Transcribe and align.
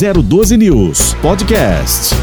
012 0.00 0.56
News 0.56 1.12
Podcast. 1.20 2.14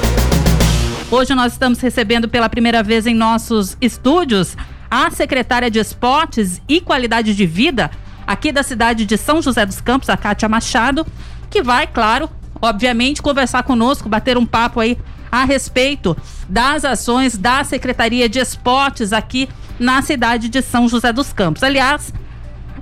Hoje 1.11 1.35
nós 1.35 1.53
estamos 1.53 1.79
recebendo 1.79 2.27
pela 2.27 2.49
primeira 2.49 2.81
vez 2.81 3.05
em 3.05 3.13
nossos 3.13 3.77
estúdios 3.79 4.57
a 4.89 5.11
secretária 5.11 5.69
de 5.69 5.77
Esportes 5.77 6.59
e 6.67 6.81
Qualidade 6.81 7.35
de 7.35 7.45
Vida 7.45 7.91
aqui 8.25 8.51
da 8.51 8.63
cidade 8.63 9.05
de 9.05 9.15
São 9.15 9.43
José 9.43 9.63
dos 9.63 9.79
Campos, 9.79 10.09
a 10.09 10.17
Kátia 10.17 10.49
Machado, 10.49 11.05
que 11.51 11.61
vai, 11.61 11.85
claro, 11.85 12.27
obviamente, 12.59 13.21
conversar 13.21 13.61
conosco, 13.61 14.09
bater 14.09 14.39
um 14.39 14.45
papo 14.45 14.79
aí 14.79 14.97
a 15.31 15.45
respeito 15.45 16.17
das 16.49 16.83
ações 16.83 17.37
da 17.37 17.63
Secretaria 17.63 18.27
de 18.27 18.39
Esportes 18.39 19.13
aqui 19.13 19.47
na 19.77 20.01
cidade 20.01 20.49
de 20.49 20.63
São 20.63 20.89
José 20.89 21.13
dos 21.13 21.31
Campos. 21.31 21.61
Aliás, 21.61 22.11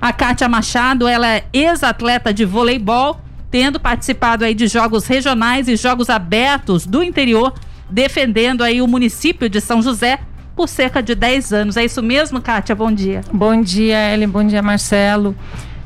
a 0.00 0.10
Kátia 0.10 0.48
Machado, 0.48 1.06
ela 1.06 1.28
é 1.28 1.44
ex-atleta 1.52 2.32
de 2.32 2.46
voleibol, 2.46 3.20
tendo 3.50 3.78
participado 3.78 4.44
aí 4.44 4.54
de 4.54 4.66
jogos 4.66 5.06
regionais 5.06 5.68
e 5.68 5.76
jogos 5.76 6.10
abertos 6.10 6.86
do 6.86 7.02
interior, 7.02 7.54
defendendo 7.88 8.62
aí 8.62 8.82
o 8.82 8.86
município 8.86 9.48
de 9.48 9.60
São 9.60 9.80
José 9.80 10.18
por 10.54 10.68
cerca 10.68 11.02
de 11.02 11.14
10 11.14 11.52
anos. 11.52 11.76
É 11.76 11.84
isso 11.84 12.02
mesmo, 12.02 12.40
Kátia? 12.40 12.74
Bom 12.74 12.90
dia. 12.90 13.20
Bom 13.32 13.60
dia, 13.60 14.12
Ellen. 14.12 14.28
Bom 14.28 14.44
dia, 14.44 14.62
Marcelo. 14.62 15.36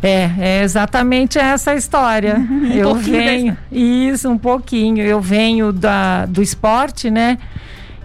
É, 0.02 0.30
é 0.38 0.62
exatamente 0.62 1.38
essa 1.38 1.74
história. 1.74 2.40
eu 2.74 2.94
venho, 2.94 3.56
isso, 3.70 4.30
um 4.30 4.38
pouquinho. 4.38 5.04
Eu 5.04 5.20
venho 5.20 5.72
da, 5.72 6.24
do 6.24 6.42
esporte, 6.42 7.10
né? 7.10 7.36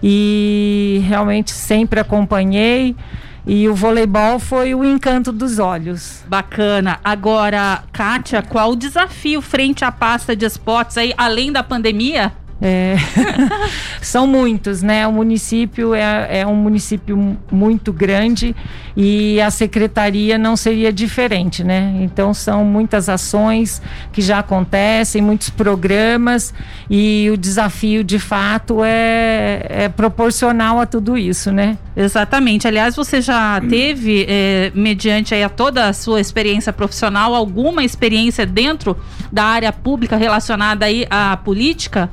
E 0.02 1.00
realmente 1.06 1.52
sempre 1.52 2.00
acompanhei. 2.00 2.94
E 3.46 3.68
o 3.68 3.74
voleibol 3.74 4.40
foi 4.40 4.74
o 4.74 4.84
encanto 4.84 5.30
dos 5.30 5.60
olhos. 5.60 6.24
Bacana. 6.26 6.98
Agora, 7.04 7.84
Kátia, 7.92 8.42
qual 8.42 8.72
o 8.72 8.76
desafio 8.76 9.40
frente 9.40 9.84
à 9.84 9.92
pasta 9.92 10.34
de 10.34 10.44
esportes 10.44 10.98
aí, 10.98 11.14
além 11.16 11.52
da 11.52 11.62
pandemia? 11.62 12.32
É, 12.60 12.96
são 14.00 14.26
muitos, 14.26 14.82
né? 14.82 15.06
O 15.06 15.12
município 15.12 15.94
é, 15.94 16.40
é, 16.40 16.46
um 16.46 16.54
município 16.54 17.36
muito 17.52 17.92
grande 17.92 18.56
e 18.96 19.38
a 19.42 19.50
secretaria 19.50 20.38
não 20.38 20.56
seria 20.56 20.90
diferente, 20.90 21.62
né? 21.62 21.94
Então 22.00 22.32
são 22.32 22.64
muitas 22.64 23.10
ações 23.10 23.82
que 24.10 24.22
já 24.22 24.38
acontecem, 24.38 25.20
muitos 25.20 25.50
programas 25.50 26.54
e 26.88 27.28
o 27.30 27.36
desafio 27.36 28.02
de 28.02 28.18
fato 28.18 28.82
é, 28.82 29.66
é 29.68 29.88
proporcional 29.90 30.80
a 30.80 30.86
tudo 30.86 31.18
isso, 31.18 31.52
né? 31.52 31.76
Exatamente. 31.94 32.68
Aliás, 32.68 32.94
você 32.94 33.22
já 33.22 33.60
teve, 33.60 34.26
é, 34.28 34.70
mediante 34.74 35.34
a 35.34 35.48
toda 35.48 35.88
a 35.88 35.92
sua 35.92 36.20
experiência 36.20 36.72
profissional, 36.72 37.34
alguma 37.34 37.84
experiência 37.84 38.44
dentro 38.44 38.96
da 39.32 39.44
área 39.44 39.72
pública 39.72 40.16
relacionada 40.16 40.84
aí 40.84 41.06
à 41.08 41.36
política? 41.38 42.10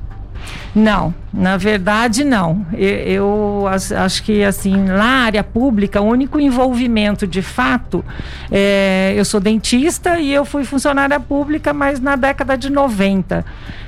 Não, 0.76 1.14
na 1.32 1.56
verdade 1.56 2.24
não. 2.24 2.66
Eu, 2.74 2.88
eu, 2.88 3.66
acho 3.68 4.24
que 4.24 4.44
assim, 4.44 4.76
na 4.76 5.24
área 5.26 5.44
pública, 5.44 6.02
o 6.02 6.06
único 6.06 6.40
envolvimento 6.40 7.28
de 7.28 7.44
fato, 7.44 8.04
é, 8.52 9.14
eu 9.16 9.24
sou 9.24 9.40
dentista 9.40 10.20
e 10.20 10.34
eu 10.34 10.44
fui 10.44 10.64
funcionária 10.64 11.20
pública, 11.20 11.74
mas 11.74 12.00
na 12.00 12.16
década 12.16 12.58
de 12.58 12.72
90. 12.72 13.46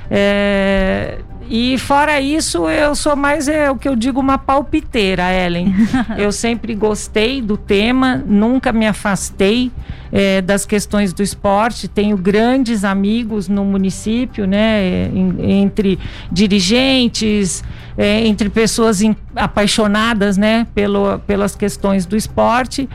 É, 0.08 1.18
e 1.48 1.78
fora 1.78 2.20
isso, 2.20 2.68
eu 2.68 2.94
sou 2.94 3.14
mais 3.14 3.48
é 3.48 3.70
o 3.70 3.76
que 3.76 3.88
eu 3.88 3.94
digo 3.96 4.20
uma 4.20 4.38
palpiteira, 4.38 5.32
Ellen. 5.32 5.74
eu 6.18 6.32
sempre 6.32 6.74
gostei 6.74 7.40
do 7.40 7.56
tema, 7.56 8.22
nunca 8.26 8.72
me 8.72 8.86
afastei 8.86 9.70
é, 10.12 10.40
das 10.40 10.64
questões 10.64 11.12
do 11.12 11.22
esporte. 11.22 11.88
Tenho 11.88 12.16
grandes 12.16 12.84
amigos 12.84 13.48
no 13.48 13.64
município, 13.64 14.46
né, 14.46 15.08
em, 15.12 15.60
entre 15.60 15.98
dirigentes, 16.30 17.62
é, 17.96 18.26
entre 18.26 18.48
pessoas 18.48 19.00
in, 19.00 19.14
apaixonadas, 19.34 20.36
né, 20.36 20.66
pelo, 20.74 21.18
pelas 21.20 21.54
questões 21.54 22.06
do 22.06 22.16
esporte. 22.16 22.88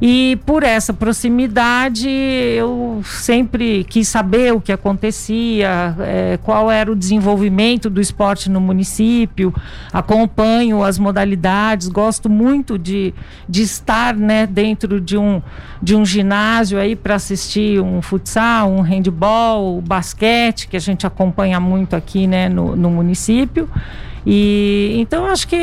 E 0.00 0.38
por 0.46 0.62
essa 0.62 0.92
proximidade, 0.92 2.08
eu 2.08 3.02
sempre 3.04 3.82
quis 3.82 4.06
saber 4.06 4.54
o 4.54 4.60
que 4.60 4.70
acontecia, 4.70 5.96
é, 5.98 6.38
qual 6.44 6.70
era 6.70 6.90
o 6.92 6.94
desenvolvimento 6.94 7.90
do 7.90 8.00
esporte 8.00 8.48
no 8.48 8.60
município, 8.60 9.52
acompanho 9.92 10.84
as 10.84 11.00
modalidades, 11.00 11.88
gosto 11.88 12.30
muito 12.30 12.78
de, 12.78 13.12
de 13.48 13.62
estar 13.62 14.14
né, 14.14 14.46
dentro 14.46 15.00
de 15.00 15.18
um, 15.18 15.42
de 15.82 15.96
um 15.96 16.06
ginásio 16.06 16.78
aí 16.78 16.94
para 16.94 17.16
assistir 17.16 17.80
um 17.80 18.00
futsal, 18.00 18.70
um 18.70 18.82
handball, 18.82 19.80
basquete, 19.80 20.68
que 20.68 20.76
a 20.76 20.80
gente 20.80 21.08
acompanha 21.08 21.58
muito 21.58 21.96
aqui 21.96 22.28
né, 22.28 22.48
no, 22.48 22.76
no 22.76 22.88
município. 22.88 23.68
E 24.24 24.94
então 24.98 25.26
acho 25.26 25.48
que 25.48 25.56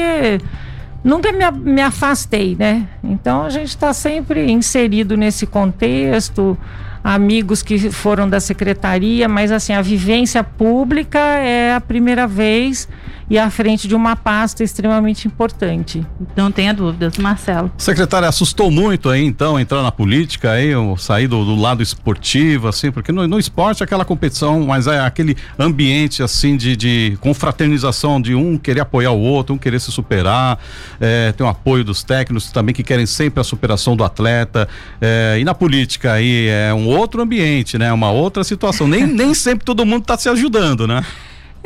nunca 1.06 1.32
me, 1.32 1.52
me 1.52 1.82
afastei, 1.82 2.56
né? 2.58 2.88
Então 3.04 3.44
a 3.44 3.50
gente 3.50 3.70
está 3.70 3.94
sempre 3.94 4.52
inserido 4.52 5.16
nesse 5.16 5.46
contexto, 5.46 6.58
amigos 7.04 7.62
que 7.62 7.92
foram 7.92 8.28
da 8.28 8.40
secretaria, 8.40 9.30
mas 9.30 9.52
assim, 9.52 9.74
a 9.74 9.82
vivência 9.84 10.44
pública 10.44 11.20
é 11.20 11.76
a 11.76 11.80
primeira 11.80 12.26
vez 12.26 12.90
e 13.30 13.38
à 13.38 13.50
frente 13.50 13.88
de 13.88 13.96
uma 13.96 14.16
pasta 14.16 14.64
extremamente 14.64 15.28
importante. 15.28 16.06
Não 16.36 16.52
tenha 16.52 16.74
dúvidas, 16.74 17.18
Marcelo. 17.18 17.72
Secretária, 17.78 18.28
assustou 18.28 18.70
muito 18.70 19.10
aí 19.10 19.24
então 19.24 19.60
entrar 19.60 19.82
na 19.82 19.92
política 19.92 20.52
aí, 20.52 20.72
sair 20.98 21.28
do, 21.28 21.44
do 21.44 21.56
lado 21.56 21.82
esportivo, 21.82 22.68
assim, 22.68 22.92
porque 22.92 23.12
no, 23.12 23.28
no, 23.28 23.40
esporte 23.40 23.82
é 23.82 23.84
aquela 23.84 24.06
competição, 24.06 24.66
mas 24.66 24.88
é 24.88 25.00
aquele 25.00 25.36
ambiente 25.58 26.22
assim 26.22 26.56
de, 26.56 26.76
de 26.76 27.18
confraternização 27.22 28.22
de 28.22 28.36
um 28.36 28.58
querer 28.58 28.82
apoiar 28.82 29.12
o 29.12 29.20
outro, 29.20 29.56
um 29.56 29.58
querer 29.58 29.80
se 29.80 29.92
superar, 29.92 30.60
é, 31.00 31.32
tem 31.32 31.46
o 31.46 31.50
apoio 31.50 31.84
dos 31.84 32.04
técnicos 32.04 32.52
também 32.52 32.74
que 32.74 32.84
querem 32.84 33.06
sempre 33.06 33.42
a 33.42 33.44
superação 33.44 33.96
do 33.96 34.04
atleta. 34.04 34.68
É, 35.02 35.38
e 35.40 35.44
na 35.44 35.54
política 35.54 36.14
aí 36.14 36.48
é 36.48 36.74
um 36.74 36.88
outro 36.88 37.22
ambiente, 37.22 37.78
né? 37.78 37.92
Uma 37.92 38.12
outra 38.12 38.44
situação. 38.44 38.88
Nem, 38.88 39.06
nem 39.06 39.34
sempre 39.34 39.66
todo 39.66 39.86
mundo 39.86 40.02
está 40.02 40.18
se 40.18 40.30
ajudando, 40.30 40.88
né? 40.88 41.04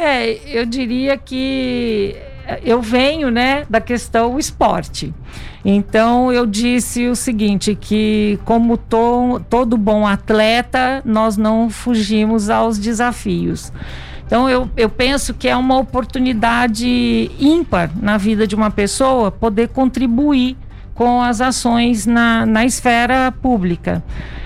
É, 0.01 0.39
eu 0.45 0.65
diria 0.65 1.17
que 1.17 2.15
eu 2.63 2.81
venho, 2.81 3.29
né, 3.29 3.65
da 3.69 3.81
questão 3.81 4.39
esporte. 4.39 5.13
Então 5.63 6.31
eu 6.31 6.45
disse 6.45 7.09
o 7.09 7.17
seguinte, 7.17 7.75
que 7.75 8.39
como 8.45 8.77
to, 8.77 9.41
todo 9.49 9.77
bom 9.77 10.07
atleta, 10.07 11.01
nós 11.03 11.35
não 11.35 11.69
fugimos 11.69 12.49
aos 12.49 12.79
desafios. 12.79 13.73
Então 14.25 14.49
eu, 14.49 14.69
eu 14.77 14.89
penso 14.89 15.33
que 15.33 15.49
é 15.49 15.55
uma 15.57 15.77
oportunidade 15.77 17.29
ímpar 17.37 17.91
na 18.01 18.15
vida 18.17 18.47
de 18.47 18.55
uma 18.55 18.71
pessoa 18.71 19.29
poder 19.29 19.67
contribuir 19.67 20.55
com 20.99 21.21
as 21.21 21.39
ações 21.39 22.05
na, 22.05 22.45
na 22.45 22.65
esfera 22.65 23.31
pública. 23.31 24.03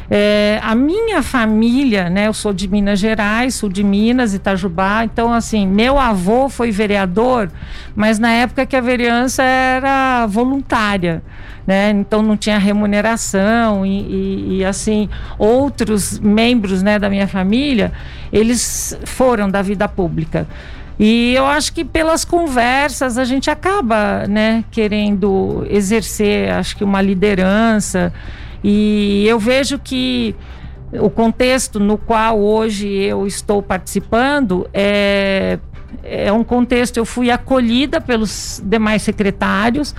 É, 0.07 0.59
a 0.61 0.75
minha 0.75 1.23
família, 1.23 2.11
né, 2.11 2.27
eu 2.27 2.33
sou 2.33 2.53
de 2.53 2.67
Minas 2.67 2.99
Gerais, 2.99 3.55
sul 3.55 3.69
de 3.69 3.83
Minas, 3.83 4.35
Itajubá, 4.35 5.03
então 5.03 5.33
assim, 5.33 5.65
meu 5.65 5.97
avô 5.97 6.47
foi 6.49 6.69
vereador, 6.69 7.49
mas 7.95 8.19
na 8.19 8.29
época 8.29 8.67
que 8.67 8.75
a 8.75 8.81
vereança 8.81 9.41
era 9.41 10.27
voluntária. 10.27 11.23
Né? 11.65 11.89
Então 11.89 12.21
não 12.21 12.37
tinha 12.37 12.59
remuneração 12.59 13.83
e, 13.83 14.01
e, 14.01 14.57
e, 14.57 14.65
assim 14.65 15.09
outros 15.39 16.19
membros 16.19 16.83
né, 16.83 16.99
da 16.99 17.09
minha 17.09 17.25
família 17.25 17.93
eles 18.33 18.99
foram 19.05 19.49
da 19.49 19.61
vida 19.63 19.87
pública. 19.87 20.45
E 20.99 21.33
eu 21.33 21.45
acho 21.45 21.73
que 21.73 21.83
pelas 21.83 22.23
conversas 22.23 23.17
a 23.17 23.25
gente 23.25 23.49
acaba, 23.49 24.27
né, 24.27 24.63
querendo 24.71 25.65
exercer, 25.69 26.51
acho 26.51 26.77
que 26.77 26.83
uma 26.83 27.01
liderança. 27.01 28.13
E 28.63 29.25
eu 29.27 29.39
vejo 29.39 29.79
que 29.79 30.35
o 30.91 31.09
contexto 31.09 31.79
no 31.79 31.97
qual 31.97 32.39
hoje 32.39 32.87
eu 32.87 33.25
estou 33.25 33.61
participando 33.61 34.69
é 34.73 35.59
é 36.03 36.31
um 36.31 36.43
contexto, 36.43 36.97
eu 36.97 37.05
fui 37.05 37.31
acolhida 37.31 38.01
pelos 38.01 38.61
demais 38.65 39.01
secretários 39.01 39.95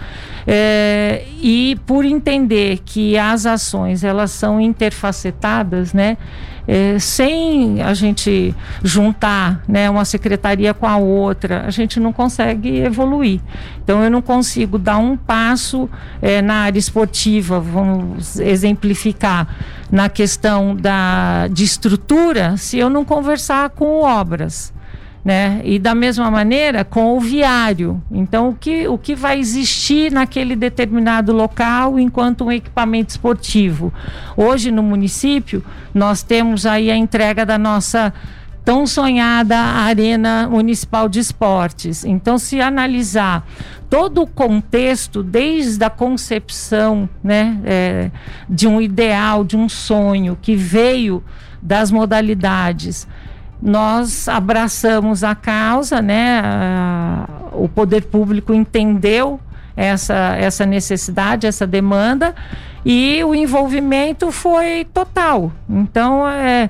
é, 0.46 1.24
e 1.40 1.78
por 1.86 2.04
entender 2.04 2.80
que 2.84 3.16
as 3.16 3.46
ações 3.46 4.04
elas 4.04 4.30
são 4.30 4.60
interfacetadas, 4.60 5.94
né? 5.94 6.18
É, 6.66 6.98
sem 6.98 7.82
a 7.82 7.92
gente 7.92 8.54
juntar 8.82 9.62
né, 9.68 9.90
uma 9.90 10.04
secretaria 10.04 10.72
com 10.72 10.86
a 10.86 10.96
outra, 10.96 11.64
a 11.66 11.70
gente 11.70 12.00
não 12.00 12.12
consegue 12.12 12.78
evoluir. 12.78 13.40
Então, 13.82 14.02
eu 14.02 14.10
não 14.10 14.22
consigo 14.22 14.78
dar 14.78 14.96
um 14.96 15.16
passo 15.16 15.88
é, 16.22 16.40
na 16.40 16.62
área 16.62 16.78
esportiva, 16.78 17.60
vamos 17.60 18.40
exemplificar, 18.40 19.46
na 19.90 20.08
questão 20.08 20.74
da, 20.74 21.48
de 21.48 21.64
estrutura, 21.64 22.56
se 22.56 22.78
eu 22.78 22.88
não 22.88 23.04
conversar 23.04 23.70
com 23.70 24.00
obras 24.00 24.72
né? 25.24 25.62
E 25.64 25.78
da 25.78 25.94
mesma 25.94 26.30
maneira 26.30 26.84
com 26.84 27.16
o 27.16 27.20
viário. 27.20 28.02
Então, 28.10 28.50
o 28.50 28.54
que, 28.54 28.86
o 28.86 28.98
que 28.98 29.14
vai 29.14 29.38
existir 29.38 30.12
naquele 30.12 30.54
determinado 30.54 31.32
local 31.32 31.98
enquanto 31.98 32.44
um 32.44 32.52
equipamento 32.52 33.10
esportivo? 33.10 33.92
Hoje 34.36 34.70
no 34.70 34.82
município, 34.82 35.64
nós 35.94 36.22
temos 36.22 36.66
aí 36.66 36.90
a 36.90 36.96
entrega 36.96 37.46
da 37.46 37.56
nossa 37.56 38.12
tão 38.64 38.86
sonhada 38.86 39.56
Arena 39.56 40.48
Municipal 40.50 41.08
de 41.08 41.20
Esportes. 41.20 42.04
Então, 42.04 42.38
se 42.38 42.60
analisar 42.60 43.46
todo 43.90 44.22
o 44.22 44.26
contexto, 44.26 45.22
desde 45.22 45.84
a 45.84 45.90
concepção 45.90 47.08
né, 47.22 47.58
é, 47.64 48.10
de 48.48 48.66
um 48.66 48.80
ideal, 48.80 49.44
de 49.44 49.56
um 49.56 49.68
sonho 49.68 50.36
que 50.40 50.56
veio 50.56 51.22
das 51.62 51.90
modalidades, 51.90 53.06
nós 53.64 54.28
abraçamos 54.28 55.24
a 55.24 55.34
causa, 55.34 56.02
né? 56.02 56.42
A, 56.44 57.26
o 57.52 57.66
poder 57.66 58.02
público 58.02 58.52
entendeu 58.52 59.40
essa, 59.74 60.36
essa 60.36 60.66
necessidade, 60.66 61.46
essa 61.46 61.66
demanda, 61.66 62.34
e 62.84 63.24
o 63.24 63.34
envolvimento 63.34 64.30
foi 64.30 64.86
total. 64.92 65.50
Então, 65.66 66.28
é, 66.28 66.68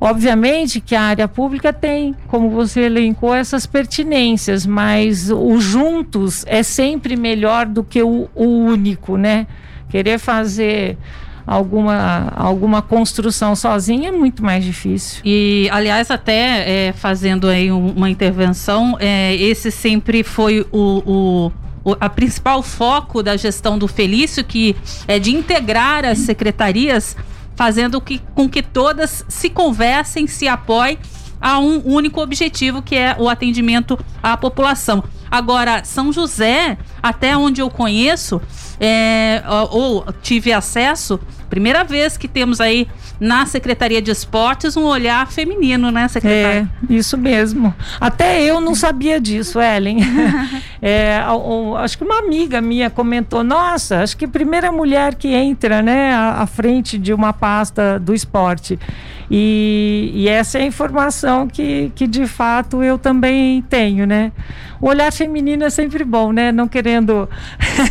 obviamente 0.00 0.80
que 0.80 0.94
a 0.94 1.02
área 1.02 1.26
pública 1.26 1.72
tem, 1.72 2.14
como 2.28 2.50
você 2.50 2.82
elencou, 2.82 3.34
essas 3.34 3.66
pertinências, 3.66 4.64
mas 4.64 5.28
o 5.28 5.58
juntos 5.58 6.44
é 6.46 6.62
sempre 6.62 7.16
melhor 7.16 7.66
do 7.66 7.82
que 7.82 8.00
o, 8.00 8.30
o 8.32 8.44
único, 8.44 9.16
né? 9.16 9.48
Querer 9.88 10.20
fazer 10.20 10.96
alguma, 11.46 12.32
alguma 12.34 12.82
construção 12.82 13.54
sozinha 13.56 14.08
é 14.08 14.12
muito 14.12 14.42
mais 14.42 14.64
difícil. 14.64 15.20
E, 15.24 15.68
aliás, 15.70 16.10
até 16.10 16.88
é, 16.88 16.92
fazendo 16.92 17.48
aí 17.48 17.70
uma 17.70 18.08
intervenção, 18.08 18.96
é, 19.00 19.34
esse 19.34 19.70
sempre 19.70 20.22
foi 20.22 20.66
o, 20.72 21.02
o 21.06 21.52
a 21.98 22.08
principal 22.08 22.62
foco 22.62 23.22
da 23.22 23.36
gestão 23.36 23.76
do 23.76 23.88
Felício, 23.88 24.44
que 24.44 24.76
é 25.08 25.18
de 25.18 25.34
integrar 25.34 26.04
as 26.04 26.18
secretarias, 26.18 27.16
fazendo 27.56 28.00
que, 28.00 28.20
com 28.34 28.48
que 28.48 28.62
todas 28.62 29.24
se 29.28 29.50
conversem, 29.50 30.28
se 30.28 30.46
apoiem 30.46 30.98
a 31.40 31.58
um 31.58 31.82
único 31.84 32.22
objetivo, 32.22 32.80
que 32.80 32.94
é 32.94 33.16
o 33.18 33.28
atendimento 33.28 33.98
à 34.22 34.36
população. 34.36 35.02
Agora, 35.28 35.82
São 35.82 36.12
José, 36.12 36.78
até 37.02 37.36
onde 37.36 37.60
eu 37.60 37.68
conheço, 37.68 38.40
é, 38.80 39.42
ou 39.70 40.04
tive 40.22 40.52
acesso, 40.52 41.18
primeira 41.50 41.84
vez 41.84 42.16
que 42.16 42.26
temos 42.26 42.60
aí 42.60 42.88
na 43.20 43.44
Secretaria 43.46 44.00
de 44.00 44.10
Esportes 44.10 44.76
um 44.76 44.84
olhar 44.84 45.30
feminino, 45.30 45.90
né, 45.90 46.08
secretária? 46.08 46.68
É, 46.90 46.92
isso 46.92 47.16
mesmo. 47.18 47.74
Até 48.00 48.42
eu 48.42 48.60
não 48.60 48.74
sabia 48.74 49.20
disso, 49.20 49.60
Ellen. 49.60 49.98
é, 50.80 51.22
acho 51.78 51.98
que 51.98 52.04
uma 52.04 52.18
amiga 52.18 52.60
minha 52.60 52.90
comentou: 52.90 53.44
nossa, 53.44 54.02
acho 54.02 54.16
que 54.16 54.24
a 54.24 54.28
primeira 54.28 54.72
mulher 54.72 55.14
que 55.14 55.28
entra 55.28 55.82
né, 55.82 56.14
à, 56.14 56.42
à 56.42 56.46
frente 56.46 56.98
de 56.98 57.12
uma 57.12 57.32
pasta 57.32 57.98
do 57.98 58.14
esporte. 58.14 58.78
E, 59.30 60.10
e, 60.14 60.28
essa 60.28 60.58
é 60.58 60.62
a 60.62 60.66
informação 60.66 61.48
que, 61.48 61.90
que 61.94 62.06
de 62.06 62.26
fato 62.26 62.82
eu 62.82 62.98
também 62.98 63.62
tenho, 63.62 64.06
né? 64.06 64.30
O 64.78 64.88
olhar 64.88 65.10
feminino 65.12 65.64
é 65.64 65.70
sempre 65.70 66.04
bom, 66.04 66.32
né? 66.32 66.52
Não 66.52 66.68
querendo 66.92 67.28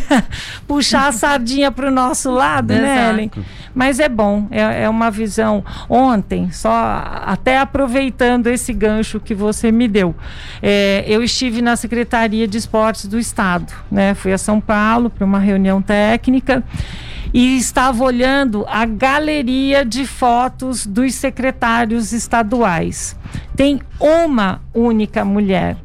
puxar 0.68 1.08
a 1.08 1.12
sardinha 1.12 1.72
para 1.72 1.88
o 1.88 1.92
nosso 1.92 2.30
lado, 2.30 2.74
né, 2.74 3.10
Ellen? 3.10 3.32
Mas 3.74 4.00
é 4.00 4.08
bom, 4.08 4.48
é, 4.52 4.84
é 4.84 4.90
uma 4.90 5.10
visão. 5.10 5.64
Ontem, 5.90 6.52
só 6.52 6.72
até 7.26 7.58
aproveitando 7.58 8.48
esse 8.48 8.74
gancho 8.74 9.20
que 9.20 9.34
você 9.34 9.72
me 9.72 9.88
deu, 9.88 10.14
é, 10.62 11.04
eu 11.08 11.24
estive 11.24 11.62
na 11.62 11.76
Secretaria 11.76 12.48
de 12.48 12.58
Esportes 12.58 13.08
do 13.08 13.18
Estado, 13.18 13.74
né? 13.92 14.14
Fui 14.14 14.34
a 14.34 14.38
São 14.38 14.62
Paulo 14.62 15.10
para 15.10 15.26
uma 15.26 15.40
reunião 15.40 15.82
técnica 15.82 16.64
e 17.34 17.58
estava 17.58 18.04
olhando 18.04 18.66
a 18.68 18.86
galeria 18.86 19.86
de 19.86 20.06
fotos 20.06 20.86
dos 20.86 21.16
secretários 21.16 22.12
estaduais. 22.12 23.16
Tem 23.56 23.82
uma 24.00 24.62
única 24.74 25.24
mulher. 25.24 25.78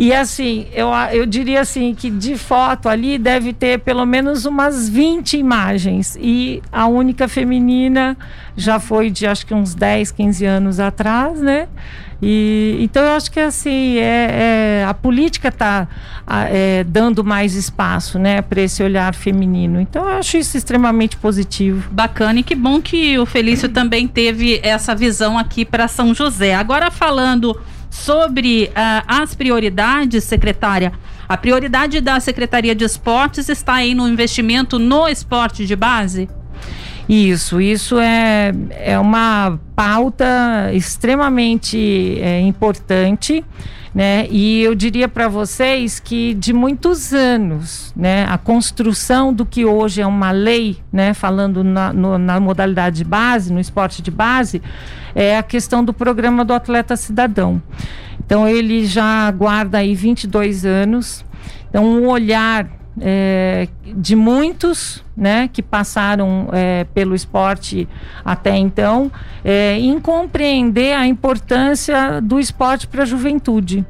E 0.00 0.14
assim, 0.14 0.66
eu, 0.72 0.88
eu 1.12 1.26
diria 1.26 1.60
assim 1.60 1.94
que 1.94 2.08
de 2.08 2.34
foto 2.34 2.88
ali 2.88 3.18
deve 3.18 3.52
ter 3.52 3.80
pelo 3.80 4.06
menos 4.06 4.46
umas 4.46 4.88
20 4.88 5.36
imagens. 5.36 6.16
E 6.18 6.62
a 6.72 6.86
única 6.86 7.28
feminina 7.28 8.16
já 8.56 8.80
foi 8.80 9.10
de 9.10 9.26
acho 9.26 9.44
que 9.44 9.52
uns 9.52 9.74
10, 9.74 10.10
15 10.10 10.46
anos 10.46 10.80
atrás, 10.80 11.42
né? 11.42 11.68
E, 12.22 12.78
então 12.80 13.04
eu 13.04 13.10
acho 13.10 13.30
que 13.30 13.40
assim 13.40 13.98
é, 13.98 14.80
é 14.80 14.86
a 14.88 14.94
política 14.94 15.48
está 15.48 15.86
é, 16.48 16.82
dando 16.84 17.22
mais 17.22 17.54
espaço, 17.54 18.18
né, 18.18 18.40
para 18.40 18.62
esse 18.62 18.82
olhar 18.82 19.14
feminino. 19.14 19.82
Então 19.82 20.08
eu 20.08 20.16
acho 20.16 20.38
isso 20.38 20.56
extremamente 20.56 21.18
positivo. 21.18 21.90
Bacana 21.90 22.40
e 22.40 22.42
que 22.42 22.54
bom 22.54 22.80
que 22.80 23.18
o 23.18 23.26
Felício 23.26 23.68
também 23.68 24.08
teve 24.08 24.60
essa 24.62 24.94
visão 24.94 25.36
aqui 25.36 25.62
para 25.62 25.86
São 25.86 26.14
José. 26.14 26.54
Agora 26.54 26.90
falando 26.90 27.54
sobre 27.90 28.70
uh, 28.70 29.04
as 29.06 29.34
prioridades, 29.34 30.24
secretária. 30.24 30.92
A 31.28 31.36
prioridade 31.36 32.00
da 32.00 32.18
Secretaria 32.20 32.74
de 32.74 32.84
Esportes 32.84 33.48
está 33.48 33.74
aí 33.74 33.94
no 33.94 34.08
investimento 34.08 34.78
no 34.78 35.08
esporte 35.08 35.66
de 35.66 35.76
base? 35.76 36.28
Isso, 37.08 37.60
isso 37.60 37.98
é, 37.98 38.52
é 38.70 38.98
uma 38.98 39.58
pauta 39.74 40.70
extremamente 40.72 42.18
é, 42.20 42.40
importante. 42.40 43.44
Né? 43.92 44.28
E 44.30 44.62
eu 44.62 44.74
diria 44.74 45.08
para 45.08 45.26
vocês 45.26 45.98
que 45.98 46.34
de 46.34 46.52
muitos 46.52 47.12
anos, 47.12 47.92
né, 47.96 48.24
a 48.28 48.38
construção 48.38 49.32
do 49.34 49.44
que 49.44 49.64
hoje 49.64 50.00
é 50.00 50.06
uma 50.06 50.30
lei, 50.30 50.78
né, 50.92 51.12
falando 51.12 51.64
na, 51.64 51.92
no, 51.92 52.16
na 52.16 52.38
modalidade 52.38 52.98
de 52.98 53.04
base, 53.04 53.52
no 53.52 53.58
esporte 53.58 54.00
de 54.00 54.10
base, 54.10 54.62
é 55.12 55.36
a 55.36 55.42
questão 55.42 55.84
do 55.84 55.92
programa 55.92 56.44
do 56.44 56.54
atleta 56.54 56.96
cidadão. 56.96 57.60
Então 58.24 58.46
ele 58.46 58.86
já 58.86 59.28
guarda 59.32 59.78
aí 59.78 59.92
22 59.92 60.64
anos. 60.64 61.24
Então 61.68 61.84
um 61.84 62.06
olhar 62.06 62.68
é, 63.00 63.68
de 63.94 64.16
muitos 64.16 65.04
né, 65.16 65.48
que 65.52 65.62
passaram 65.62 66.48
é, 66.52 66.84
pelo 66.94 67.14
esporte 67.14 67.88
até 68.24 68.56
então, 68.56 69.12
é, 69.44 69.78
em 69.78 70.00
compreender 70.00 70.94
a 70.94 71.06
importância 71.06 72.20
do 72.20 72.40
esporte 72.40 72.86
para 72.86 73.02
a 73.02 73.06
juventude. 73.06 73.84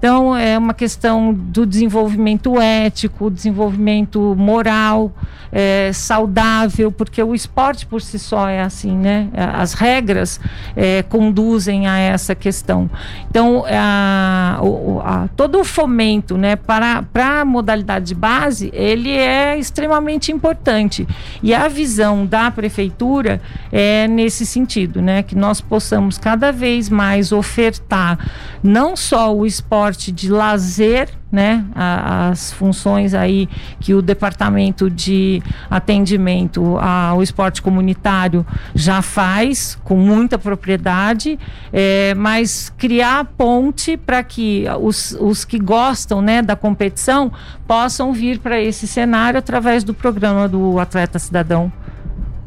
Então, 0.00 0.34
é 0.34 0.56
uma 0.56 0.72
questão 0.72 1.34
do 1.34 1.66
desenvolvimento 1.66 2.58
ético, 2.58 3.30
desenvolvimento 3.30 4.34
moral, 4.34 5.12
é, 5.52 5.90
saudável, 5.92 6.90
porque 6.90 7.22
o 7.22 7.34
esporte 7.34 7.84
por 7.84 8.00
si 8.00 8.18
só 8.18 8.48
é 8.48 8.62
assim, 8.62 8.96
né? 8.96 9.28
As 9.34 9.74
regras 9.74 10.40
é, 10.74 11.02
conduzem 11.02 11.86
a 11.86 11.98
essa 11.98 12.34
questão. 12.34 12.88
Então, 13.28 13.64
a, 13.68 14.58
a, 15.04 15.28
todo 15.36 15.60
o 15.60 15.64
fomento 15.64 16.38
né, 16.38 16.56
para, 16.56 17.02
para 17.02 17.42
a 17.42 17.44
modalidade 17.44 18.06
de 18.06 18.14
base, 18.14 18.70
ele 18.72 19.10
é 19.10 19.58
extremamente 19.58 20.32
importante. 20.32 21.06
E 21.42 21.52
a 21.52 21.68
visão 21.68 22.24
da 22.24 22.50
prefeitura 22.50 23.38
é 23.70 24.08
nesse 24.08 24.46
sentido, 24.46 25.02
né? 25.02 25.22
Que 25.22 25.34
nós 25.34 25.60
possamos 25.60 26.16
cada 26.16 26.50
vez 26.50 26.88
mais 26.88 27.32
ofertar 27.32 28.18
não 28.62 28.96
só 28.96 29.34
o 29.34 29.44
esporte 29.44 29.89
esporte 29.90 30.12
de 30.12 30.30
lazer, 30.30 31.08
né? 31.30 31.64
as 31.74 32.52
funções 32.52 33.14
aí 33.14 33.48
que 33.80 33.94
o 33.94 34.00
departamento 34.00 34.88
de 34.88 35.42
atendimento 35.68 36.76
ao 36.78 37.22
esporte 37.22 37.60
comunitário 37.60 38.46
já 38.74 39.02
faz 39.02 39.78
com 39.84 39.96
muita 39.96 40.38
propriedade, 40.38 41.38
é, 41.72 42.14
mas 42.14 42.72
criar 42.78 43.24
ponte 43.24 43.96
para 43.96 44.22
que 44.22 44.64
os, 44.80 45.16
os 45.20 45.44
que 45.44 45.58
gostam, 45.58 46.22
né, 46.22 46.42
da 46.42 46.56
competição 46.56 47.32
possam 47.66 48.12
vir 48.12 48.38
para 48.38 48.60
esse 48.60 48.86
cenário 48.86 49.38
através 49.38 49.84
do 49.84 49.94
programa 49.94 50.48
do 50.48 50.78
Atleta 50.78 51.18
Cidadão. 51.18 51.72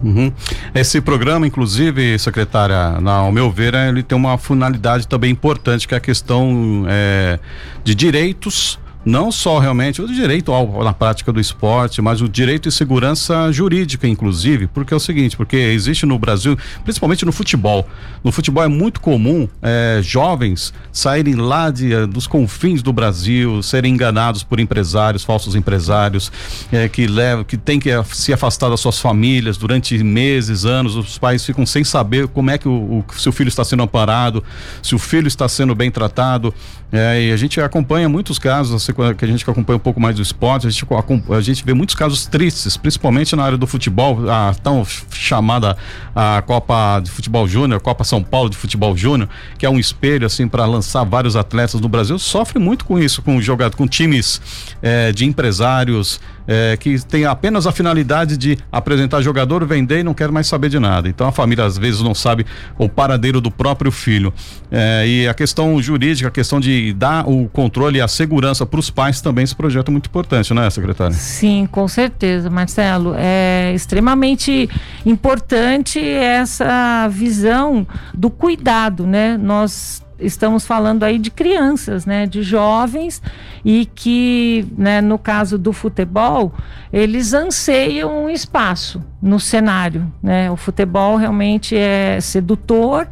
Uhum. 0.03 0.31
Esse 0.75 0.99
programa, 0.99 1.47
inclusive, 1.47 2.19
secretária, 2.19 2.99
na, 2.99 3.13
ao 3.13 3.31
meu 3.31 3.49
ver, 3.49 3.73
ele 3.73 4.03
tem 4.03 4.17
uma 4.17 4.37
finalidade 4.37 5.07
também 5.07 5.31
importante, 5.31 5.87
que 5.87 5.93
é 5.93 5.97
a 5.97 6.01
questão 6.01 6.85
é, 6.87 7.39
de 7.83 7.95
direitos 7.95 8.77
não 9.05 9.31
só 9.31 9.59
realmente 9.59 10.01
o 10.01 10.07
direito 10.07 10.51
ao, 10.51 10.83
na 10.83 10.93
prática 10.93 11.31
do 11.31 11.39
esporte, 11.39 12.01
mas 12.01 12.21
o 12.21 12.29
direito 12.29 12.69
e 12.69 12.71
segurança 12.71 13.51
jurídica, 13.51 14.07
inclusive, 14.07 14.67
porque 14.67 14.93
é 14.93 14.97
o 14.97 14.99
seguinte, 14.99 15.35
porque 15.35 15.57
existe 15.57 16.05
no 16.05 16.17
Brasil, 16.17 16.57
principalmente 16.83 17.25
no 17.25 17.31
futebol, 17.31 17.87
no 18.23 18.31
futebol 18.31 18.63
é 18.63 18.67
muito 18.67 19.01
comum 19.01 19.47
é, 19.61 19.99
jovens 20.01 20.73
saírem 20.91 21.35
lá 21.35 21.69
de, 21.69 21.93
eh, 21.93 22.05
dos 22.05 22.27
confins 22.27 22.81
do 22.81 22.93
Brasil, 22.93 23.61
serem 23.63 23.93
enganados 23.93 24.43
por 24.43 24.59
empresários, 24.59 25.23
falsos 25.23 25.55
empresários, 25.55 26.31
é, 26.71 26.87
que 26.87 27.07
levam, 27.07 27.43
que 27.43 27.57
tem 27.57 27.79
que 27.79 27.89
se 28.11 28.31
afastar 28.31 28.69
das 28.69 28.79
suas 28.79 28.99
famílias 28.99 29.57
durante 29.57 30.01
meses, 30.03 30.65
anos, 30.65 30.95
os 30.95 31.17
pais 31.17 31.43
ficam 31.45 31.65
sem 31.65 31.83
saber 31.83 32.27
como 32.27 32.51
é 32.51 32.57
que 32.57 32.67
o, 32.67 33.03
o 33.07 33.19
seu 33.19 33.31
filho 33.31 33.47
está 33.47 33.63
sendo 33.63 33.83
amparado, 33.83 34.43
se 34.81 34.95
o 34.95 34.99
filho 34.99 35.27
está 35.27 35.47
sendo 35.49 35.73
bem 35.75 35.89
tratado, 35.91 36.53
é, 36.95 37.23
e 37.23 37.31
a 37.31 37.37
gente 37.37 37.59
acompanha 37.59 38.07
muitos 38.07 38.37
casos, 38.37 38.87
que 39.17 39.25
a 39.25 39.27
gente 39.27 39.49
acompanha 39.49 39.77
um 39.77 39.79
pouco 39.79 39.99
mais 39.99 40.15
do 40.15 40.21
esporte, 40.21 40.67
a 40.67 40.69
gente, 40.69 40.85
a 41.27 41.41
gente 41.41 41.65
vê 41.65 41.73
muitos 41.73 41.95
casos 41.95 42.27
tristes, 42.27 42.77
principalmente 42.77 43.35
na 43.35 43.43
área 43.43 43.57
do 43.57 43.65
futebol, 43.65 44.29
a 44.29 44.53
tão 44.53 44.85
chamada 45.11 45.75
a 46.15 46.43
Copa 46.45 46.99
de 46.99 47.09
Futebol 47.09 47.47
Júnior, 47.47 47.81
Copa 47.81 48.03
São 48.03 48.21
Paulo 48.21 48.47
de 48.47 48.55
Futebol 48.55 48.95
Júnior, 48.95 49.27
que 49.57 49.65
é 49.65 49.69
um 49.71 49.79
espelho 49.79 50.27
assim 50.27 50.47
para 50.47 50.67
lançar 50.67 51.03
vários 51.03 51.35
atletas 51.35 51.81
no 51.81 51.89
Brasil, 51.89 52.19
sofre 52.19 52.59
muito 52.59 52.85
com 52.85 52.99
isso, 52.99 53.23
com 53.23 53.41
jogadores, 53.41 53.75
com 53.75 53.87
times 53.87 54.39
é, 54.79 55.11
de 55.11 55.25
empresários 55.25 56.19
é, 56.47 56.77
que 56.77 56.99
tem 57.05 57.25
apenas 57.25 57.65
a 57.65 57.71
finalidade 57.71 58.37
de 58.37 58.57
apresentar 58.71 59.21
jogador, 59.21 59.65
vender 59.65 59.99
e 59.99 60.03
não 60.03 60.13
quer 60.13 60.31
mais 60.31 60.47
saber 60.47 60.69
de 60.69 60.79
nada. 60.79 61.07
Então 61.07 61.27
a 61.27 61.31
família 61.31 61.65
às 61.65 61.77
vezes 61.77 62.01
não 62.01 62.13
sabe 62.13 62.45
o 62.77 62.89
paradeiro 62.89 63.39
do 63.39 63.51
próprio 63.51 63.91
filho. 63.91 64.33
É, 64.71 65.07
e 65.07 65.27
a 65.27 65.33
questão 65.33 65.81
jurídica, 65.81 66.27
a 66.27 66.31
questão 66.31 66.59
de 66.59 66.93
dar 66.93 67.27
o 67.27 67.47
controle 67.47 67.97
e 67.97 68.01
a 68.01 68.07
segurança 68.07 68.65
para 68.65 68.79
os 68.79 68.89
pais 68.89 69.21
também 69.21 69.43
esse 69.43 69.55
projeto 69.55 69.89
é 69.89 69.91
muito 69.91 70.07
importante, 70.07 70.53
né, 70.53 70.69
secretária? 70.69 71.13
Sim, 71.13 71.67
com 71.71 71.87
certeza, 71.87 72.49
Marcelo. 72.49 73.13
É 73.17 73.73
extremamente 73.73 74.69
importante 75.05 75.99
essa 75.99 77.07
visão 77.09 77.87
do 78.13 78.29
cuidado, 78.29 79.05
né? 79.05 79.37
Nós 79.37 80.02
estamos 80.23 80.65
falando 80.65 81.03
aí 81.03 81.19
de 81.19 81.29
crianças, 81.29 82.05
né, 82.05 82.25
de 82.25 82.41
jovens 82.41 83.21
e 83.63 83.85
que, 83.85 84.65
né, 84.77 85.01
no 85.01 85.17
caso 85.17 85.57
do 85.57 85.71
futebol, 85.71 86.53
eles 86.91 87.33
anseiam 87.33 88.25
um 88.25 88.29
espaço 88.29 89.03
no 89.21 89.39
cenário, 89.39 90.11
né? 90.21 90.51
O 90.51 90.57
futebol 90.57 91.15
realmente 91.15 91.75
é 91.75 92.19
sedutor 92.19 93.07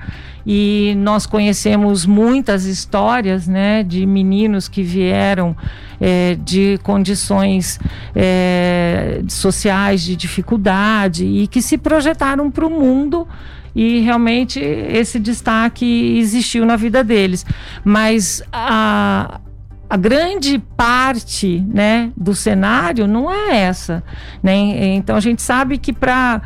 e 0.46 0.94
nós 0.98 1.26
conhecemos 1.26 2.06
muitas 2.06 2.66
histórias, 2.66 3.48
né, 3.48 3.84
de 3.84 4.06
meninos 4.06 4.68
que 4.68 4.84
vieram 4.84 5.56
é, 6.00 6.36
de 6.44 6.80
condições 6.82 7.80
é, 8.16 9.22
sociais 9.28 10.02
de 10.02 10.16
dificuldade 10.16 11.26
e 11.26 11.48
que 11.48 11.62
se 11.62 11.78
projetaram 11.78 12.50
para 12.50 12.66
o 12.66 12.70
mundo 12.70 13.28
e 13.76 14.00
realmente 14.02 14.60
esse 14.60 15.20
destaque 15.20 16.18
existiu 16.18 16.66
na 16.66 16.76
vida 16.76 17.04
deles. 17.04 17.46
Mas 17.84 18.44
a, 18.52 19.40
a 19.90 19.98
grande 19.98 20.60
parte 20.78 21.64
né, 21.68 22.12
do 22.16 22.34
cenário 22.34 23.08
não 23.08 23.32
é 23.32 23.58
essa. 23.62 24.04
Né? 24.42 24.54
Então 24.96 25.16
a 25.16 25.20
gente 25.20 25.42
sabe 25.42 25.78
que 25.78 25.94
para 25.94 26.42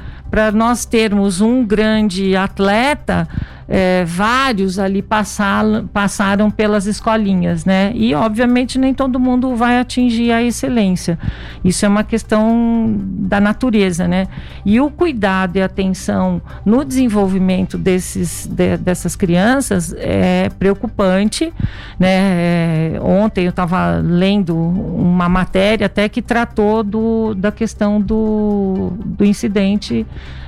nós 0.54 0.86
termos 0.86 1.42
um 1.42 1.64
grande 1.66 2.36
atleta, 2.36 3.28
é, 3.68 4.06
vários 4.06 4.78
ali 4.78 5.02
passaram, 5.02 5.88
passaram 5.88 6.52
pelas 6.52 6.86
escolinhas, 6.86 7.66
né? 7.66 7.92
E 7.96 8.14
obviamente 8.14 8.78
nem 8.78 8.94
todo 8.94 9.20
mundo 9.20 9.56
vai 9.56 9.80
atingir 9.80 10.32
a 10.32 10.42
excelência. 10.42 11.18
Isso 11.64 11.86
é 11.86 11.90
uma 11.90 12.04
questão 12.04 12.96
da 13.00 13.42
natureza, 13.42 14.08
né? 14.08 14.28
E 14.64 14.80
o 14.80 14.92
cuidado 14.92 15.58
e 15.58 15.62
atenção 15.62 16.42
no 16.64 16.86
desenvolvimento 16.86 17.78
desses, 17.78 18.46
de, 18.46 18.78
dessas 18.78 19.16
crianças 19.16 19.94
é 19.98 20.50
preocupante, 20.60 21.52
né? 22.00 22.16
É, 22.16 23.00
ontem 23.02 23.46
eu 23.46 23.50
estava 23.50 23.98
lendo 23.98 24.56
uma 24.56 25.28
matéria 25.28 25.88
até 25.88 26.08
que 26.08 26.22
tratou 26.22 26.84
do, 26.84 27.34
da 27.34 27.52
questão 27.52 28.00
do, 28.00 28.94
do 29.04 29.26
incidente 29.26 30.06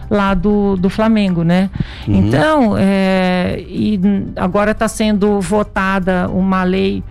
lá 0.10 0.34
do, 0.34 0.76
do 0.76 0.90
Flamengo, 0.90 1.44
né? 1.44 1.70
Uhum. 2.08 2.16
Então, 2.16 2.76
é, 2.78 3.64
e 3.68 4.00
agora 4.36 4.72
está 4.72 4.88
sendo 4.88 5.40
votada 5.42 6.30
uma 6.30 6.64
lei 6.64 7.04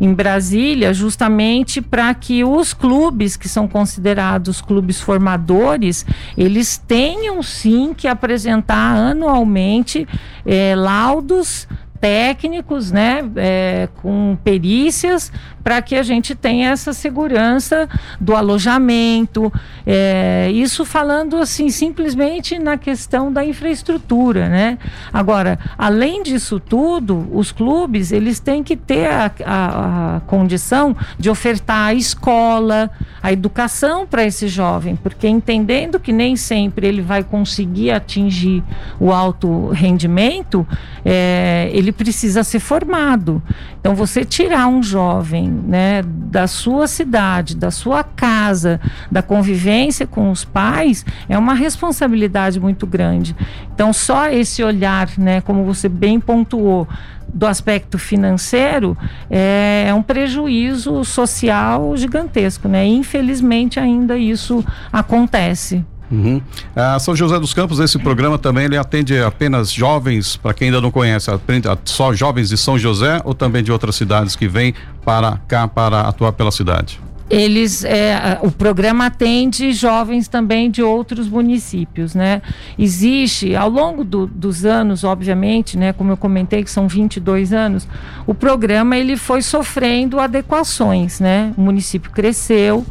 em 0.00 0.14
Brasília, 0.14 0.94
justamente 0.94 1.82
para 1.82 2.12
que 2.14 2.42
os 2.42 2.72
clubes 2.72 3.36
que 3.36 3.48
são 3.48 3.68
considerados 3.68 4.62
clubes 4.62 4.98
formadores, 4.98 6.06
eles 6.38 6.78
tenham 6.78 7.42
sim 7.42 7.92
que 7.94 8.08
apresentar 8.08 8.96
anualmente 8.96 10.08
é, 10.46 10.74
laudos 10.74 11.68
técnicos, 12.00 12.90
né, 12.90 13.22
é, 13.36 13.88
com 14.00 14.36
perícias, 14.42 15.30
para 15.62 15.82
que 15.82 15.94
a 15.94 16.02
gente 16.02 16.34
tenha 16.34 16.70
essa 16.70 16.92
segurança 16.92 17.88
do 18.18 18.34
alojamento. 18.34 19.52
É, 19.86 20.50
isso 20.52 20.84
falando 20.84 21.36
assim 21.36 21.68
simplesmente 21.68 22.58
na 22.58 22.78
questão 22.78 23.32
da 23.32 23.44
infraestrutura, 23.44 24.48
né? 24.48 24.78
Agora, 25.12 25.58
além 25.76 26.22
disso 26.22 26.58
tudo, 26.58 27.28
os 27.32 27.52
clubes 27.52 28.10
eles 28.10 28.40
têm 28.40 28.62
que 28.64 28.76
ter 28.76 29.06
a, 29.06 29.30
a, 29.44 30.16
a 30.16 30.20
condição 30.20 30.96
de 31.18 31.28
ofertar 31.28 31.88
a 31.88 31.94
escola, 31.94 32.90
a 33.22 33.32
educação 33.32 34.06
para 34.06 34.24
esse 34.24 34.48
jovem, 34.48 34.96
porque 34.96 35.28
entendendo 35.28 36.00
que 36.00 36.12
nem 36.12 36.36
sempre 36.36 36.86
ele 36.86 37.02
vai 37.02 37.22
conseguir 37.22 37.90
atingir 37.90 38.62
o 38.98 39.12
alto 39.12 39.68
rendimento, 39.68 40.66
é, 41.04 41.70
ele 41.72 41.89
precisa 41.92 42.42
ser 42.44 42.60
formado. 42.60 43.42
Então, 43.80 43.94
você 43.94 44.24
tirar 44.24 44.66
um 44.66 44.82
jovem 44.82 45.48
né, 45.48 46.02
da 46.02 46.46
sua 46.46 46.86
cidade, 46.86 47.56
da 47.56 47.70
sua 47.70 48.04
casa, 48.04 48.80
da 49.10 49.22
convivência 49.22 50.06
com 50.06 50.30
os 50.30 50.44
pais, 50.44 51.04
é 51.28 51.36
uma 51.36 51.54
responsabilidade 51.54 52.60
muito 52.60 52.86
grande. 52.86 53.34
Então, 53.74 53.92
só 53.92 54.28
esse 54.28 54.62
olhar, 54.62 55.08
né, 55.18 55.40
como 55.40 55.64
você 55.64 55.88
bem 55.88 56.20
pontuou, 56.20 56.86
do 57.32 57.46
aspecto 57.46 57.98
financeiro 57.98 58.96
é, 59.30 59.84
é, 59.86 59.94
um 59.94 60.02
prejuízo 60.02 61.04
social 61.04 61.96
gigantesco, 61.96 62.68
né? 62.68 62.84
Infelizmente 62.84 63.78
ainda 63.78 64.18
isso 64.18 64.64
acontece. 64.92 65.84
Uhum. 66.10 66.42
A 66.74 66.98
São 66.98 67.14
José 67.14 67.38
dos 67.38 67.54
Campos, 67.54 67.78
esse 67.78 67.98
programa 67.98 68.38
também 68.38 68.64
ele 68.64 68.76
atende 68.76 69.18
apenas 69.18 69.70
jovens, 69.70 70.36
para 70.36 70.52
quem 70.52 70.66
ainda 70.68 70.80
não 70.80 70.90
conhece, 70.90 71.30
atende 71.30 71.68
só 71.84 72.12
jovens 72.12 72.48
de 72.48 72.56
São 72.56 72.78
José 72.78 73.20
ou 73.24 73.32
também 73.32 73.62
de 73.62 73.70
outras 73.70 73.94
cidades 73.94 74.34
que 74.34 74.48
vêm 74.48 74.74
para 75.04 75.38
cá 75.46 75.68
para 75.68 76.00
atuar 76.00 76.32
pela 76.32 76.50
cidade? 76.50 77.00
eles 77.30 77.84
é, 77.84 78.40
o 78.42 78.50
programa 78.50 79.06
atende 79.06 79.72
jovens 79.72 80.26
também 80.26 80.68
de 80.68 80.82
outros 80.82 81.28
municípios, 81.28 82.12
né? 82.12 82.42
Existe 82.76 83.54
ao 83.54 83.70
longo 83.70 84.02
do, 84.02 84.26
dos 84.26 84.64
anos, 84.64 85.04
obviamente, 85.04 85.78
né? 85.78 85.92
Como 85.92 86.10
eu 86.10 86.16
comentei 86.16 86.64
que 86.64 86.70
são 86.70 86.88
22 86.88 87.52
anos, 87.52 87.86
o 88.26 88.34
programa 88.34 88.96
ele 88.96 89.16
foi 89.16 89.42
sofrendo 89.42 90.18
adequações, 90.18 91.20
né? 91.20 91.54
O 91.56 91.60
município 91.60 92.10
cresceu, 92.10 92.84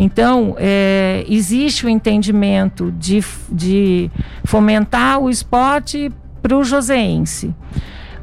então, 0.00 0.54
é, 0.58 1.24
existe 1.28 1.84
o 1.84 1.88
entendimento 1.88 2.92
de, 2.92 3.20
de 3.50 4.08
fomentar 4.44 5.18
o 5.18 5.28
esporte 5.28 6.12
para 6.40 6.56
o 6.56 6.62
joseense. 6.62 7.52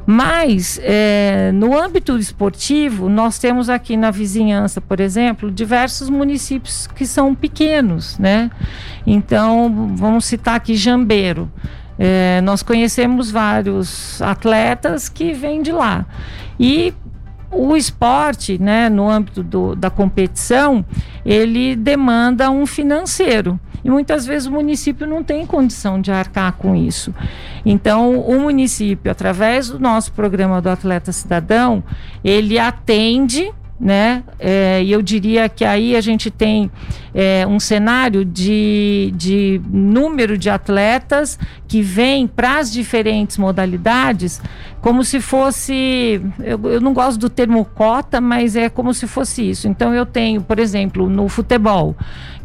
Mas, 0.06 0.80
é, 0.82 1.50
no 1.52 1.78
âmbito 1.78 2.16
esportivo, 2.16 3.10
nós 3.10 3.38
temos 3.38 3.68
aqui 3.68 3.94
na 3.94 4.10
vizinhança, 4.10 4.80
por 4.80 5.00
exemplo, 5.00 5.50
diversos 5.50 6.08
municípios 6.08 6.86
que 6.86 7.04
são 7.04 7.34
pequenos, 7.34 8.18
né? 8.18 8.50
Então, 9.06 9.92
vamos 9.96 10.24
citar 10.24 10.54
aqui 10.54 10.76
Jambeiro. 10.76 11.52
É, 11.98 12.40
nós 12.40 12.62
conhecemos 12.62 13.30
vários 13.30 14.22
atletas 14.22 15.10
que 15.10 15.34
vêm 15.34 15.60
de 15.60 15.72
lá. 15.72 16.06
E 16.58 16.94
o 17.50 17.76
esporte, 17.76 18.58
né, 18.58 18.88
no 18.88 19.08
âmbito 19.08 19.42
do, 19.42 19.74
da 19.74 19.90
competição, 19.90 20.84
ele 21.24 21.76
demanda 21.76 22.50
um 22.50 22.66
financeiro. 22.66 23.58
E 23.84 23.90
muitas 23.90 24.26
vezes 24.26 24.48
o 24.48 24.52
município 24.52 25.06
não 25.06 25.22
tem 25.22 25.46
condição 25.46 26.00
de 26.00 26.10
arcar 26.10 26.52
com 26.54 26.74
isso. 26.74 27.14
Então, 27.64 28.18
o 28.18 28.40
município, 28.40 29.12
através 29.12 29.68
do 29.68 29.78
nosso 29.78 30.12
programa 30.12 30.60
do 30.60 30.68
Atleta 30.68 31.12
Cidadão, 31.12 31.84
ele 32.24 32.58
atende 32.58 33.52
né? 33.78 34.24
É, 34.38 34.82
e 34.82 34.90
eu 34.90 35.02
diria 35.02 35.48
que 35.48 35.64
aí 35.64 35.94
a 35.94 36.00
gente 36.00 36.30
tem 36.30 36.70
é, 37.14 37.46
um 37.46 37.60
cenário 37.60 38.24
de, 38.24 39.12
de 39.14 39.60
número 39.70 40.38
de 40.38 40.48
atletas 40.48 41.38
que 41.68 41.82
vêm 41.82 42.26
para 42.26 42.58
as 42.58 42.72
diferentes 42.72 43.36
modalidades 43.36 44.40
como 44.80 45.04
se 45.04 45.20
fosse. 45.20 46.22
Eu, 46.38 46.60
eu 46.70 46.80
não 46.80 46.94
gosto 46.94 47.18
do 47.18 47.28
termo 47.28 47.64
cota, 47.64 48.20
mas 48.20 48.56
é 48.56 48.68
como 48.68 48.94
se 48.94 49.06
fosse 49.06 49.50
isso. 49.50 49.66
Então 49.68 49.92
eu 49.92 50.06
tenho, 50.06 50.40
por 50.40 50.58
exemplo, 50.58 51.08
no 51.08 51.28
futebol, 51.28 51.96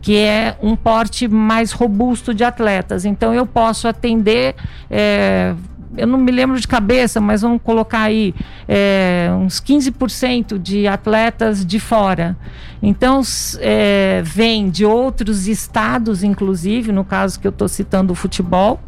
que 0.02 0.18
é 0.18 0.58
um 0.62 0.76
porte 0.76 1.28
mais 1.28 1.72
robusto 1.72 2.34
de 2.34 2.44
atletas. 2.44 3.06
Então 3.06 3.34
eu 3.34 3.46
posso 3.46 3.88
atender. 3.88 4.56
É, 4.90 5.54
eu 5.98 6.08
não 6.08 6.18
me 6.18 6.32
lembro 6.32 6.60
de 6.60 6.68
cabeça, 6.68 7.20
mas 7.20 7.42
vamos 7.42 7.62
colocar 7.64 8.02
aí 8.02 8.34
é, 8.68 9.30
uns 9.40 9.60
15% 9.60 10.58
de 10.58 10.88
atletas 10.88 11.66
de 11.66 11.80
fora. 11.80 12.38
Então, 12.82 13.22
é, 13.60 14.22
vem 14.24 14.70
de 14.70 14.86
outros 14.86 15.48
estados, 15.48 16.24
inclusive, 16.24 16.92
no 16.92 17.04
caso 17.04 17.40
que 17.40 17.48
eu 17.48 17.52
estou 17.52 17.68
citando 17.68 18.14
o 18.14 18.16
futebol. 18.16 18.80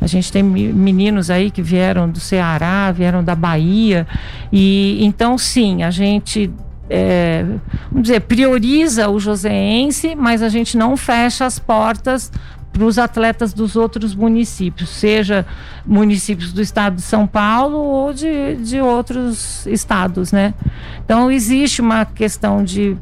A 0.00 0.06
gente 0.06 0.30
tem 0.30 0.42
meninos 0.42 1.30
aí 1.30 1.50
que 1.50 1.60
vieram 1.60 2.08
do 2.08 2.20
Ceará, 2.20 2.90
vieram 2.92 3.22
da 3.22 3.34
Bahia. 3.34 4.06
E 4.52 4.98
então, 5.04 5.36
sim, 5.36 5.82
a 5.82 5.90
gente 5.90 6.50
é, 6.90 7.44
vamos 7.90 8.08
dizer, 8.08 8.20
prioriza 8.20 9.08
o 9.08 9.20
joseense, 9.20 10.14
mas 10.16 10.42
a 10.42 10.48
gente 10.48 10.76
não 10.76 10.96
fecha 10.96 11.44
as 11.44 11.58
portas 11.58 12.32
para 12.72 12.84
os 12.84 12.98
atletas 12.98 13.52
dos 13.52 13.76
outros 13.76 14.14
municípios, 14.14 14.90
seja 14.90 15.46
municípios 15.84 16.52
do 16.52 16.60
estado 16.60 16.96
de 16.96 17.02
São 17.02 17.26
Paulo 17.26 17.78
ou 17.78 18.12
de, 18.12 18.56
de 18.56 18.80
outros 18.80 19.66
estados, 19.66 20.32
né? 20.32 20.54
Então 21.04 21.30
existe 21.30 21.80
uma 21.80 22.04
questão 22.04 22.62
de 22.62 22.96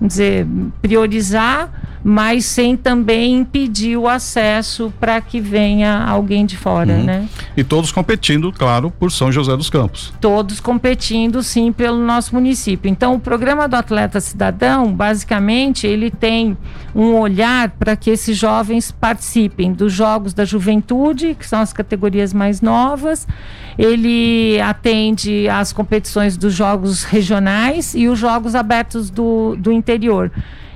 dizer, 0.00 0.46
priorizar 0.80 1.70
mas 2.04 2.44
sem 2.46 2.76
também 2.76 3.36
impedir 3.36 3.96
o 3.96 4.08
acesso 4.08 4.92
para 4.98 5.20
que 5.20 5.40
venha 5.40 6.04
alguém 6.04 6.44
de 6.44 6.56
fora, 6.56 6.94
uhum. 6.94 7.04
né? 7.04 7.28
E 7.56 7.62
todos 7.62 7.92
competindo, 7.92 8.52
claro, 8.52 8.90
por 8.90 9.12
São 9.12 9.30
José 9.30 9.56
dos 9.56 9.70
Campos. 9.70 10.12
Todos 10.20 10.58
competindo, 10.58 11.42
sim, 11.42 11.70
pelo 11.70 11.98
nosso 11.98 12.34
município. 12.34 12.90
Então, 12.90 13.14
o 13.14 13.20
programa 13.20 13.68
do 13.68 13.76
Atleta 13.76 14.20
Cidadão, 14.20 14.92
basicamente, 14.92 15.86
ele 15.86 16.10
tem 16.10 16.56
um 16.94 17.14
olhar 17.14 17.70
para 17.70 17.94
que 17.94 18.10
esses 18.10 18.36
jovens 18.36 18.90
participem 18.90 19.72
dos 19.72 19.92
Jogos 19.92 20.34
da 20.34 20.44
Juventude, 20.44 21.36
que 21.38 21.46
são 21.46 21.60
as 21.60 21.72
categorias 21.72 22.34
mais 22.34 22.60
novas. 22.60 23.26
Ele 23.78 24.60
atende 24.60 25.48
às 25.48 25.72
competições 25.72 26.36
dos 26.36 26.52
Jogos 26.52 27.04
Regionais 27.04 27.94
e 27.94 28.08
os 28.08 28.18
Jogos 28.18 28.54
Abertos 28.54 29.08
do, 29.08 29.56
do 29.56 29.72
Interior. 29.72 30.30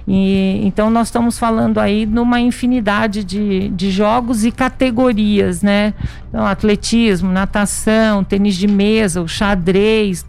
E, 0.08 0.60
então 0.64 0.88
nós 0.88 1.08
estamos 1.08 1.38
falando 1.38 1.78
aí 1.78 2.06
numa 2.06 2.40
infinidade 2.40 3.24
de, 3.24 3.68
de 3.70 3.90
jogos 3.90 4.44
e 4.44 4.52
categorias, 4.52 5.62
né? 5.62 5.94
Então, 6.28 6.46
atletismo, 6.46 7.32
natação, 7.32 8.22
tênis 8.22 8.54
de 8.54 8.68
mesa, 8.68 9.20
o 9.20 9.26
xadrez, 9.26 10.24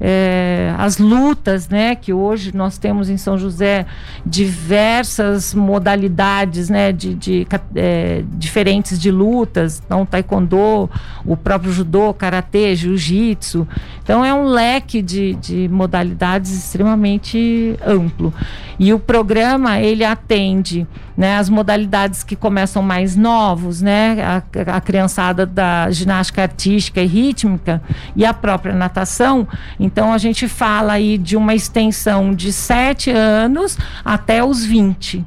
é, 0.00 0.74
as 0.78 0.98
lutas, 0.98 1.68
né, 1.68 1.94
que 1.94 2.12
hoje 2.12 2.54
nós 2.54 2.78
temos 2.78 3.08
em 3.08 3.16
São 3.16 3.38
José 3.38 3.86
diversas 4.24 5.54
modalidades, 5.54 6.68
né, 6.68 6.92
de, 6.92 7.14
de 7.14 7.46
é, 7.74 8.22
diferentes 8.32 8.98
de 8.98 9.10
lutas, 9.10 9.82
então 9.84 10.04
taekwondo, 10.04 10.90
o 11.24 11.36
próprio 11.36 11.72
judô, 11.72 12.12
karatê, 12.12 12.74
jiu-jitsu, 12.76 13.66
então 14.02 14.24
é 14.24 14.32
um 14.34 14.44
leque 14.44 15.00
de, 15.00 15.34
de 15.34 15.68
modalidades 15.68 16.52
extremamente 16.52 17.76
amplo. 17.84 18.32
E 18.78 18.92
o 18.92 18.98
programa 18.98 19.80
ele 19.80 20.04
atende 20.04 20.86
né, 21.16 21.38
as 21.38 21.48
modalidades 21.48 22.22
que 22.22 22.36
começam 22.36 22.82
mais 22.82 23.16
novos, 23.16 23.80
né, 23.80 24.18
a, 24.22 24.76
a 24.76 24.80
criançada 24.80 25.46
da 25.46 25.90
ginástica 25.90 26.42
artística 26.42 27.00
e 27.00 27.06
rítmica 27.06 27.82
e 28.14 28.24
a 28.24 28.34
própria 28.34 28.74
natação. 28.74 29.48
Então 29.80 30.12
a 30.12 30.18
gente 30.18 30.46
fala 30.46 30.94
aí 30.94 31.16
de 31.16 31.36
uma 31.36 31.54
extensão 31.54 32.34
de 32.34 32.52
7 32.52 33.10
anos 33.10 33.78
até 34.04 34.44
os 34.44 34.64
20 34.64 35.24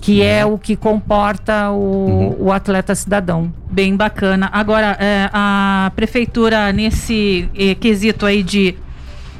que 0.00 0.22
é 0.22 0.44
uhum. 0.46 0.54
o 0.54 0.58
que 0.58 0.76
comporta 0.76 1.70
o, 1.70 1.74
uhum. 1.76 2.36
o, 2.46 2.52
atleta 2.52 2.94
cidadão. 2.94 3.52
Bem 3.70 3.94
bacana. 3.94 4.48
Agora, 4.50 4.96
é, 4.98 5.28
a 5.30 5.92
prefeitura, 5.94 6.72
nesse 6.72 7.50
é, 7.54 7.74
quesito 7.74 8.24
aí 8.24 8.42
de 8.42 8.76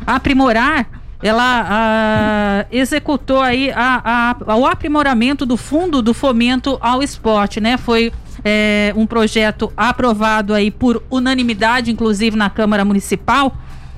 aprimorar 0.07 1.00
ela 1.23 1.67
a, 1.69 2.67
executou 2.71 3.41
aí 3.41 3.71
a, 3.71 4.37
a, 4.47 4.57
o 4.57 4.67
aprimoramento 4.67 5.45
do 5.45 5.57
fundo 5.57 6.01
do 6.01 6.15
fomento 6.15 6.79
ao 6.81 7.03
esporte, 7.03 7.61
né? 7.61 7.77
Foi 7.77 8.13
é, 8.45 8.93
um 8.97 9.07
projeto 9.07 9.73
aprovado 9.77 10.55
aí 10.55 10.71
por 10.71 11.03
unanimidade, 11.11 11.91
inclusive 11.91 12.37
na 12.37 12.49
Câmara 12.49 12.85
Municipal, 12.85 13.55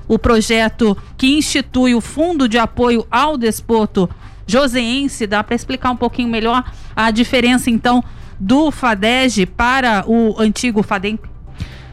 o 0.09 0.19
projeto 0.19 0.97
que 1.17 1.39
institui 1.39 1.95
o 1.95 2.01
Fundo 2.01 2.49
de 2.49 2.59
Apoio 2.59 3.07
ao 3.11 3.39
Desporto 3.39 4.11
Joseense. 4.47 5.27
Dá 5.27 5.45
para 5.45 5.55
explicar 5.55 5.91
um 5.91 5.97
pouquinho 5.97 6.29
melhor 6.29 6.65
a 6.95 7.11
diferença 7.11 7.71
então 7.71 8.03
do 8.39 8.73
FADEG 8.73 9.47
para 9.47 10.05
o 10.09 10.35
antigo 10.41 10.83
FADEMP? 10.83 11.25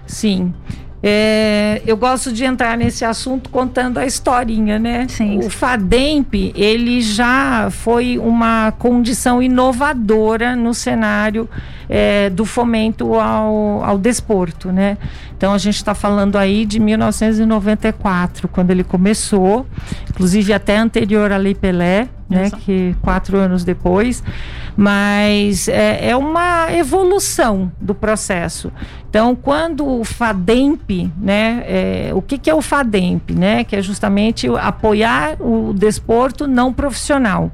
Sim. 0.07 0.53
É, 1.01 1.81
eu 1.85 1.95
gosto 1.95 2.31
de 2.31 2.43
entrar 2.43 2.77
nesse 2.77 3.05
assunto 3.05 3.49
contando 3.49 3.97
a 3.97 4.05
historinha, 4.05 4.77
né? 4.77 5.07
Sim. 5.07 5.39
O 5.39 5.49
FADEMP, 5.49 6.51
ele 6.55 7.01
já 7.01 7.69
foi 7.71 8.17
uma 8.17 8.71
condição 8.73 9.41
inovadora 9.41 10.55
no 10.55 10.73
cenário 10.73 11.49
é, 11.89 12.29
do 12.29 12.45
fomento 12.45 13.15
ao, 13.15 13.83
ao 13.83 13.97
desporto, 13.97 14.71
né? 14.71 14.97
Então 15.35 15.53
a 15.53 15.57
gente 15.57 15.77
está 15.77 15.95
falando 15.95 16.37
aí 16.37 16.65
de 16.65 16.79
1994, 16.79 18.47
quando 18.47 18.69
ele 18.69 18.83
começou, 18.83 19.65
inclusive 20.09 20.53
até 20.53 20.77
anterior 20.77 21.31
à 21.31 21.37
Lei 21.37 21.55
Pelé, 21.55 22.07
né? 22.29 22.51
Que 22.51 22.95
quatro 23.01 23.37
anos 23.37 23.63
depois, 23.63 24.23
mas 24.77 25.67
é, 25.67 26.09
é 26.09 26.15
uma 26.15 26.71
evolução 26.71 27.71
do 27.81 27.95
processo. 27.95 28.71
Então, 29.09 29.35
quando 29.35 29.85
o 29.85 30.03
FADEMP, 30.03 31.11
né, 31.19 31.63
é, 31.65 32.11
o 32.13 32.21
que, 32.21 32.37
que 32.37 32.49
é 32.49 32.53
o 32.53 32.61
FADEMP, 32.61 33.33
né, 33.33 33.63
que 33.63 33.75
é 33.75 33.81
justamente 33.81 34.47
apoiar 34.47 35.35
o 35.41 35.73
desporto 35.73 36.47
não 36.47 36.71
profissional. 36.71 37.51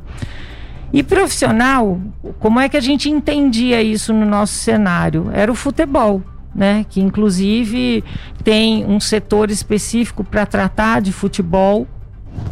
E 0.93 1.03
profissional, 1.03 1.99
como 2.39 2.59
é 2.59 2.69
que 2.69 2.77
a 2.77 2.81
gente 2.81 3.09
entendia 3.09 3.81
isso 3.81 4.13
no 4.13 4.25
nosso 4.25 4.53
cenário? 4.53 5.29
Era 5.33 5.51
o 5.51 5.55
futebol. 5.55 6.21
Né, 6.57 6.85
que 6.89 7.01
inclusive 7.01 8.01
tem 8.41 8.85
um 8.85 8.97
setor 8.97 9.51
específico 9.51 10.23
para 10.23 10.45
tratar 10.45 11.01
de 11.01 11.11
futebol 11.11 11.85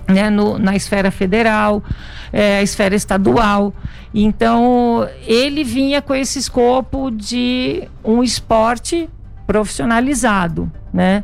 né, 0.07 0.29
no, 0.29 0.57
na 0.59 0.75
esfera 0.75 1.09
federal, 1.09 1.81
é, 2.31 2.61
esfera 2.61 2.95
estadual. 2.95 3.73
Então, 4.13 5.07
ele 5.25 5.63
vinha 5.63 6.01
com 6.01 6.13
esse 6.13 6.37
escopo 6.37 7.09
de 7.09 7.87
um 8.03 8.21
esporte 8.21 9.09
profissionalizado, 9.47 10.71
né? 10.93 11.23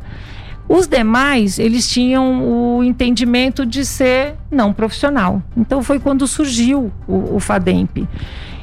Os 0.72 0.86
demais, 0.86 1.58
eles 1.58 1.90
tinham 1.90 2.44
o 2.48 2.84
entendimento 2.84 3.66
de 3.66 3.84
ser 3.84 4.36
não 4.48 4.72
profissional. 4.72 5.42
Então, 5.56 5.82
foi 5.82 5.98
quando 5.98 6.28
surgiu 6.28 6.92
o, 7.08 7.34
o 7.34 7.40
FADEMP. 7.40 8.06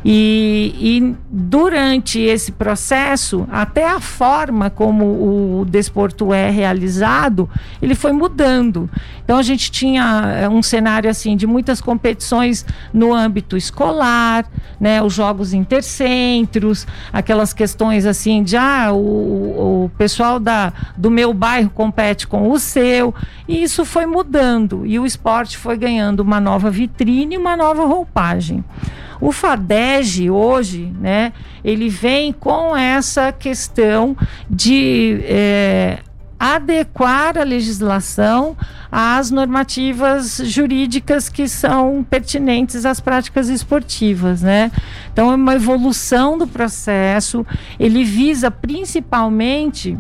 E, 0.09 0.73
e, 0.79 1.15
durante 1.29 2.17
esse 2.17 2.53
processo, 2.53 3.45
até 3.51 3.85
a 3.85 3.99
forma 3.99 4.69
como 4.69 5.03
o 5.59 5.65
desporto 5.65 6.33
é 6.33 6.49
realizado, 6.49 7.49
ele 7.81 7.93
foi 7.93 8.13
mudando. 8.13 8.89
Então 9.21 9.37
a 9.37 9.41
gente 9.41 9.69
tinha 9.69 10.43
eh, 10.43 10.47
um 10.47 10.63
cenário 10.63 11.09
assim 11.09 11.35
de 11.35 11.45
muitas 11.45 11.81
competições 11.81 12.65
no 12.93 13.13
âmbito 13.13 13.57
escolar, 13.57 14.45
né, 14.79 15.03
os 15.03 15.13
jogos 15.13 15.53
intercentros, 15.53 16.87
aquelas 17.11 17.51
questões 17.51 18.05
assim 18.05 18.43
de 18.43 18.55
ah, 18.55 18.93
o, 18.93 19.83
o 19.83 19.91
pessoal 19.97 20.39
da, 20.39 20.71
do 20.95 21.11
meu 21.11 21.33
bairro 21.33 21.69
compete 21.69 22.25
com 22.25 22.49
o 22.49 22.57
seu, 22.57 23.13
e 23.45 23.61
isso 23.61 23.83
foi 23.83 24.05
mudando 24.05 24.85
e 24.85 24.97
o 24.97 25.05
esporte 25.05 25.57
foi 25.57 25.75
ganhando 25.75 26.21
uma 26.21 26.39
nova 26.39 26.71
vitrine, 26.71 27.37
uma 27.37 27.57
nova 27.57 27.85
roupagem. 27.85 28.63
O 29.19 29.31
FADEG 29.31 30.29
hoje, 30.29 30.93
né, 30.99 31.33
ele 31.63 31.89
vem 31.89 32.31
com 32.31 32.75
essa 32.75 33.31
questão 33.31 34.15
de 34.49 35.19
é, 35.23 35.99
adequar 36.39 37.37
a 37.37 37.43
legislação 37.43 38.55
às 38.91 39.31
normativas 39.31 40.39
jurídicas 40.43 41.29
que 41.29 41.47
são 41.47 42.05
pertinentes 42.07 42.85
às 42.85 42.99
práticas 42.99 43.49
esportivas, 43.49 44.41
né? 44.41 44.71
Então 45.11 45.31
é 45.31 45.35
uma 45.35 45.55
evolução 45.55 46.37
do 46.37 46.47
processo, 46.47 47.45
ele 47.79 48.03
visa 48.03 48.51
principalmente 48.51 49.97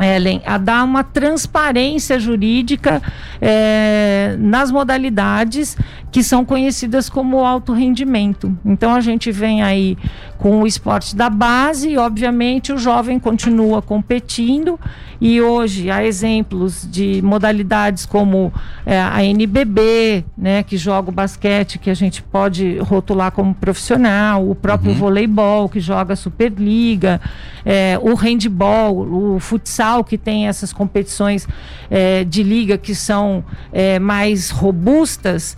Ellen, 0.00 0.42
a 0.44 0.58
dar 0.58 0.82
uma 0.84 1.04
transparência 1.04 2.18
jurídica 2.18 3.00
é, 3.40 4.34
nas 4.38 4.70
modalidades 4.70 5.76
que 6.10 6.22
são 6.22 6.44
conhecidas 6.44 7.08
como 7.08 7.44
alto 7.44 7.72
rendimento. 7.72 8.56
Então 8.64 8.94
a 8.94 9.00
gente 9.00 9.32
vem 9.32 9.62
aí 9.62 9.98
com 10.38 10.60
o 10.62 10.66
esporte 10.66 11.16
da 11.16 11.30
base 11.30 11.90
e, 11.90 11.96
obviamente, 11.96 12.72
o 12.72 12.78
jovem 12.78 13.18
continua 13.18 13.80
competindo. 13.82 14.78
E 15.20 15.40
hoje 15.40 15.90
há 15.90 16.04
exemplos 16.04 16.86
de 16.90 17.22
modalidades 17.22 18.04
como 18.04 18.52
é, 18.84 19.00
a 19.00 19.24
NBB, 19.24 20.24
né, 20.36 20.62
que 20.62 20.76
joga 20.76 21.08
o 21.08 21.12
basquete, 21.12 21.78
que 21.78 21.88
a 21.88 21.94
gente 21.94 22.22
pode 22.22 22.78
rotular 22.78 23.32
como 23.32 23.54
profissional, 23.54 24.48
o 24.48 24.54
próprio 24.54 24.92
uhum. 24.92 24.98
voleibol, 24.98 25.68
que 25.68 25.80
joga 25.80 26.12
a 26.12 26.16
Superliga, 26.16 27.20
é, 27.64 27.98
o 28.02 28.14
handball, 28.14 29.34
o 29.34 29.40
futsal, 29.40 29.83
que 30.04 30.16
tem 30.16 30.48
essas 30.48 30.72
competições 30.72 31.46
é, 31.90 32.24
de 32.24 32.42
liga 32.42 32.78
que 32.78 32.94
são 32.94 33.44
é, 33.72 33.98
mais 33.98 34.50
robustas. 34.50 35.56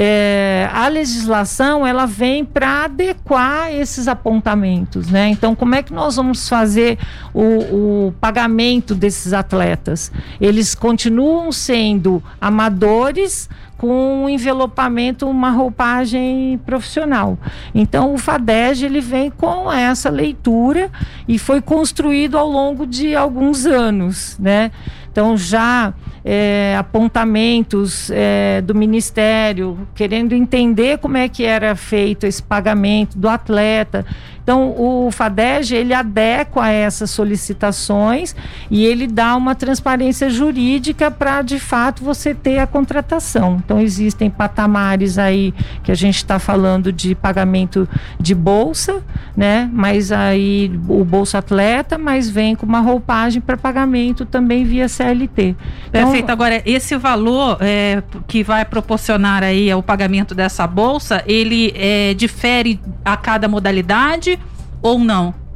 é, 0.00 0.70
a 0.72 0.86
legislação 0.86 1.84
ela 1.84 2.06
vem 2.06 2.44
para 2.44 2.84
adequar 2.84 3.72
esses 3.72 4.06
apontamentos, 4.06 5.08
né? 5.08 5.28
Então, 5.28 5.56
como 5.56 5.74
é 5.74 5.82
que 5.82 5.92
nós 5.92 6.14
vamos 6.14 6.48
fazer 6.48 6.96
o, 7.34 8.08
o 8.08 8.14
pagamento 8.20 8.94
desses 8.94 9.32
atletas? 9.32 10.12
Eles 10.40 10.72
continuam 10.72 11.50
sendo 11.50 12.22
amadores 12.40 13.48
com 13.78 14.24
um 14.24 14.28
envelopamento, 14.28 15.26
uma 15.26 15.50
roupagem 15.50 16.60
profissional. 16.66 17.38
Então 17.72 18.12
o 18.12 18.18
FADEG 18.18 18.84
ele 18.84 19.00
vem 19.00 19.30
com 19.30 19.72
essa 19.72 20.10
leitura 20.10 20.90
e 21.26 21.38
foi 21.38 21.62
construído 21.62 22.36
ao 22.36 22.48
longo 22.48 22.84
de 22.84 23.14
alguns 23.14 23.64
anos, 23.64 24.36
né? 24.38 24.72
Então 25.10 25.36
já 25.36 25.94
é, 26.24 26.76
apontamentos 26.78 28.10
é, 28.10 28.60
do 28.60 28.74
Ministério, 28.74 29.88
querendo 29.94 30.34
entender 30.34 30.98
como 30.98 31.16
é 31.16 31.28
que 31.28 31.44
era 31.44 31.74
feito 31.74 32.26
esse 32.26 32.42
pagamento 32.42 33.16
do 33.16 33.28
atleta. 33.28 34.04
Então, 34.48 34.74
o 34.78 35.10
FADEG, 35.10 35.74
ele 35.74 35.92
adequa 35.92 36.70
essas 36.70 37.10
solicitações 37.10 38.34
e 38.70 38.82
ele 38.82 39.06
dá 39.06 39.36
uma 39.36 39.54
transparência 39.54 40.30
jurídica 40.30 41.10
para, 41.10 41.42
de 41.42 41.58
fato, 41.58 42.02
você 42.02 42.34
ter 42.34 42.58
a 42.58 42.66
contratação. 42.66 43.60
Então, 43.62 43.78
existem 43.78 44.30
patamares 44.30 45.18
aí 45.18 45.52
que 45.82 45.92
a 45.92 45.94
gente 45.94 46.16
está 46.16 46.38
falando 46.38 46.90
de 46.90 47.14
pagamento 47.14 47.86
de 48.18 48.34
bolsa, 48.34 49.02
né? 49.36 49.68
Mas 49.70 50.10
aí 50.10 50.72
o 50.88 51.04
Bolsa 51.04 51.36
Atleta, 51.36 51.98
mas 51.98 52.30
vem 52.30 52.56
com 52.56 52.64
uma 52.64 52.80
roupagem 52.80 53.42
para 53.42 53.54
pagamento 53.54 54.24
também 54.24 54.64
via 54.64 54.88
CLT. 54.88 55.56
Então, 55.90 56.04
Perfeito. 56.04 56.30
Agora, 56.30 56.62
esse 56.64 56.96
valor 56.96 57.58
é, 57.60 58.02
que 58.26 58.42
vai 58.42 58.64
proporcionar 58.64 59.42
aí 59.42 59.70
o 59.74 59.82
pagamento 59.82 60.34
dessa 60.34 60.66
bolsa, 60.66 61.22
ele 61.26 61.70
é, 61.76 62.14
difere 62.14 62.80
a 63.04 63.14
cada 63.14 63.46
modalidade 63.46 64.37
ou 64.82 64.98
não? 64.98 65.47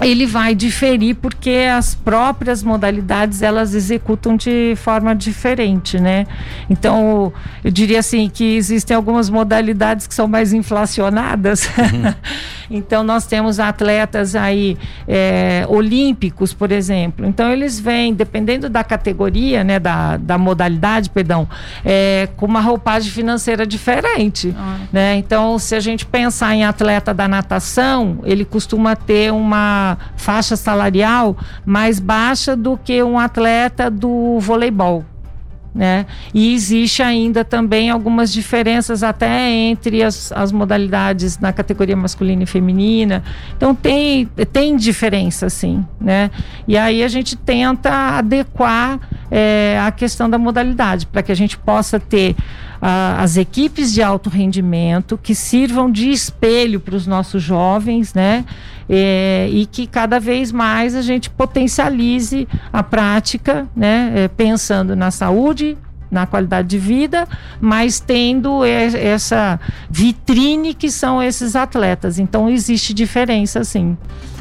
Ele 0.00 0.26
vai 0.26 0.54
diferir 0.54 1.14
porque 1.14 1.68
as 1.72 1.94
próprias 1.94 2.62
modalidades 2.62 3.42
elas 3.42 3.74
executam 3.74 4.36
de 4.36 4.74
forma 4.76 5.14
diferente, 5.14 6.00
né? 6.00 6.26
Então 6.68 7.32
eu 7.62 7.70
diria 7.70 8.00
assim 8.00 8.28
que 8.28 8.56
existem 8.56 8.96
algumas 8.96 9.30
modalidades 9.30 10.06
que 10.06 10.14
são 10.14 10.26
mais 10.26 10.52
inflacionadas. 10.52 11.66
Uhum. 11.66 12.14
então 12.70 13.04
nós 13.04 13.26
temos 13.26 13.60
atletas 13.60 14.34
aí 14.34 14.76
é, 15.06 15.64
olímpicos, 15.68 16.52
por 16.52 16.72
exemplo. 16.72 17.24
Então 17.24 17.52
eles 17.52 17.78
vêm, 17.78 18.12
dependendo 18.12 18.68
da 18.68 18.82
categoria, 18.82 19.62
né, 19.62 19.78
da, 19.78 20.16
da 20.16 20.36
modalidade, 20.36 21.08
perdão, 21.10 21.48
é, 21.84 22.28
com 22.36 22.46
uma 22.46 22.60
roupagem 22.60 23.12
financeira 23.12 23.64
diferente, 23.64 24.52
ah. 24.58 24.78
né? 24.92 25.16
Então 25.16 25.56
se 25.56 25.76
a 25.76 25.80
gente 25.80 26.04
pensar 26.04 26.52
em 26.52 26.64
atleta 26.64 27.14
da 27.14 27.28
natação, 27.28 28.18
ele 28.24 28.44
costuma 28.44 28.96
ter 28.96 29.32
uma 29.32 29.83
faixa 30.16 30.56
salarial 30.56 31.36
mais 31.64 31.98
baixa 31.98 32.56
do 32.56 32.76
que 32.76 33.02
um 33.02 33.18
atleta 33.18 33.90
do 33.90 34.38
voleibol. 34.40 35.04
Né? 35.74 36.06
E 36.32 36.54
existe 36.54 37.02
ainda 37.02 37.44
também 37.44 37.90
algumas 37.90 38.32
diferenças 38.32 39.02
até 39.02 39.50
entre 39.50 40.04
as, 40.04 40.30
as 40.30 40.52
modalidades 40.52 41.36
na 41.40 41.52
categoria 41.52 41.96
masculina 41.96 42.44
e 42.44 42.46
feminina. 42.46 43.24
Então 43.56 43.74
tem, 43.74 44.26
tem 44.52 44.76
diferença, 44.76 45.50
sim, 45.50 45.84
né? 46.00 46.30
E 46.68 46.78
aí 46.78 47.02
a 47.02 47.08
gente 47.08 47.34
tenta 47.34 47.90
adequar 48.18 49.00
é, 49.28 49.76
a 49.84 49.90
questão 49.90 50.30
da 50.30 50.38
modalidade 50.38 51.08
para 51.08 51.24
que 51.24 51.32
a 51.32 51.34
gente 51.34 51.58
possa 51.58 51.98
ter 51.98 52.36
as 53.16 53.38
equipes 53.38 53.94
de 53.94 54.02
alto 54.02 54.28
rendimento 54.28 55.18
que 55.20 55.34
sirvam 55.34 55.90
de 55.90 56.10
espelho 56.10 56.78
para 56.78 56.94
os 56.94 57.06
nossos 57.06 57.42
jovens, 57.42 58.12
né? 58.12 58.44
É, 58.88 59.48
e 59.50 59.64
que 59.66 59.86
cada 59.86 60.20
vez 60.20 60.52
mais 60.52 60.94
a 60.94 61.02
gente 61.02 61.30
potencialize 61.30 62.46
a 62.72 62.82
prática, 62.82 63.66
né? 63.74 64.12
É, 64.14 64.28
pensando 64.28 64.94
na 64.94 65.10
saúde, 65.10 65.76
na 66.10 66.26
qualidade 66.26 66.68
de 66.68 66.78
vida, 66.78 67.26
mas 67.60 67.98
tendo 67.98 68.64
essa 68.64 69.58
vitrine 69.90 70.72
que 70.72 70.90
são 70.90 71.22
esses 71.22 71.56
atletas. 71.56 72.18
Então 72.18 72.48
existe 72.48 72.94
diferença, 72.94 73.64
sim. 73.64 73.96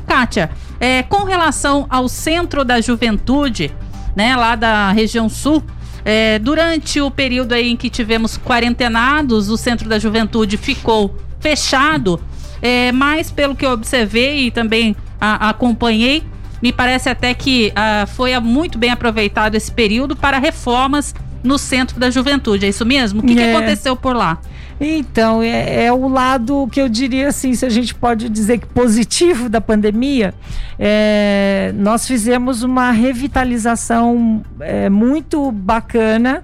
Kátia, 0.05 0.51
é, 0.79 1.01
com 1.03 1.23
relação 1.23 1.87
ao 1.89 2.07
centro 2.07 2.63
da 2.63 2.79
juventude, 2.79 3.71
né, 4.15 4.35
lá 4.35 4.55
da 4.55 4.91
região 4.91 5.27
sul, 5.27 5.63
é, 6.05 6.37
durante 6.37 6.99
o 6.99 7.09
período 7.09 7.53
aí 7.53 7.69
em 7.69 7.77
que 7.77 7.89
tivemos 7.89 8.37
quarentenados, 8.37 9.49
o 9.49 9.57
Centro 9.57 9.87
da 9.87 9.97
Juventude 9.97 10.57
ficou 10.57 11.15
fechado, 11.39 12.19
é, 12.63 12.93
mas 12.93 13.29
pelo 13.29 13.57
que 13.57 13.65
eu 13.65 13.71
observei 13.71 14.47
e 14.47 14.51
também 14.51 14.95
a, 15.19 15.49
acompanhei, 15.49 16.23
me 16.61 16.71
parece 16.71 17.09
até 17.09 17.33
que 17.33 17.73
a, 17.75 18.03
ah, 18.03 18.05
foi 18.07 18.39
muito 18.39 18.77
bem 18.77 18.89
aproveitado 18.89 19.55
esse 19.55 19.69
período 19.69 20.15
para 20.15 20.39
reformas 20.39 21.13
no 21.43 21.57
Centro 21.57 21.99
da 21.99 22.09
Juventude. 22.09 22.65
É 22.65 22.69
isso 22.69 22.85
mesmo? 22.85 23.19
O 23.19 23.23
que, 23.23 23.33
é. 23.33 23.35
que 23.35 23.43
aconteceu 23.43 23.97
por 23.97 24.15
lá? 24.15 24.39
Então, 24.79 25.43
é, 25.43 25.85
é, 25.85 25.91
o 25.91 26.07
lado 26.07 26.67
que 26.71 26.79
eu 26.79 26.87
diria 26.87 27.27
assim, 27.27 27.53
se 27.53 27.65
a 27.65 27.69
gente 27.69 27.93
pode 27.93 28.29
dizer 28.29 28.59
que 28.59 28.65
positivo 28.67 29.49
da 29.49 29.59
pandemia, 29.59 30.33
é, 30.79 31.73
nós 31.75 32.07
fizemos 32.07 32.63
uma 32.63 32.91
revitalização 32.91 34.41
é, 34.61 34.89
muito 34.89 35.51
bacana 35.51 36.43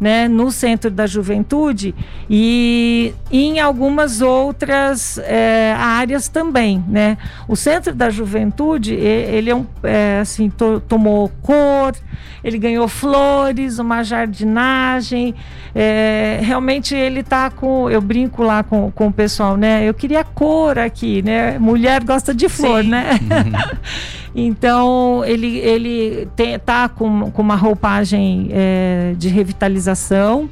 né, 0.00 0.26
no 0.26 0.50
Centro 0.50 0.90
da 0.90 1.06
Juventude 1.06 1.94
e 2.28 3.12
em 3.30 3.60
algumas 3.60 4.22
outras 4.22 5.18
é, 5.18 5.74
áreas 5.78 6.26
também, 6.26 6.82
né? 6.88 7.18
O 7.46 7.54
Centro 7.54 7.94
da 7.94 8.08
Juventude, 8.08 8.94
ele 8.94 9.50
é 9.50 9.54
um, 9.54 9.66
é, 9.82 10.20
assim, 10.20 10.48
to, 10.48 10.80
tomou 10.88 11.30
cor, 11.42 11.92
ele 12.42 12.56
ganhou 12.56 12.88
flores, 12.88 13.78
uma 13.78 14.02
jardinagem, 14.02 15.34
é, 15.74 16.40
realmente 16.42 16.94
ele 16.94 17.22
tá 17.22 17.50
com, 17.50 17.90
eu 17.90 18.00
brinco 18.00 18.42
lá 18.42 18.62
com, 18.62 18.90
com 18.90 19.08
o 19.08 19.12
pessoal, 19.12 19.56
né? 19.56 19.86
Eu 19.86 19.92
queria 19.92 20.24
cor 20.24 20.78
aqui, 20.78 21.20
né? 21.20 21.58
Mulher 21.58 22.02
gosta 22.02 22.34
de 22.34 22.48
flor, 22.48 22.82
Sim. 22.82 22.88
né? 22.88 23.10
Então, 24.34 25.24
ele, 25.24 25.58
ele 25.58 26.28
está 26.38 26.88
com, 26.88 27.30
com 27.30 27.42
uma 27.42 27.56
roupagem 27.56 28.48
é, 28.50 29.14
de 29.18 29.28
revitalização, 29.28 30.48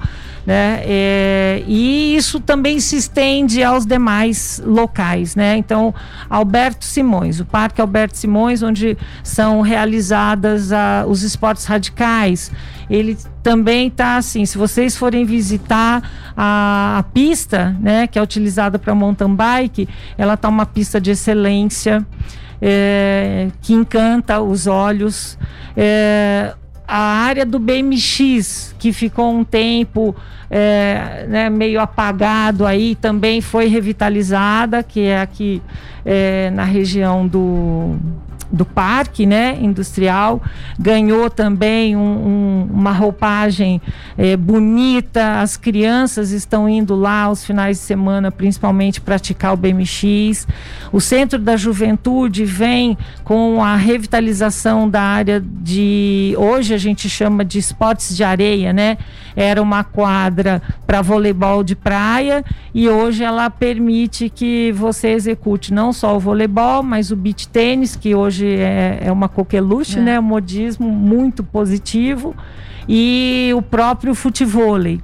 né? 0.48 0.80
É, 0.82 1.62
e 1.66 2.16
isso 2.16 2.40
também 2.40 2.80
se 2.80 2.96
estende 2.96 3.62
aos 3.62 3.84
demais 3.84 4.62
locais, 4.64 5.36
né? 5.36 5.56
Então, 5.58 5.94
Alberto 6.28 6.86
Simões, 6.86 7.38
o 7.38 7.44
Parque 7.44 7.80
Alberto 7.80 8.16
Simões, 8.16 8.62
onde 8.62 8.96
são 9.22 9.60
realizadas 9.60 10.72
a, 10.72 11.04
os 11.06 11.22
esportes 11.22 11.66
radicais, 11.66 12.50
ele 12.88 13.16
também 13.42 13.88
está 13.88 14.16
assim, 14.16 14.46
se 14.46 14.56
vocês 14.56 14.96
forem 14.96 15.24
visitar 15.24 16.02
a, 16.36 16.98
a 16.98 17.02
pista, 17.02 17.76
né, 17.78 18.06
que 18.06 18.18
é 18.18 18.22
utilizada 18.22 18.78
para 18.78 18.94
mountain 18.94 19.34
bike, 19.34 19.86
ela 20.16 20.34
está 20.34 20.48
uma 20.48 20.64
pista 20.64 20.98
de 20.98 21.10
excelência 21.10 22.06
é, 22.60 23.48
que 23.62 23.72
encanta 23.72 24.40
os 24.40 24.66
olhos. 24.66 25.38
É, 25.76 26.54
a 26.86 26.98
área 26.98 27.44
do 27.44 27.58
BMX, 27.58 28.74
que 28.78 28.92
ficou 28.92 29.30
um 29.30 29.44
tempo 29.44 30.16
é, 30.50 31.26
né, 31.28 31.50
meio 31.50 31.80
apagado 31.80 32.64
aí, 32.64 32.94
também 32.94 33.40
foi 33.40 33.66
revitalizada, 33.66 34.82
que 34.82 35.02
é 35.02 35.20
aqui 35.20 35.62
é, 36.04 36.50
na 36.50 36.64
região 36.64 37.26
do 37.26 37.96
do 38.50 38.64
parque 38.64 39.26
né, 39.26 39.58
industrial, 39.60 40.42
ganhou 40.78 41.28
também 41.28 41.94
um, 41.96 42.00
um, 42.00 42.68
uma 42.72 42.92
roupagem 42.92 43.80
é, 44.16 44.36
bonita, 44.36 45.40
as 45.40 45.56
crianças 45.56 46.30
estão 46.30 46.68
indo 46.68 46.94
lá 46.94 47.24
aos 47.24 47.44
finais 47.44 47.78
de 47.78 47.82
semana, 47.82 48.30
principalmente 48.30 49.00
praticar 49.00 49.52
o 49.52 49.56
BMX. 49.56 50.46
O 50.92 51.00
Centro 51.00 51.38
da 51.38 51.56
Juventude 51.56 52.44
vem 52.44 52.96
com 53.24 53.62
a 53.62 53.76
revitalização 53.76 54.88
da 54.88 55.02
área 55.02 55.40
de, 55.40 56.34
hoje 56.38 56.74
a 56.74 56.78
gente 56.78 57.08
chama 57.08 57.44
de 57.44 57.58
esportes 57.58 58.16
de 58.16 58.24
areia, 58.24 58.72
né? 58.72 58.96
Era 59.40 59.62
uma 59.62 59.84
quadra 59.84 60.60
para 60.84 61.00
voleibol 61.00 61.62
de 61.62 61.76
praia 61.76 62.44
e 62.74 62.88
hoje 62.88 63.22
ela 63.22 63.48
permite 63.48 64.28
que 64.28 64.72
você 64.72 65.10
execute 65.10 65.72
não 65.72 65.92
só 65.92 66.16
o 66.16 66.18
voleibol, 66.18 66.82
mas 66.82 67.12
o 67.12 67.16
beach 67.16 67.46
tênis, 67.46 67.94
que 67.94 68.16
hoje 68.16 68.48
é, 68.48 68.98
é 69.04 69.12
uma 69.12 69.28
coqueluche, 69.28 70.00
é. 70.00 70.02
né? 70.02 70.18
Um 70.18 70.24
modismo 70.24 70.90
muito 70.90 71.44
positivo. 71.44 72.34
E 72.88 73.52
o 73.54 73.62
próprio 73.62 74.12
futevôlei. 74.12 75.00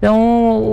Então, 0.00 0.18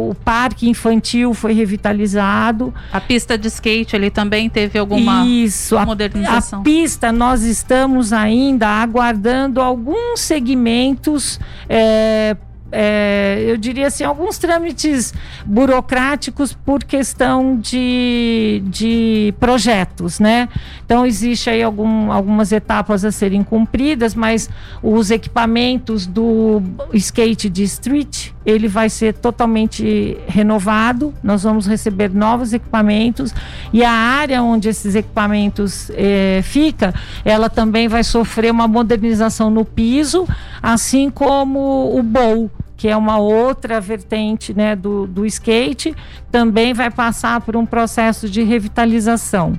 o 0.09 0.15
parque 0.23 0.69
infantil 0.69 1.33
foi 1.33 1.51
revitalizado. 1.51 2.73
A 2.91 3.01
pista 3.01 3.37
de 3.37 3.49
skate 3.49 3.93
ele 3.93 4.09
também 4.09 4.49
teve 4.49 4.79
alguma 4.79 5.23
Isso, 5.25 5.77
modernização? 5.81 6.59
A, 6.59 6.61
a 6.61 6.63
pista, 6.63 7.11
nós 7.11 7.43
estamos 7.43 8.11
ainda 8.13 8.67
aguardando 8.67 9.59
alguns 9.61 10.21
segmentos 10.21 11.41
é, 11.67 12.37
é, 12.71 13.43
eu 13.47 13.57
diria 13.57 13.87
assim, 13.87 14.03
alguns 14.03 14.37
trâmites 14.37 15.13
burocráticos 15.45 16.53
por 16.53 16.83
questão 16.83 17.57
de, 17.57 18.61
de 18.65 19.33
projetos, 19.39 20.19
né? 20.19 20.49
Então, 20.85 21.05
existe 21.05 21.49
aí 21.49 21.63
algum, 21.63 22.11
algumas 22.11 22.51
etapas 22.51 23.05
a 23.05 23.11
serem 23.11 23.43
cumpridas, 23.43 24.13
mas 24.13 24.49
os 24.81 25.11
equipamentos 25.11 26.05
do 26.05 26.61
skate 26.93 27.49
de 27.49 27.63
street, 27.63 28.31
ele 28.47 28.69
vai 28.69 28.89
ser 28.89 29.13
totalmente 29.13 30.17
renovado, 30.25 31.13
nós 31.21 31.43
vamos 31.43 31.67
receber 31.67 32.09
novos 32.09 32.53
equipamentos. 32.53 33.35
E 33.73 33.83
a 33.83 33.91
área 33.91 34.41
onde 34.41 34.69
esses 34.69 34.95
equipamentos 34.95 35.91
é, 35.93 36.39
fica, 36.43 36.93
ela 37.25 37.49
também 37.49 37.89
vai 37.89 38.05
sofrer 38.05 38.49
uma 38.49 38.65
modernização 38.65 39.49
no 39.49 39.65
piso, 39.65 40.25
assim 40.63 41.09
como 41.09 41.93
o 41.93 42.01
bowl 42.01 42.49
que 42.77 42.87
é 42.87 42.95
uma 42.95 43.17
outra 43.17 43.81
vertente 43.81 44.53
né, 44.53 44.75
do, 44.75 45.07
do 45.07 45.25
skate, 45.25 45.95
também 46.31 46.73
vai 46.73 46.91
passar 46.91 47.41
por 47.41 47.57
um 47.57 47.65
processo 47.65 48.29
de 48.29 48.43
revitalização. 48.43 49.57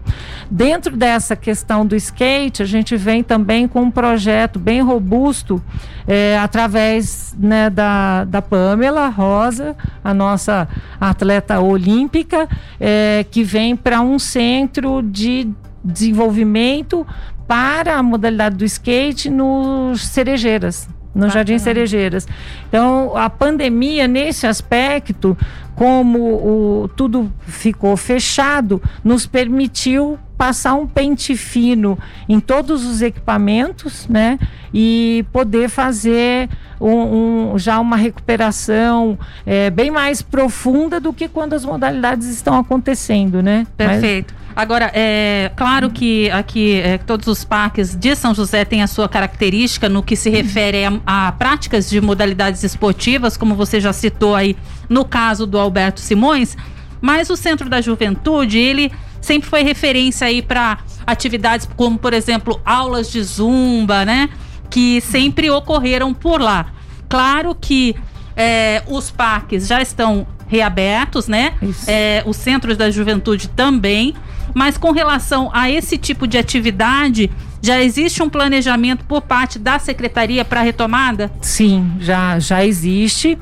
Dentro 0.48 0.96
dessa 0.96 1.34
questão 1.34 1.84
do 1.84 1.96
skate, 1.96 2.62
a 2.62 2.66
gente 2.66 2.96
vem 2.96 3.24
também 3.24 3.66
com 3.66 3.82
um 3.82 3.90
projeto 3.90 4.60
bem 4.60 4.80
robusto, 4.80 5.60
é, 6.06 6.38
através 6.38 7.34
né, 7.36 7.68
da, 7.68 8.24
da 8.24 8.40
Pamela 8.40 9.08
Rosa, 9.08 9.76
a 10.02 10.14
nossa 10.14 10.68
atleta 11.00 11.58
olímpica, 11.60 12.48
é, 12.80 13.26
que 13.28 13.42
vem 13.42 13.74
para 13.74 14.00
um 14.00 14.18
centro 14.18 15.02
de 15.02 15.50
desenvolvimento 15.84 17.04
para 17.48 17.96
a 17.96 18.02
modalidade 18.02 18.56
do 18.56 18.64
skate 18.64 19.30
nos 19.30 20.06
Cerejeiras, 20.06 20.88
no 21.14 21.22
Bacana. 21.22 21.30
Jardim 21.30 21.58
Cerejeiras. 21.58 22.28
Então, 22.68 23.16
a 23.16 23.28
pandemia, 23.28 24.06
nesse 24.06 24.46
aspecto, 24.46 25.36
como 25.74 26.18
o, 26.18 26.88
tudo 26.96 27.32
ficou 27.46 27.96
fechado, 27.96 28.82
nos 29.04 29.26
permitiu 29.26 30.18
passar 30.36 30.74
um 30.74 30.86
pente 30.86 31.36
fino 31.36 31.98
em 32.28 32.38
todos 32.38 32.86
os 32.86 33.02
equipamentos, 33.02 34.06
né? 34.08 34.38
E 34.72 35.24
poder 35.32 35.68
fazer 35.68 36.48
um, 36.80 37.52
um, 37.52 37.58
já 37.58 37.80
uma 37.80 37.96
recuperação 37.96 39.18
é, 39.44 39.68
bem 39.68 39.90
mais 39.90 40.22
profunda 40.22 41.00
do 41.00 41.12
que 41.12 41.28
quando 41.28 41.54
as 41.54 41.64
modalidades 41.64 42.28
estão 42.28 42.58
acontecendo, 42.58 43.42
né? 43.42 43.66
Perfeito. 43.76 44.37
Agora, 44.56 44.90
é 44.92 45.52
claro 45.54 45.88
que 45.90 46.30
aqui 46.30 46.80
é, 46.80 46.98
todos 46.98 47.28
os 47.28 47.44
parques 47.44 47.94
de 47.94 48.16
São 48.16 48.34
José 48.34 48.64
têm 48.64 48.82
a 48.82 48.86
sua 48.86 49.08
característica 49.08 49.88
no 49.88 50.02
que 50.02 50.16
se 50.16 50.30
refere 50.30 50.84
a, 50.84 51.28
a 51.28 51.32
práticas 51.32 51.88
de 51.88 52.00
modalidades 52.00 52.64
esportivas, 52.64 53.36
como 53.36 53.54
você 53.54 53.80
já 53.80 53.92
citou 53.92 54.34
aí 54.34 54.56
no 54.88 55.04
caso 55.04 55.46
do 55.46 55.58
Alberto 55.58 56.00
Simões, 56.00 56.56
mas 57.00 57.30
o 57.30 57.36
Centro 57.36 57.68
da 57.68 57.80
Juventude, 57.80 58.58
ele 58.58 58.90
sempre 59.20 59.48
foi 59.48 59.62
referência 59.62 60.26
aí 60.26 60.42
para 60.42 60.78
atividades 61.06 61.68
como, 61.76 61.98
por 61.98 62.12
exemplo, 62.12 62.60
aulas 62.64 63.10
de 63.10 63.22
zumba, 63.22 64.04
né? 64.04 64.28
Que 64.68 65.00
sempre 65.00 65.50
ocorreram 65.50 66.12
por 66.12 66.40
lá. 66.40 66.66
Claro 67.08 67.54
que 67.54 67.94
é, 68.36 68.82
os 68.86 69.10
parques 69.10 69.66
já 69.66 69.80
estão 69.80 70.26
reabertos, 70.46 71.28
né? 71.28 71.54
É, 71.86 72.22
os 72.26 72.36
centros 72.36 72.76
da 72.76 72.90
juventude 72.90 73.48
também. 73.48 74.14
Mas 74.54 74.76
com 74.76 74.90
relação 74.90 75.50
a 75.52 75.70
esse 75.70 75.96
tipo 75.98 76.26
de 76.26 76.38
atividade, 76.38 77.30
já 77.60 77.82
existe 77.82 78.22
um 78.22 78.28
planejamento 78.28 79.04
por 79.04 79.22
parte 79.22 79.58
da 79.58 79.78
secretaria 79.78 80.44
para 80.44 80.62
retomada? 80.62 81.30
Sim, 81.40 81.92
já, 82.00 82.38
já 82.38 82.64
existe. 82.64 83.38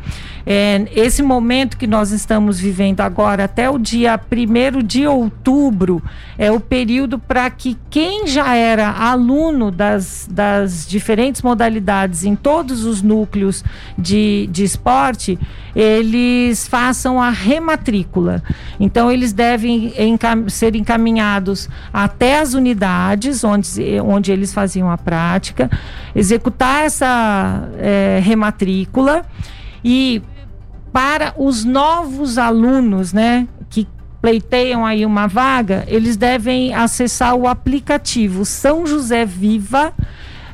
É, 0.49 0.87
esse 0.95 1.25
momento 1.25 1.77
que 1.77 1.89
nós 1.89 2.13
estamos 2.13 2.61
vivendo 2.61 3.01
agora, 3.01 3.45
até 3.45 3.69
o 3.69 3.79
dia 3.79 4.19
1 4.31 4.81
de 4.81 5.05
outubro, 5.05 6.01
é 6.39 6.53
o 6.53 6.61
período 6.61 7.19
para 7.19 7.51
que 7.51 7.77
quem 7.91 8.29
já 8.29 8.55
era 8.55 8.89
aluno 8.91 9.73
das, 9.73 10.29
das 10.31 10.87
diferentes 10.87 11.43
modalidades 11.43 12.25
em 12.25 12.37
todos 12.37 12.85
os 12.85 13.03
núcleos 13.03 13.65
de, 13.99 14.49
de 14.53 14.63
esporte, 14.63 15.37
eles 15.75 16.69
façam 16.69 17.21
a 17.21 17.29
rematrícula. 17.29 18.41
Então, 18.79 19.11
eles 19.11 19.33
devem 19.33 19.93
encam 19.99 20.49
ser 20.49 20.77
encaminhados 20.77 21.69
até 21.93 22.39
as 22.39 22.55
unidades 22.55 23.43
onde, 23.43 24.01
onde 24.01 24.31
eles 24.31 24.55
faziam 24.55 24.89
a 24.89 24.97
prática, 24.97 25.69
executar 26.15 26.85
essa 26.85 27.69
é, 27.79 28.21
rematrícula 28.23 29.25
e 29.85 30.23
para 30.97 31.35
os 31.37 31.63
novos 31.63 32.39
alunos, 32.39 33.13
né, 33.13 33.47
que 33.69 33.87
pleiteiam 34.23 34.87
aí 34.87 35.05
uma 35.05 35.27
vaga, 35.27 35.85
eles 35.89 36.17
devem 36.17 36.73
acessar 36.73 37.35
o 37.35 37.47
aplicativo 37.47 38.47
São 38.47 38.87
José 38.87 39.27
Viva 39.27 39.93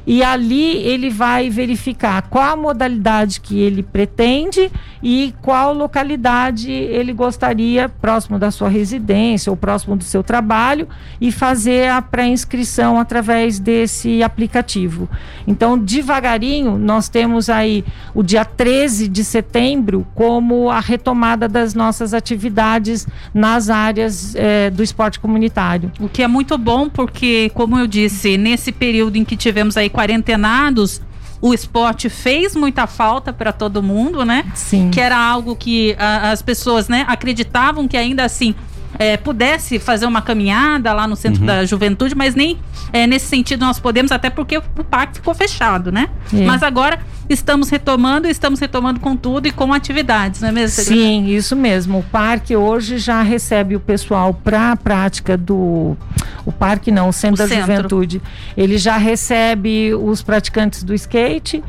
e 0.06 0.22
ali 0.22 0.76
ele 0.78 1.10
vai 1.10 1.48
verificar 1.48 2.22
qual 2.22 2.52
a 2.52 2.56
modalidade 2.56 3.40
que 3.40 3.58
ele 3.58 3.82
pretende 3.82 4.70
e 5.02 5.34
qual 5.42 5.72
localidade 5.72 6.70
ele 6.70 7.12
gostaria, 7.12 7.88
próximo 7.88 8.38
da 8.38 8.50
sua 8.50 8.68
residência 8.68 9.50
ou 9.50 9.56
próximo 9.56 9.96
do 9.96 10.04
seu 10.04 10.22
trabalho, 10.22 10.88
e 11.20 11.32
fazer 11.32 11.88
a 11.88 12.00
pré-inscrição 12.00 12.98
através 12.98 13.58
desse 13.58 14.22
aplicativo. 14.22 15.08
Então, 15.46 15.78
devagarinho, 15.78 16.78
nós 16.78 17.08
temos 17.08 17.50
aí 17.50 17.84
o 18.14 18.22
dia 18.22 18.44
13 18.44 19.08
de 19.08 19.24
setembro 19.24 20.06
como 20.14 20.70
a 20.70 20.80
retomada 20.80 21.48
das 21.48 21.74
nossas 21.74 22.14
atividades 22.14 23.06
nas 23.34 23.70
áreas 23.70 24.34
é, 24.34 24.70
do 24.70 24.82
esporte 24.82 25.18
comunitário. 25.18 25.90
O 26.00 26.08
que 26.08 26.22
é 26.22 26.28
muito 26.28 26.56
bom, 26.56 26.88
porque, 26.88 27.50
como 27.54 27.78
eu 27.78 27.86
disse, 27.86 28.36
nesse 28.36 28.70
período 28.72 29.16
em 29.16 29.24
que 29.24 29.36
tivemos 29.36 29.76
aí 29.76 29.90
quarentenados, 29.92 31.00
o 31.40 31.52
esporte 31.52 32.08
fez 32.08 32.54
muita 32.54 32.86
falta 32.86 33.32
para 33.32 33.52
todo 33.52 33.82
mundo, 33.82 34.24
né? 34.24 34.44
Sim. 34.54 34.90
Que 34.90 35.00
era 35.00 35.18
algo 35.18 35.56
que 35.56 35.94
a, 35.98 36.30
as 36.30 36.40
pessoas, 36.40 36.88
né, 36.88 37.04
acreditavam 37.08 37.86
que 37.86 37.96
ainda 37.96 38.24
assim 38.24 38.54
é, 38.98 39.16
pudesse 39.16 39.78
fazer 39.78 40.06
uma 40.06 40.22
caminhada 40.22 40.92
lá 40.92 41.06
no 41.06 41.16
centro 41.16 41.40
uhum. 41.40 41.46
da 41.46 41.64
juventude, 41.64 42.14
mas 42.14 42.34
nem 42.34 42.58
é, 42.92 43.06
nesse 43.06 43.26
sentido 43.26 43.64
nós 43.64 43.78
podemos, 43.80 44.12
até 44.12 44.28
porque 44.30 44.58
o 44.58 44.84
parque 44.84 45.14
ficou 45.16 45.34
fechado, 45.34 45.90
né? 45.90 46.08
É. 46.32 46.44
Mas 46.44 46.62
agora 46.62 47.00
estamos 47.28 47.70
retomando, 47.70 48.28
estamos 48.28 48.60
retomando 48.60 49.00
com 49.00 49.16
tudo 49.16 49.46
e 49.48 49.50
com 49.50 49.72
atividades, 49.72 50.40
não 50.40 50.48
é 50.48 50.52
mesmo? 50.52 50.84
Sim, 50.84 51.26
isso 51.26 51.56
mesmo. 51.56 51.98
O 51.98 52.02
parque 52.02 52.54
hoje 52.54 52.98
já 52.98 53.22
recebe 53.22 53.76
o 53.76 53.80
pessoal 53.80 54.34
para 54.34 54.72
a 54.72 54.76
prática 54.76 55.36
do. 55.36 55.96
O 56.44 56.52
parque 56.52 56.90
não, 56.90 57.08
o 57.08 57.12
Centro 57.12 57.44
o 57.44 57.48
da 57.48 57.54
centro. 57.54 57.74
Juventude. 57.74 58.22
Ele 58.56 58.76
já 58.76 58.96
recebe 58.96 59.94
os 59.94 60.22
praticantes 60.22 60.82
do 60.82 60.94
skate. 60.94 61.62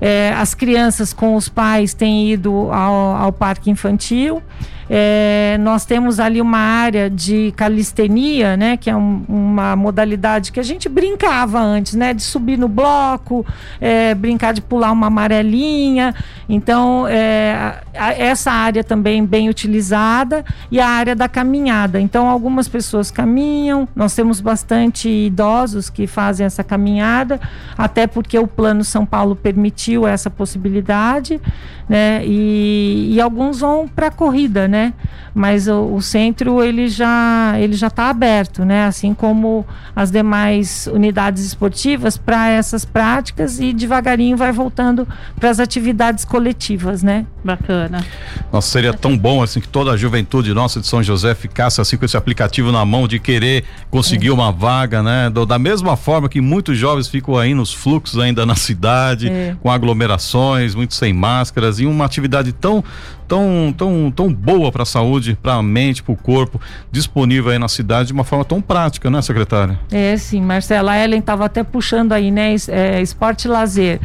É, 0.00 0.32
as 0.36 0.54
crianças 0.54 1.12
com 1.12 1.34
os 1.34 1.48
pais 1.48 1.92
têm 1.92 2.30
ido 2.30 2.70
ao, 2.70 3.16
ao 3.16 3.32
parque 3.32 3.70
infantil. 3.70 4.40
É, 4.90 5.58
nós 5.60 5.84
temos 5.84 6.18
ali 6.18 6.40
uma 6.40 6.58
área 6.58 7.10
de 7.10 7.52
calistenia, 7.56 8.56
né, 8.56 8.76
que 8.76 8.88
é 8.88 8.96
um, 8.96 9.22
uma 9.28 9.76
modalidade 9.76 10.50
que 10.50 10.58
a 10.58 10.62
gente 10.62 10.88
brincava 10.88 11.60
antes, 11.60 11.94
né, 11.94 12.14
de 12.14 12.22
subir 12.22 12.58
no 12.58 12.68
bloco, 12.68 13.44
é, 13.80 14.14
brincar 14.14 14.54
de 14.54 14.62
pular 14.62 14.90
uma 14.92 15.08
amarelinha. 15.08 16.14
Então, 16.48 17.06
é, 17.06 17.82
essa 17.92 18.50
área 18.50 18.82
também 18.82 19.24
bem 19.24 19.50
utilizada 19.50 20.44
e 20.70 20.80
a 20.80 20.88
área 20.88 21.14
da 21.14 21.28
caminhada. 21.28 22.00
Então, 22.00 22.28
algumas 22.28 22.66
pessoas 22.66 23.10
caminham, 23.10 23.86
nós 23.94 24.14
temos 24.14 24.40
bastante 24.40 25.08
idosos 25.08 25.90
que 25.90 26.06
fazem 26.06 26.46
essa 26.46 26.64
caminhada, 26.64 27.38
até 27.76 28.06
porque 28.06 28.38
o 28.38 28.46
Plano 28.46 28.82
São 28.84 29.04
Paulo 29.04 29.36
permitiu 29.36 30.06
essa 30.06 30.30
possibilidade, 30.30 31.40
né, 31.88 32.22
e, 32.24 33.14
e 33.14 33.20
alguns 33.20 33.60
vão 33.60 33.88
para 33.88 34.08
a 34.08 34.10
corrida, 34.10 34.66
né 34.68 34.77
né? 34.78 34.94
Mas 35.34 35.66
o, 35.66 35.94
o, 35.94 36.00
centro 36.00 36.62
ele 36.62 36.88
já 36.88 37.54
ele 37.58 37.74
já 37.74 37.88
está 37.88 38.08
aberto, 38.08 38.64
né? 38.64 38.84
Assim 38.86 39.12
como 39.12 39.66
as 39.94 40.10
demais 40.10 40.88
unidades 40.92 41.44
esportivas 41.44 42.16
para 42.16 42.48
essas 42.48 42.84
práticas 42.84 43.58
e 43.58 43.72
devagarinho 43.72 44.36
vai 44.36 44.52
voltando 44.52 45.06
para 45.38 45.50
as 45.50 45.58
atividades 45.58 46.24
coletivas, 46.24 47.02
né? 47.02 47.26
Bacana. 47.44 48.04
Nossa, 48.52 48.70
seria 48.70 48.92
tão 48.92 49.16
bom 49.18 49.42
assim 49.42 49.60
que 49.60 49.68
toda 49.68 49.90
a 49.90 49.96
juventude 49.96 50.54
nossa 50.54 50.80
de 50.80 50.86
São 50.86 51.02
José 51.02 51.34
ficasse 51.34 51.80
assim 51.80 51.96
com 51.96 52.04
esse 52.04 52.16
aplicativo 52.16 52.70
na 52.70 52.84
mão 52.84 53.08
de 53.08 53.18
querer 53.18 53.64
conseguir 53.90 54.28
é. 54.28 54.32
uma 54.32 54.52
vaga, 54.52 55.02
né? 55.02 55.30
Do, 55.30 55.44
da 55.44 55.58
mesma 55.58 55.96
forma 55.96 56.28
que 56.28 56.40
muitos 56.40 56.78
jovens 56.78 57.08
ficam 57.08 57.36
aí 57.36 57.54
nos 57.54 57.72
fluxos 57.72 58.18
ainda 58.18 58.46
na 58.46 58.54
cidade, 58.54 59.28
é. 59.28 59.56
com 59.60 59.70
aglomerações, 59.70 60.74
muitos 60.74 60.96
sem 60.96 61.12
máscaras 61.12 61.80
e 61.80 61.86
uma 61.86 62.04
atividade 62.04 62.52
tão 62.52 62.82
tão, 63.28 63.74
tão, 63.76 64.10
tão 64.10 64.32
boa 64.32 64.72
para 64.72 64.82
a 64.82 64.86
saúde, 64.86 65.38
para 65.40 65.54
a 65.54 65.62
mente, 65.62 66.02
para 66.02 66.12
o 66.12 66.16
corpo, 66.16 66.60
disponível 66.90 67.52
aí 67.52 67.58
na 67.58 67.68
cidade 67.68 68.08
de 68.08 68.12
uma 68.14 68.24
forma 68.24 68.44
tão 68.44 68.60
prática, 68.60 69.10
né, 69.10 69.20
secretária? 69.20 69.78
É, 69.92 70.16
sim, 70.16 70.40
Marcela. 70.40 70.92
A 70.92 71.04
Ellen 71.04 71.20
estava 71.20 71.44
até 71.44 71.62
puxando 71.62 72.12
aí, 72.12 72.30
né? 72.30 72.54
É, 72.68 73.02
esporte 73.02 73.44
e 73.44 73.48
lazer. 73.48 74.00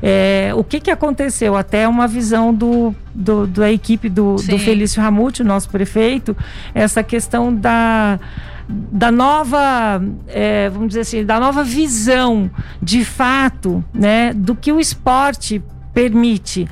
É, 0.00 0.52
o 0.54 0.62
que, 0.62 0.78
que 0.78 0.90
aconteceu? 0.90 1.56
Até 1.56 1.88
uma 1.88 2.06
visão 2.06 2.54
do, 2.54 2.94
do 3.12 3.46
da 3.46 3.70
equipe 3.72 4.08
do, 4.08 4.36
do 4.36 4.58
Felício 4.58 5.02
Ramute, 5.02 5.42
nosso 5.42 5.68
prefeito, 5.68 6.36
essa 6.72 7.02
questão 7.02 7.54
da 7.54 8.20
da 8.68 9.10
nova, 9.10 10.02
é, 10.26 10.68
vamos 10.68 10.88
dizer 10.88 11.00
assim, 11.00 11.24
da 11.24 11.40
nova 11.40 11.64
visão 11.64 12.50
de 12.82 13.02
fato, 13.02 13.82
né, 13.94 14.34
do 14.34 14.54
que 14.54 14.70
o 14.70 14.78
esporte 14.78 15.62
permite 15.94 16.68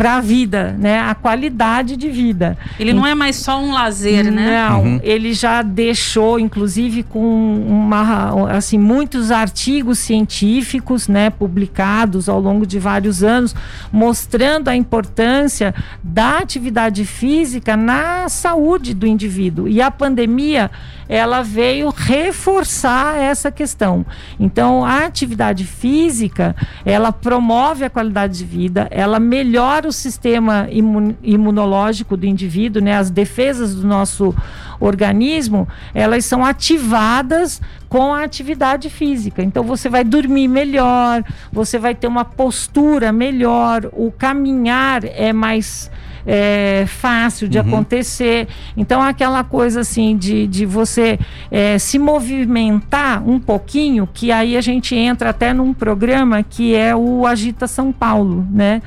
para 0.00 0.16
a 0.16 0.20
vida, 0.22 0.74
né? 0.78 0.98
A 0.98 1.14
qualidade 1.14 1.94
de 1.94 2.08
vida. 2.08 2.56
Ele 2.78 2.94
não 2.94 3.06
é 3.06 3.14
mais 3.14 3.36
só 3.36 3.60
um 3.60 3.70
lazer, 3.70 4.32
né? 4.32 4.66
Não, 4.66 4.82
uhum. 4.82 5.00
ele 5.02 5.34
já 5.34 5.60
deixou, 5.60 6.40
inclusive, 6.40 7.02
com 7.02 7.20
uma, 7.68 8.50
assim, 8.50 8.78
muitos 8.78 9.30
artigos 9.30 9.98
científicos, 9.98 11.06
né? 11.06 11.28
Publicados 11.28 12.30
ao 12.30 12.40
longo 12.40 12.66
de 12.66 12.78
vários 12.78 13.22
anos, 13.22 13.54
mostrando 13.92 14.68
a 14.68 14.74
importância 14.74 15.74
da 16.02 16.38
atividade 16.38 17.04
física 17.04 17.76
na 17.76 18.26
saúde 18.30 18.94
do 18.94 19.06
indivíduo. 19.06 19.68
E 19.68 19.82
a 19.82 19.90
pandemia 19.90 20.70
ela 21.10 21.42
veio 21.42 21.90
reforçar 21.90 23.16
essa 23.16 23.50
questão. 23.50 24.06
Então, 24.38 24.84
a 24.84 25.04
atividade 25.04 25.64
física, 25.64 26.54
ela 26.84 27.10
promove 27.10 27.84
a 27.84 27.90
qualidade 27.90 28.38
de 28.38 28.44
vida, 28.44 28.86
ela 28.92 29.18
melhora 29.18 29.89
o 29.90 29.92
sistema 29.92 30.66
imun 30.70 31.14
imunológico 31.22 32.16
do 32.16 32.26
indivíduo, 32.26 32.82
né? 32.82 32.96
As 32.96 33.10
defesas 33.10 33.74
do 33.74 33.86
nosso 33.86 34.34
organismo, 34.80 35.68
elas 35.92 36.24
são 36.24 36.44
ativadas 36.44 37.60
com 37.88 38.14
a 38.14 38.24
atividade 38.24 38.88
física. 38.88 39.42
Então 39.42 39.62
você 39.62 39.88
vai 39.88 40.02
dormir 40.02 40.48
melhor, 40.48 41.22
você 41.52 41.78
vai 41.78 41.94
ter 41.94 42.06
uma 42.06 42.24
postura 42.24 43.12
melhor, 43.12 43.90
o 43.92 44.10
caminhar 44.10 45.04
é 45.04 45.32
mais 45.32 45.90
é, 46.26 46.84
fácil 46.86 47.48
de 47.48 47.58
uhum. 47.58 47.66
acontecer. 47.66 48.48
Então, 48.76 49.02
aquela 49.02 49.42
coisa 49.44 49.80
assim 49.80 50.16
de, 50.16 50.46
de 50.46 50.66
você 50.66 51.18
é, 51.50 51.78
se 51.78 51.98
movimentar 51.98 53.26
um 53.26 53.38
pouquinho, 53.38 54.08
que 54.12 54.30
aí 54.32 54.56
a 54.56 54.60
gente 54.60 54.94
entra 54.94 55.30
até 55.30 55.52
num 55.52 55.72
programa 55.72 56.42
que 56.42 56.74
é 56.74 56.94
o 56.94 57.26
Agita 57.26 57.66
São 57.66 57.92
Paulo, 57.92 58.46
né? 58.50 58.82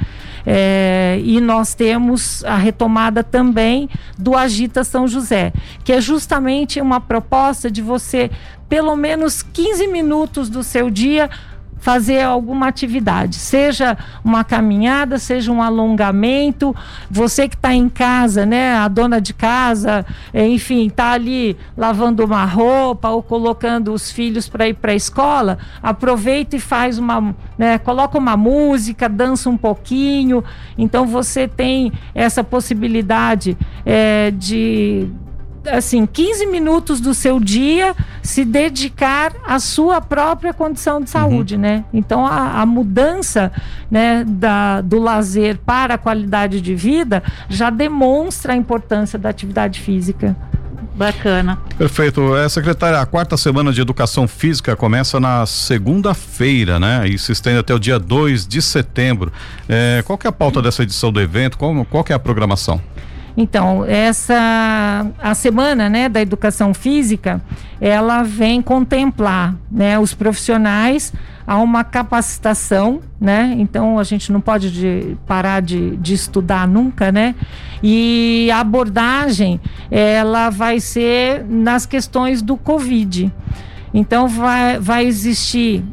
É, 0.46 1.20
e 1.24 1.40
nós 1.40 1.74
temos 1.74 2.44
a 2.44 2.56
retomada 2.56 3.24
também 3.24 3.90
do 4.18 4.36
Agita 4.36 4.84
São 4.84 5.08
José, 5.08 5.54
que 5.84 5.94
é 5.94 6.02
justamente 6.02 6.82
uma 6.82 7.00
proposta 7.00 7.72
de 7.72 7.82
você, 7.82 8.30
pelo 8.68 8.96
menos 8.96 9.42
15 9.42 9.88
minutos 9.88 10.50
do 10.50 10.64
seu 10.64 10.90
dia, 10.90 11.30
fazer 11.84 12.22
alguma 12.22 12.70
atividade, 12.70 13.36
seja 13.36 13.98
uma 14.24 14.42
caminhada, 14.46 15.20
seja 15.20 15.52
um 15.52 15.62
alongamento. 15.62 16.74
Você 17.12 17.50
que 17.50 17.56
está 17.56 17.74
em 17.74 17.90
casa, 17.90 18.46
né, 18.46 18.74
a 18.76 18.88
dona 18.88 19.20
de 19.20 19.34
casa, 19.34 20.06
é, 20.34 20.48
enfim, 20.48 20.88
está 20.88 21.12
ali 21.12 21.58
lavando 21.76 22.24
uma 22.24 22.46
roupa 22.46 23.10
ou 23.10 23.22
colocando 23.22 23.94
os 23.94 24.10
filhos 24.10 24.48
para 24.48 24.66
ir 24.66 24.76
para 24.76 24.94
a 24.94 24.96
escola, 24.96 25.58
aproveita 25.82 26.56
e 26.56 26.60
faz 26.60 26.98
uma, 26.98 27.36
né, 27.58 27.78
coloca 27.78 28.18
uma 28.18 28.38
música, 28.38 29.10
dança 29.10 29.50
um 29.50 29.58
pouquinho. 29.58 30.42
Então 30.78 31.06
você 31.06 31.50
tem 31.50 31.92
essa 32.16 32.46
possibilidade 32.46 33.58
é, 33.86 34.32
de 34.32 35.10
assim, 35.72 36.06
15 36.06 36.46
minutos 36.48 37.00
do 37.00 37.14
seu 37.14 37.40
dia 37.40 37.96
se 38.22 38.46
dedicar 38.46 39.34
à 39.46 39.60
sua 39.60 40.02
própria 40.02 40.54
condição 40.54 41.02
de 41.02 41.10
saúde, 41.10 41.56
uhum. 41.56 41.62
né? 41.62 41.86
Então 41.94 42.26
a, 42.26 42.62
a, 42.62 42.66
mudança, 42.66 43.52
né, 43.90 44.24
da, 44.28 44.82
do 44.82 45.00
lazer 45.00 45.58
para 45.66 45.96
a 45.96 45.98
qualidade 45.98 46.62
de 46.62 46.76
vida 46.76 47.24
já 47.50 47.70
demonstra 47.70 48.54
a 48.54 48.56
importância 48.56 49.18
da 49.20 49.30
atividade 49.30 49.80
física. 49.80 50.36
Bacana. 50.96 51.58
Perfeito. 51.76 52.36
É, 52.36 52.48
secretária, 52.48 53.00
a 53.00 53.06
quarta 53.06 53.36
semana 53.36 53.74
de 53.74 53.82
educação 53.82 54.28
física 54.28 54.76
começa 54.76 55.20
na 55.20 55.44
segunda-feira, 55.46 56.80
né? 56.80 57.08
E 57.08 57.18
se 57.18 57.32
estende 57.32 57.58
até 57.58 57.74
o 57.74 57.80
dia 57.80 57.98
2 57.98 58.48
de 58.48 58.62
setembro. 58.62 59.32
É, 59.68 60.04
qual 60.06 60.18
que 60.18 60.28
é 60.28 60.30
a 60.30 60.34
pauta 60.34 60.62
dessa 60.62 60.84
edição 60.84 61.12
do 61.12 61.20
evento? 61.20 61.58
Qual, 61.58 61.84
qual 61.86 62.04
que 62.04 62.14
é 62.14 62.16
a 62.16 62.20
programação? 62.20 62.80
Então, 63.36 63.84
essa 63.86 65.06
a 65.20 65.34
semana, 65.34 65.90
né, 65.90 66.08
da 66.08 66.22
educação 66.22 66.74
física, 66.74 67.42
ela 67.82 68.24
vem 68.24 68.62
contemplar, 68.62 69.56
né, 69.72 69.98
os 69.98 70.14
profissionais 70.14 71.12
a 71.46 71.58
uma 71.58 71.84
capacitação, 71.84 73.02
né? 73.20 73.54
Então 73.58 74.00
a 74.00 74.04
gente 74.04 74.32
não 74.32 74.40
pode 74.40 74.72
de, 74.72 75.18
parar 75.28 75.62
de, 75.62 75.98
de 75.98 76.14
estudar 76.14 76.68
nunca, 76.68 77.12
né? 77.12 77.36
E 77.82 78.50
a 78.52 78.62
abordagem 78.62 79.60
ela 79.92 80.50
vai 80.50 80.80
ser 80.80 81.44
nas 81.46 81.86
questões 81.86 82.42
do 82.42 82.56
Covid. 82.56 83.32
Então 83.94 84.28
vai, 84.28 84.80
vai 84.80 85.06
existir 85.06 85.84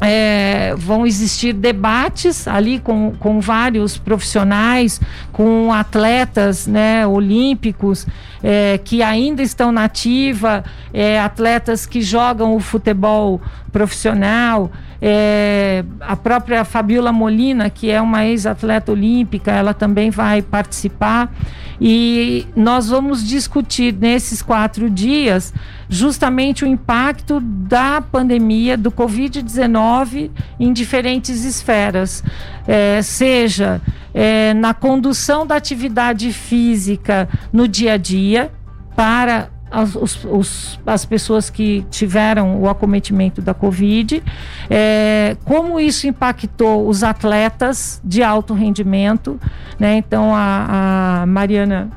é, 0.00 0.74
vão 0.76 1.06
existir 1.06 1.52
debates 1.52 2.48
ali 2.48 2.78
com, 2.78 3.12
com 3.18 3.40
vários 3.40 3.98
profissionais, 3.98 5.00
com 5.32 5.72
atletas 5.72 6.66
né, 6.66 7.06
olímpicos 7.06 8.06
é, 8.42 8.80
que 8.82 9.02
ainda 9.02 9.42
estão 9.42 9.70
na 9.70 9.84
ativa, 9.84 10.64
é, 10.92 11.20
atletas 11.20 11.84
que 11.84 12.00
jogam 12.00 12.54
o 12.54 12.60
futebol 12.60 13.40
profissional. 13.70 14.70
É, 15.02 15.82
a 16.00 16.14
própria 16.14 16.64
Fabiola 16.64 17.12
Molina, 17.12 17.70
que 17.70 17.90
é 17.90 18.00
uma 18.00 18.26
ex-atleta 18.26 18.92
olímpica, 18.92 19.50
ela 19.50 19.72
também 19.72 20.10
vai 20.10 20.42
participar. 20.42 21.32
E 21.80 22.46
nós 22.54 22.90
vamos 22.90 23.26
discutir 23.26 23.94
nesses 23.94 24.42
quatro 24.42 24.90
dias 24.90 25.54
justamente 25.88 26.62
o 26.62 26.68
impacto 26.68 27.40
da 27.40 28.02
pandemia 28.02 28.76
do 28.76 28.92
Covid-19 28.92 30.30
em 30.58 30.72
diferentes 30.72 31.44
esferas, 31.44 32.22
é, 32.68 33.00
seja 33.00 33.80
é, 34.12 34.52
na 34.52 34.74
condução 34.74 35.46
da 35.46 35.56
atividade 35.56 36.32
física 36.32 37.26
no 37.50 37.66
dia 37.66 37.94
a 37.94 37.96
dia 37.96 38.52
para 38.94 39.48
as, 39.70 39.94
os, 39.94 40.24
os, 40.24 40.80
as 40.84 41.04
pessoas 41.04 41.48
que 41.48 41.84
tiveram 41.90 42.60
o 42.60 42.68
acometimento 42.68 43.40
da 43.40 43.54
Covid, 43.54 44.22
é, 44.68 45.36
como 45.44 45.78
isso 45.78 46.06
impactou 46.06 46.88
os 46.88 47.02
atletas 47.02 48.00
de 48.04 48.22
alto 48.22 48.52
rendimento, 48.52 49.40
né? 49.78 49.96
Então 49.96 50.34
a, 50.34 51.22
a 51.22 51.26
Mariana 51.26 51.90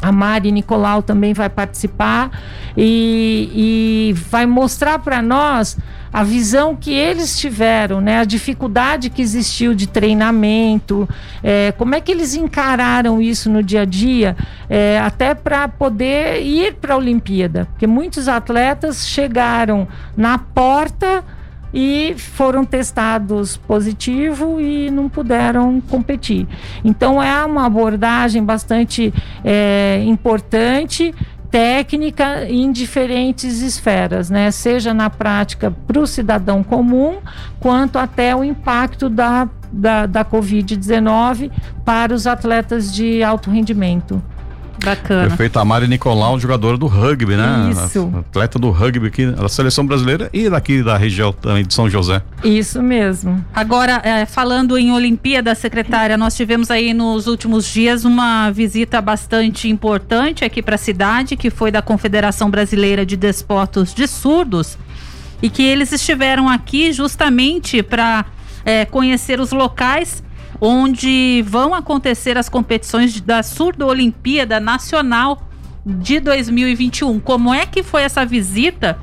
a 0.00 0.12
Mari 0.12 0.52
Nicolau 0.52 1.02
também 1.02 1.32
vai 1.32 1.48
participar 1.48 2.30
e, 2.76 3.50
e 3.54 4.12
vai 4.12 4.44
mostrar 4.46 4.98
para 4.98 5.22
nós 5.22 5.76
a 6.12 6.22
visão 6.22 6.74
que 6.74 6.92
eles 6.92 7.38
tiveram, 7.38 8.00
né, 8.00 8.20
a 8.20 8.24
dificuldade 8.24 9.10
que 9.10 9.20
existiu 9.20 9.74
de 9.74 9.86
treinamento, 9.86 11.08
é, 11.42 11.72
como 11.72 11.94
é 11.94 12.00
que 12.00 12.10
eles 12.10 12.34
encararam 12.34 13.20
isso 13.20 13.50
no 13.50 13.62
dia 13.62 13.82
a 13.82 13.84
dia, 13.84 14.36
é, 14.68 14.98
até 14.98 15.34
para 15.34 15.68
poder 15.68 16.40
ir 16.42 16.74
para 16.74 16.94
a 16.94 16.96
Olimpíada, 16.96 17.66
porque 17.66 17.86
muitos 17.86 18.28
atletas 18.28 19.06
chegaram 19.06 19.86
na 20.16 20.38
porta 20.38 21.22
e 21.78 22.14
foram 22.16 22.64
testados 22.64 23.58
positivo 23.58 24.58
e 24.58 24.90
não 24.90 25.10
puderam 25.10 25.78
competir. 25.78 26.48
Então 26.82 27.22
é 27.22 27.44
uma 27.44 27.66
abordagem 27.66 28.42
bastante 28.42 29.12
é, 29.44 30.02
importante 30.06 31.14
técnica 31.50 32.46
em 32.48 32.72
diferentes 32.72 33.60
esferas, 33.60 34.30
né? 34.30 34.50
Seja 34.50 34.94
na 34.94 35.10
prática 35.10 35.70
para 35.70 36.00
o 36.00 36.06
cidadão 36.06 36.62
comum, 36.62 37.18
quanto 37.60 37.98
até 37.98 38.34
o 38.34 38.42
impacto 38.42 39.10
da, 39.10 39.46
da, 39.70 40.06
da 40.06 40.24
Covid-19 40.24 41.50
para 41.84 42.14
os 42.14 42.26
atletas 42.26 42.90
de 42.90 43.22
alto 43.22 43.50
rendimento. 43.50 44.22
Bacana. 44.84 45.28
Perfeito. 45.28 45.58
A 45.58 45.64
Mari 45.64 45.88
Nicolau, 45.88 46.38
jogadora 46.38 46.76
do 46.76 46.86
rugby, 46.86 47.36
né? 47.36 47.70
Isso. 47.70 48.12
Atleta 48.16 48.58
do 48.58 48.70
rugby 48.70 49.06
aqui 49.06 49.26
da 49.26 49.48
seleção 49.48 49.86
brasileira 49.86 50.28
e 50.32 50.48
daqui 50.48 50.82
da 50.82 50.96
região 50.96 51.32
também 51.32 51.64
de 51.64 51.72
São 51.72 51.88
José. 51.88 52.22
Isso 52.44 52.82
mesmo. 52.82 53.44
Agora, 53.54 54.00
é, 54.04 54.26
falando 54.26 54.76
em 54.78 54.92
Olimpíada, 54.92 55.54
secretária, 55.54 56.16
nós 56.16 56.36
tivemos 56.36 56.70
aí 56.70 56.92
nos 56.92 57.26
últimos 57.26 57.66
dias 57.66 58.04
uma 58.04 58.50
visita 58.50 59.00
bastante 59.00 59.68
importante 59.68 60.44
aqui 60.44 60.62
para 60.62 60.74
a 60.74 60.78
cidade, 60.78 61.36
que 61.36 61.50
foi 61.50 61.70
da 61.70 61.82
Confederação 61.82 62.50
Brasileira 62.50 63.04
de 63.04 63.16
Desportos 63.16 63.94
de 63.94 64.06
Surdos, 64.06 64.78
e 65.42 65.50
que 65.50 65.62
eles 65.62 65.92
estiveram 65.92 66.48
aqui 66.48 66.92
justamente 66.92 67.82
para 67.82 68.24
é, 68.64 68.84
conhecer 68.84 69.40
os 69.40 69.52
locais 69.52 70.22
onde 70.60 71.44
vão 71.46 71.74
acontecer 71.74 72.36
as 72.36 72.48
competições 72.48 73.20
da 73.20 73.42
Surdo 73.42 73.86
Olimpíada 73.86 74.58
Nacional 74.60 75.42
de 75.84 76.18
2021. 76.20 77.20
Como 77.20 77.54
é 77.54 77.66
que 77.66 77.82
foi 77.82 78.02
essa 78.02 78.24
visita? 78.24 78.98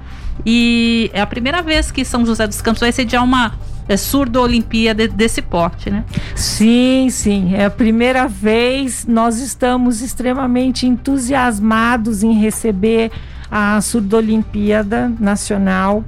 E 0.46 1.10
é 1.14 1.22
a 1.22 1.28
primeira 1.28 1.62
vez 1.62 1.92
que 1.92 2.04
São 2.04 2.26
José 2.26 2.48
dos 2.48 2.62
Campos 2.62 2.82
vai 2.82 2.92
sediar 2.92 3.24
uma 3.24 3.54
é, 3.88 3.98
surdo 3.98 4.42
Olimpíada 4.42 5.08
desse 5.08 5.42
porte, 5.42 5.90
né? 5.90 6.04
Sim, 6.36 7.08
sim. 7.10 7.54
É 7.54 7.66
a 7.66 7.70
primeira 7.70 8.28
vez. 8.28 9.06
Nós 9.08 9.40
estamos 9.40 10.02
extremamente 10.02 10.88
entusiasmados 10.88 12.24
em 12.24 12.34
receber 12.34 13.12
a 13.52 13.80
Surdo-Olimpíada 13.82 15.12
Nacional. 15.20 16.04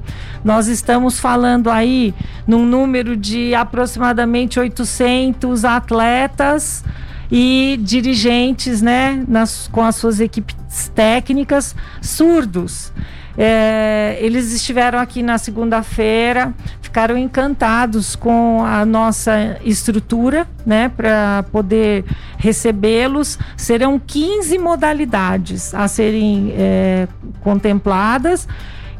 Nós 0.45 0.67
estamos 0.67 1.19
falando 1.19 1.71
aí 1.71 2.13
num 2.45 2.67
número 2.67 3.17
de 3.17 3.55
aproximadamente 3.55 4.59
800 4.59 5.65
atletas 5.65 6.83
e 7.31 7.79
dirigentes, 7.81 8.79
né, 8.79 9.25
nas, 9.27 9.67
com 9.71 9.83
as 9.83 9.95
suas 9.95 10.19
equipes 10.19 10.91
técnicas 10.93 11.75
surdos. 11.99 12.93
É, 13.35 14.19
eles 14.21 14.53
estiveram 14.53 14.99
aqui 14.99 15.23
na 15.23 15.39
segunda-feira, 15.39 16.53
ficaram 16.79 17.17
encantados 17.17 18.15
com 18.15 18.63
a 18.63 18.85
nossa 18.85 19.57
estrutura, 19.63 20.47
né, 20.63 20.89
para 20.89 21.43
poder 21.51 22.05
recebê-los. 22.37 23.39
Serão 23.57 23.99
15 23.99 24.59
modalidades 24.59 25.73
a 25.73 25.87
serem 25.87 26.53
é, 26.55 27.07
contempladas 27.41 28.47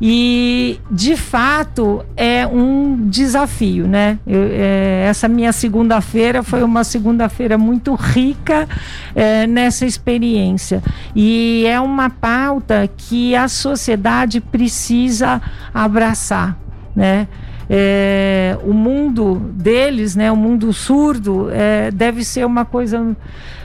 e, 0.02 0.80
de 0.92 1.16
fato, 1.16 2.06
é 2.18 2.46
um 2.46 3.08
desafio, 3.08 3.88
né? 3.88 4.20
Eu, 4.28 4.42
é, 4.52 5.06
essa 5.08 5.28
minha 5.28 5.54
segunda-feira 5.54 6.44
foi 6.44 6.64
uma 6.64 6.84
segunda-feira 6.84 7.58
muito 7.58 7.94
rica 7.96 8.68
é, 9.16 9.48
nessa 9.48 9.86
experiência. 9.86 10.84
E 11.16 11.66
é 11.66 11.80
uma 11.80 12.10
pauta 12.10 12.90
que 12.96 13.36
a 13.36 13.48
sociedade 13.48 14.42
precisa 14.42 15.42
abraçar, 15.74 16.58
né? 16.96 17.28
É, 17.70 18.58
o 18.64 18.74
mundo 18.74 19.52
deles, 19.54 20.16
né, 20.16 20.32
o 20.32 20.36
mundo 20.36 20.72
surdo, 20.72 21.50
é, 21.52 21.90
deve 21.90 22.24
ser 22.24 22.46
uma 22.46 22.64
coisa 22.64 23.16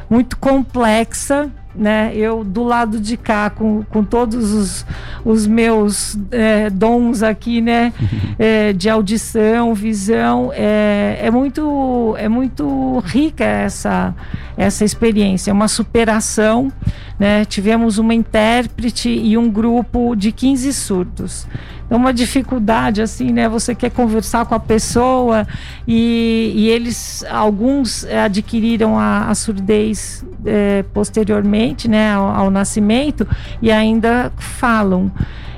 muito 0.09 0.39
complexa 0.39 1.51
né? 1.75 2.13
Eu 2.15 2.45
do 2.45 2.63
lado 2.63 2.99
de 2.99 3.17
cá, 3.17 3.51
com, 3.51 3.83
com 3.85 4.05
todos 4.05 4.53
os, 4.53 4.87
os 5.25 5.47
meus 5.47 6.19
é, 6.31 6.69
dons 6.71 7.23
aqui, 7.23 7.61
né? 7.61 7.93
É, 8.39 8.73
de 8.73 8.89
audição, 8.89 9.75
visão, 9.75 10.51
é, 10.53 11.19
é, 11.23 11.31
muito, 11.31 12.15
é 12.19 12.29
muito 12.29 12.99
rica 13.05 13.45
essa, 13.45 14.15
essa 14.57 14.85
experiência, 14.85 15.51
é 15.51 15.55
uma 15.55 15.69
superação, 15.69 16.73
né? 17.19 17.45
Tivemos 17.45 17.99
uma 17.99 18.15
intérprete 18.15 19.09
e 19.09 19.37
um 19.37 19.51
grupo 19.51 20.15
de 20.15 20.33
15 20.33 20.73
surdos 20.73 21.47
é 21.91 21.97
uma 21.97 22.15
dificuldade 22.15 23.03
assim, 23.03 23.33
né? 23.33 23.49
Você 23.49 23.75
quer 23.75 23.91
conversar 23.91 24.47
com 24.47 24.55
a 24.55 24.61
pessoa 24.61 25.47
e, 25.87 26.53
e 26.55 26.69
eles, 26.69 27.25
alguns 27.29 28.05
adquiriram 28.05 28.97
a, 28.99 29.27
a 29.29 29.35
surdez 29.35 30.25
é, 30.47 30.85
posteriormente, 30.95 31.89
né, 31.89 32.15
ao, 32.15 32.29
ao 32.29 32.51
nascimento 32.51 33.27
e 33.61 33.71
ainda 33.71 34.33
falam. 34.39 35.11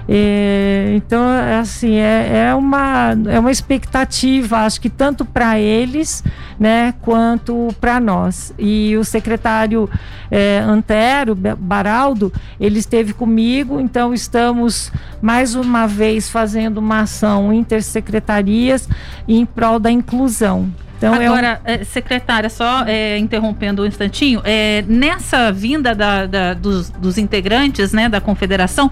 É, 0.08 0.92
então, 0.96 1.22
assim, 1.60 1.94
é, 1.96 2.48
é, 2.48 2.54
uma, 2.54 3.16
é 3.28 3.38
uma 3.38 3.50
expectativa, 3.50 4.58
acho 4.58 4.80
que 4.80 4.90
tanto 4.90 5.24
para 5.24 5.58
eles, 5.58 6.24
né, 6.58 6.94
quanto 7.00 7.68
para 7.80 8.00
nós. 8.00 8.52
E 8.58 8.96
o 8.96 9.04
secretário 9.04 9.88
é, 10.30 10.58
Antero 10.58 11.34
Baraldo, 11.34 12.32
ele 12.58 12.78
esteve 12.78 13.12
comigo, 13.12 13.80
então 13.80 14.12
estamos 14.12 14.90
mais 15.20 15.54
uma 15.54 15.86
vez 15.86 16.28
fazendo 16.28 16.78
uma 16.78 17.00
ação 17.00 17.52
intersecretarias 17.52 18.88
em 19.28 19.46
prol 19.46 19.78
da 19.78 19.90
inclusão. 19.90 20.68
Então, 21.02 21.14
Agora, 21.14 21.60
é 21.64 21.80
um... 21.80 21.84
secretária, 21.84 22.48
só 22.48 22.84
é, 22.86 23.18
interrompendo 23.18 23.82
um 23.82 23.86
instantinho, 23.86 24.40
é, 24.44 24.84
nessa 24.86 25.50
vinda 25.50 25.94
da, 25.94 26.26
da, 26.26 26.54
dos, 26.54 26.90
dos, 26.90 27.18
integrantes 27.18 27.92
né, 27.92 28.08
da 28.08 28.20
confederação, 28.20 28.88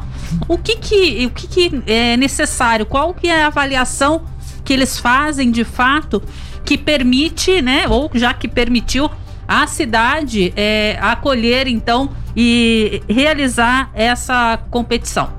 o 0.49 0.59
que, 0.59 0.77
que, 0.77 1.27
o 1.27 1.31
que, 1.31 1.47
que 1.47 1.83
é 1.87 2.17
necessário? 2.17 2.85
Qual 2.85 3.15
que 3.15 3.29
é 3.29 3.45
a 3.45 3.47
avaliação 3.47 4.25
que 4.65 4.73
eles 4.73 4.99
fazem 4.99 5.53
de 5.53 5.63
fato 5.63 6.21
que 6.65 6.77
permite, 6.77 7.63
né, 7.63 7.87
ou 7.89 8.11
já 8.15 8.35
que 8.35 8.49
permitiu 8.49 9.09
a 9.47 9.67
cidade 9.69 10.53
é, 10.57 10.99
acolher 11.01 11.69
então 11.69 12.11
e 12.37 13.03
realizar 13.09 13.91
essa 13.95 14.59
competição? 14.69 15.33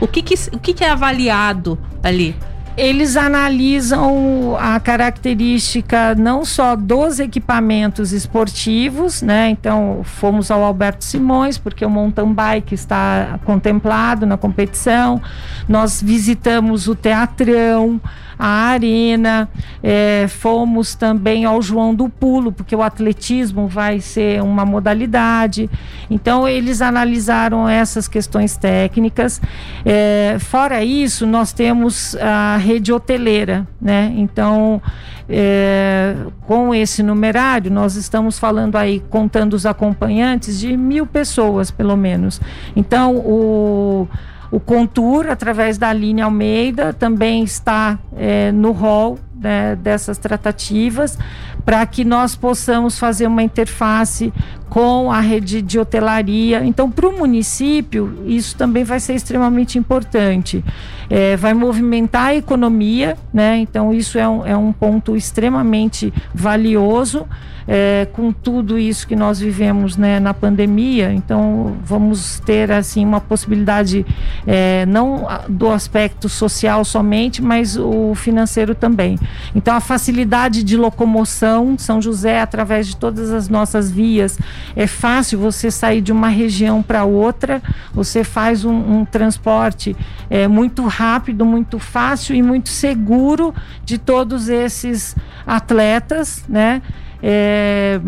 O 0.00 0.08
que, 0.08 0.22
que, 0.22 0.34
o 0.52 0.58
que, 0.58 0.72
que 0.72 0.84
é 0.84 0.90
avaliado 0.90 1.78
ali? 2.02 2.34
Eles 2.76 3.16
analisam 3.16 4.56
a 4.58 4.80
característica 4.80 6.14
não 6.14 6.44
só 6.44 6.74
dos 6.74 7.20
equipamentos 7.20 8.12
esportivos, 8.12 9.22
né? 9.22 9.50
Então, 9.50 10.00
fomos 10.02 10.50
ao 10.50 10.62
Alberto 10.62 11.04
Simões, 11.04 11.56
porque 11.56 11.84
o 11.84 11.90
mountain 11.90 12.32
bike 12.32 12.74
está 12.74 13.38
contemplado 13.44 14.26
na 14.26 14.36
competição. 14.36 15.22
Nós 15.68 16.02
visitamos 16.02 16.88
o 16.88 16.94
Teatrão, 16.94 18.00
a 18.38 18.46
Arena, 18.46 19.48
é, 19.82 20.26
fomos 20.28 20.94
também 20.94 21.44
ao 21.44 21.60
João 21.62 21.94
do 21.94 22.08
Pulo, 22.08 22.52
porque 22.52 22.74
o 22.74 22.82
atletismo 22.82 23.68
vai 23.68 24.00
ser 24.00 24.42
uma 24.42 24.64
modalidade. 24.64 25.70
Então, 26.10 26.46
eles 26.46 26.82
analisaram 26.82 27.68
essas 27.68 28.08
questões 28.08 28.56
técnicas. 28.56 29.40
É, 29.84 30.36
fora 30.40 30.82
isso, 30.84 31.26
nós 31.26 31.52
temos 31.52 32.16
a 32.16 32.56
rede 32.56 32.92
hoteleira, 32.92 33.66
né? 33.80 34.12
Então, 34.16 34.80
é, 35.28 36.14
com 36.46 36.74
esse 36.74 37.02
numerário, 37.02 37.70
nós 37.70 37.96
estamos 37.96 38.38
falando 38.38 38.76
aí, 38.76 39.02
contando 39.08 39.54
os 39.54 39.64
acompanhantes, 39.64 40.58
de 40.58 40.76
mil 40.76 41.06
pessoas, 41.06 41.70
pelo 41.70 41.96
menos. 41.96 42.40
Então, 42.76 43.16
o 43.16 44.08
o 44.54 44.60
Contour, 44.60 45.26
através 45.26 45.78
da 45.78 45.92
linha 45.92 46.26
Almeida, 46.26 46.92
também 46.92 47.42
está 47.42 47.98
é, 48.16 48.52
no 48.52 48.70
rol 48.70 49.18
né, 49.34 49.76
dessas 49.76 50.18
tratativas 50.18 51.18
para 51.64 51.84
que 51.86 52.04
nós 52.04 52.36
possamos 52.36 52.98
fazer 52.98 53.26
uma 53.26 53.42
interface 53.42 54.32
com 54.68 55.10
a 55.10 55.20
rede 55.20 55.62
de 55.62 55.78
hotelaria. 55.78 56.64
Então, 56.64 56.90
para 56.90 57.08
o 57.08 57.16
município, 57.16 58.22
isso 58.26 58.56
também 58.56 58.84
vai 58.84 59.00
ser 59.00 59.14
extremamente 59.14 59.78
importante. 59.78 60.64
É, 61.08 61.36
vai 61.36 61.54
movimentar 61.54 62.26
a 62.26 62.34
economia, 62.34 63.16
né? 63.32 63.58
Então, 63.58 63.94
isso 63.94 64.18
é 64.18 64.28
um, 64.28 64.46
é 64.46 64.56
um 64.56 64.72
ponto 64.72 65.16
extremamente 65.16 66.12
valioso 66.34 67.26
é, 67.66 68.06
com 68.12 68.32
tudo 68.32 68.78
isso 68.78 69.06
que 69.06 69.16
nós 69.16 69.40
vivemos 69.40 69.96
né, 69.96 70.20
na 70.20 70.34
pandemia, 70.34 71.12
então 71.12 71.76
vamos 71.82 72.40
ter 72.40 72.70
assim 72.70 73.04
uma 73.04 73.20
possibilidade 73.20 74.04
é, 74.46 74.84
não 74.86 75.26
do 75.48 75.70
aspecto 75.70 76.28
social 76.28 76.84
somente, 76.84 77.42
mas 77.42 77.76
o 77.76 78.14
financeiro 78.14 78.74
também. 78.74 79.18
Então 79.54 79.74
a 79.74 79.80
facilidade 79.80 80.62
de 80.62 80.76
locomoção, 80.76 81.76
São 81.78 82.00
José 82.00 82.40
através 82.40 82.86
de 82.86 82.96
todas 82.96 83.30
as 83.30 83.48
nossas 83.48 83.90
vias, 83.90 84.38
é 84.74 84.86
fácil 84.86 85.38
você 85.38 85.70
sair 85.70 86.00
de 86.00 86.12
uma 86.12 86.28
região 86.28 86.82
para 86.82 87.04
outra, 87.04 87.62
você 87.92 88.24
faz 88.24 88.64
um, 88.64 89.00
um 89.00 89.04
transporte 89.04 89.96
é, 90.28 90.48
muito 90.48 90.84
rápido, 90.86 91.44
muito 91.44 91.78
fácil 91.78 92.34
e 92.34 92.42
muito 92.42 92.68
seguro 92.68 93.54
de 93.84 93.98
todos 93.98 94.48
esses 94.48 95.16
atletas, 95.46 96.44
né? 96.48 96.82
É, 97.22 98.00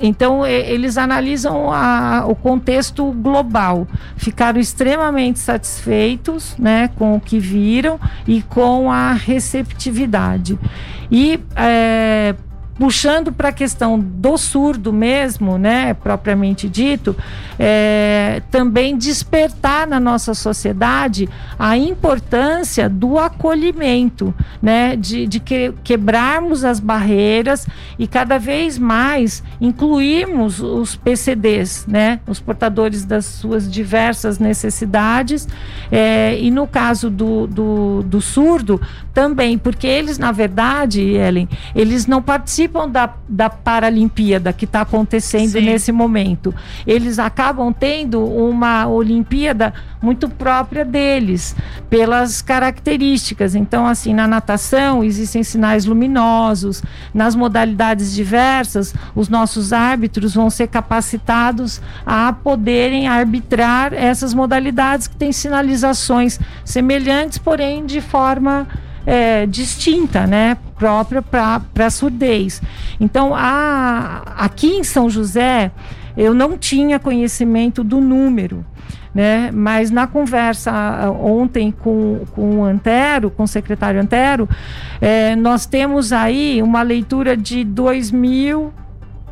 então, 0.00 0.46
eles 0.46 0.98
analisam 0.98 1.72
a, 1.72 2.24
o 2.26 2.34
contexto 2.34 3.10
global, 3.12 3.86
ficaram 4.16 4.60
extremamente 4.60 5.38
satisfeitos 5.38 6.54
né, 6.58 6.90
com 6.96 7.16
o 7.16 7.20
que 7.20 7.38
viram 7.38 7.98
e 8.26 8.42
com 8.42 8.90
a 8.90 9.12
receptividade. 9.12 10.58
E 11.10 11.40
é, 11.54 12.34
puxando 12.78 13.32
para 13.32 13.48
a 13.48 13.52
questão 13.52 13.98
do 13.98 14.36
surdo 14.36 14.92
mesmo, 14.92 15.56
né, 15.56 15.94
propriamente 15.94 16.68
dito, 16.68 17.16
é, 17.58 18.42
também 18.50 18.96
despertar 18.96 19.86
na 19.86 19.98
nossa 19.98 20.34
sociedade 20.34 21.28
a 21.58 21.76
importância 21.76 22.88
do 22.88 23.18
acolhimento, 23.18 24.34
né, 24.60 24.94
de, 24.94 25.26
de 25.26 25.40
que, 25.40 25.72
quebrarmos 25.82 26.64
as 26.64 26.78
barreiras 26.78 27.66
e 27.98 28.06
cada 28.06 28.38
vez 28.38 28.78
mais 28.78 29.42
incluirmos 29.60 30.60
os 30.60 30.96
PCDs, 30.96 31.86
né, 31.86 32.20
os 32.26 32.40
portadores 32.40 33.04
das 33.04 33.24
suas 33.24 33.70
diversas 33.70 34.38
necessidades, 34.38 35.48
é, 35.90 36.38
e 36.38 36.50
no 36.50 36.66
caso 36.66 37.08
do, 37.08 37.46
do, 37.46 38.02
do 38.02 38.20
surdo 38.20 38.80
também, 39.14 39.56
porque 39.56 39.86
eles, 39.86 40.18
na 40.18 40.30
verdade, 40.30 41.00
Ellen, 41.00 41.48
eles 41.74 42.06
não 42.06 42.20
participam 42.20 42.65
participam 42.66 42.88
da, 42.88 43.14
da 43.28 43.48
Paralimpíada 43.48 44.52
que 44.52 44.64
está 44.64 44.82
acontecendo 44.82 45.52
Sim. 45.52 45.62
nesse 45.62 45.92
momento. 45.92 46.54
Eles 46.86 47.18
acabam 47.18 47.72
tendo 47.72 48.24
uma 48.24 48.86
Olimpíada 48.86 49.72
muito 50.02 50.28
própria 50.28 50.84
deles, 50.84 51.56
pelas 51.88 52.42
características. 52.42 53.54
Então, 53.54 53.86
assim, 53.86 54.14
na 54.14 54.26
natação 54.26 55.02
existem 55.02 55.42
sinais 55.42 55.84
luminosos, 55.84 56.82
nas 57.14 57.34
modalidades 57.34 58.14
diversas, 58.14 58.94
os 59.14 59.28
nossos 59.28 59.72
árbitros 59.72 60.34
vão 60.34 60.50
ser 60.50 60.68
capacitados 60.68 61.80
a 62.04 62.32
poderem 62.32 63.08
arbitrar 63.08 63.92
essas 63.92 64.34
modalidades 64.34 65.06
que 65.06 65.16
têm 65.16 65.32
sinalizações 65.32 66.38
semelhantes, 66.64 67.38
porém 67.38 67.86
de 67.86 68.00
forma 68.00 68.66
é, 69.06 69.46
distinta, 69.46 70.26
né? 70.26 70.58
Própria 70.76 71.22
para 71.22 71.88
surdez. 71.88 72.60
Então, 73.00 73.32
a, 73.34 74.22
aqui 74.36 74.74
em 74.74 74.84
São 74.84 75.08
José, 75.08 75.70
eu 76.16 76.34
não 76.34 76.58
tinha 76.58 76.98
conhecimento 76.98 77.84
do 77.84 78.00
número. 78.00 78.64
Né? 79.14 79.50
Mas 79.50 79.90
na 79.90 80.06
conversa 80.06 80.70
ah, 80.70 81.10
ontem 81.10 81.70
com, 81.70 82.20
com 82.32 82.58
o 82.58 82.64
Antero, 82.64 83.30
com 83.30 83.44
o 83.44 83.48
secretário 83.48 83.98
Antero, 83.98 84.46
é, 85.00 85.34
nós 85.34 85.64
temos 85.64 86.12
aí 86.12 86.60
uma 86.62 86.82
leitura 86.82 87.34
de 87.34 87.64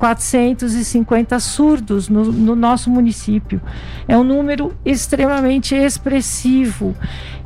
2.450 0.05 1.41
surdos 1.41 2.09
no, 2.09 2.25
no 2.25 2.55
nosso 2.55 2.91
município. 2.91 3.61
É 4.07 4.17
um 4.17 4.25
número 4.25 4.75
extremamente 4.85 5.75
expressivo. 5.75 6.95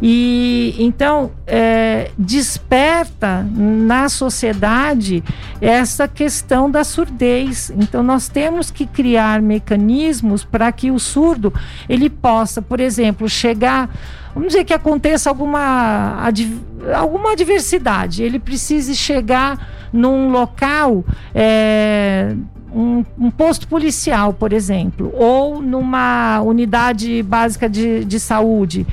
E 0.01 0.77
então 0.79 1.33
é, 1.47 2.11
desperta 2.17 3.47
na 3.53 4.09
sociedade 4.09 5.23
essa 5.61 6.09
questão 6.09 6.71
da 6.71 6.85
surdez. 6.85 7.71
Então 7.77 8.03
nós 8.03 8.29
temos 8.29 8.71
que 8.71 8.87
criar 8.87 9.43
mecanismos 9.43 10.45
para 10.45 10.71
que 10.73 10.91
o 10.91 10.99
surdo 10.99 11.53
ele 11.89 12.09
possa, 12.09 12.63
por 12.63 12.81
exemplo, 12.81 13.29
chegar 13.29 13.91
vamos 14.39 14.53
dizer 14.53 14.65
que 14.65 14.73
aconteça 14.73 15.29
alguma, 15.29 16.25
adv- 16.25 16.63
alguma 16.95 17.33
adversidade, 17.33 18.23
ele 18.23 18.39
precise 18.39 18.95
chegar 18.95 19.69
num 19.93 20.31
local, 20.31 21.05
é, 21.35 22.37
um, 22.73 23.05
um 23.19 23.31
posto 23.33 23.67
policial, 23.67 24.33
por 24.33 24.53
exemplo, 24.53 25.13
ou 25.17 25.61
numa 25.61 26.41
unidade 26.41 27.21
básica 27.25 27.69
de, 27.69 28.05
de 28.05 28.21
saúde. 28.21 28.87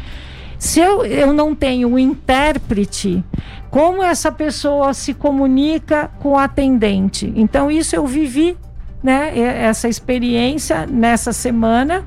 Se 0.57 0.79
eu, 0.79 1.05
eu 1.05 1.31
não 1.31 1.53
tenho 1.53 1.89
um 1.89 1.99
intérprete, 1.99 3.23
como 3.69 4.01
essa 4.01 4.31
pessoa 4.31 4.95
se 4.95 5.13
comunica 5.13 6.09
com 6.21 6.29
o 6.29 6.37
atendente? 6.37 7.31
Então, 7.35 7.69
isso 7.69 7.95
eu 7.95 8.07
vivi 8.07 8.57
né, 9.03 9.37
essa 9.37 9.87
experiência 9.87 10.87
nessa 10.87 11.31
semana 11.31 12.03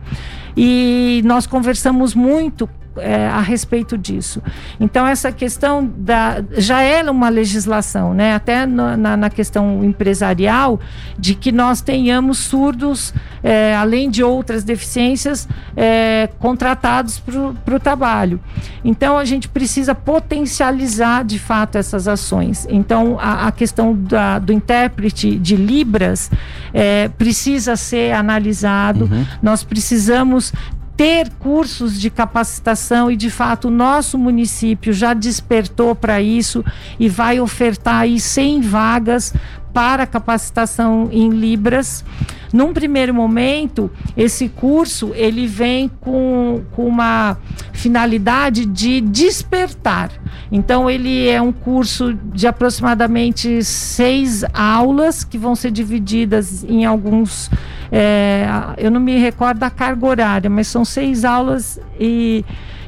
e 0.56 1.22
nós 1.24 1.46
conversamos 1.46 2.16
muito 2.16 2.68
é, 3.00 3.28
a 3.28 3.40
respeito 3.40 3.96
disso. 3.98 4.42
Então, 4.78 5.06
essa 5.06 5.30
questão 5.32 5.90
da. 5.96 6.42
Já 6.56 6.80
era 6.82 7.10
uma 7.10 7.28
legislação, 7.28 8.14
né? 8.14 8.34
até 8.34 8.66
na, 8.66 8.96
na- 8.96 9.16
na 9.16 9.30
questão 9.30 9.82
empresarial, 9.84 10.78
de 11.18 11.34
que 11.34 11.50
nós 11.52 11.80
tenhamos 11.80 12.38
surdos, 12.38 13.12
é, 13.42 13.74
além 13.76 14.10
de 14.10 14.22
outras 14.22 14.64
deficiências, 14.64 15.48
é, 15.76 16.28
contratados 16.38 17.18
para 17.64 17.74
o 17.76 17.80
trabalho. 17.80 18.40
Então, 18.84 19.18
a 19.18 19.24
gente 19.24 19.48
precisa 19.48 19.94
potencializar 19.94 21.24
de 21.24 21.38
fato 21.38 21.76
essas 21.76 22.06
ações. 22.08 22.66
Então, 22.70 23.18
a, 23.20 23.48
a 23.48 23.52
questão 23.52 23.94
da- 23.94 24.38
do 24.38 24.52
intérprete 24.52 25.38
de 25.38 25.56
Libras 25.56 26.30
é, 26.72 27.08
precisa 27.08 27.76
ser 27.76 28.12
analisado. 28.12 29.08
Nós 29.42 29.62
precisamos 29.64 30.52
ter 30.98 31.30
cursos 31.38 32.00
de 32.00 32.10
capacitação 32.10 33.08
e 33.08 33.14
de 33.14 33.30
fato 33.30 33.68
o 33.68 33.70
nosso 33.70 34.18
município 34.18 34.92
já 34.92 35.14
despertou 35.14 35.94
para 35.94 36.20
isso 36.20 36.64
e 36.98 37.08
vai 37.08 37.38
ofertar 37.38 38.00
aí 38.00 38.18
100 38.18 38.62
vagas 38.62 39.32
para 39.72 40.06
capacitação 40.06 41.08
em 41.12 41.30
Libras. 41.30 42.04
Num 42.52 42.72
primeiro 42.72 43.12
momento, 43.12 43.90
esse 44.16 44.48
curso 44.48 45.12
ele 45.14 45.46
vem 45.46 45.90
com, 46.00 46.62
com 46.72 46.86
uma 46.86 47.36
finalidade 47.72 48.64
de 48.64 49.00
despertar. 49.00 50.10
Então, 50.50 50.88
ele 50.88 51.28
é 51.28 51.40
um 51.42 51.52
curso 51.52 52.14
de 52.14 52.46
aproximadamente 52.46 53.62
seis 53.62 54.44
aulas 54.54 55.24
que 55.24 55.36
vão 55.36 55.54
ser 55.54 55.70
divididas 55.70 56.64
em 56.64 56.86
alguns. 56.86 57.50
é, 57.92 58.46
eu 58.78 58.90
não 58.90 59.00
me 59.00 59.18
recordo 59.18 59.58
da 59.58 59.68
carga 59.68 60.06
horária, 60.06 60.48
mas 60.48 60.68
são 60.68 60.84
seis 60.84 61.24
aulas 61.24 61.78
e 62.00 62.44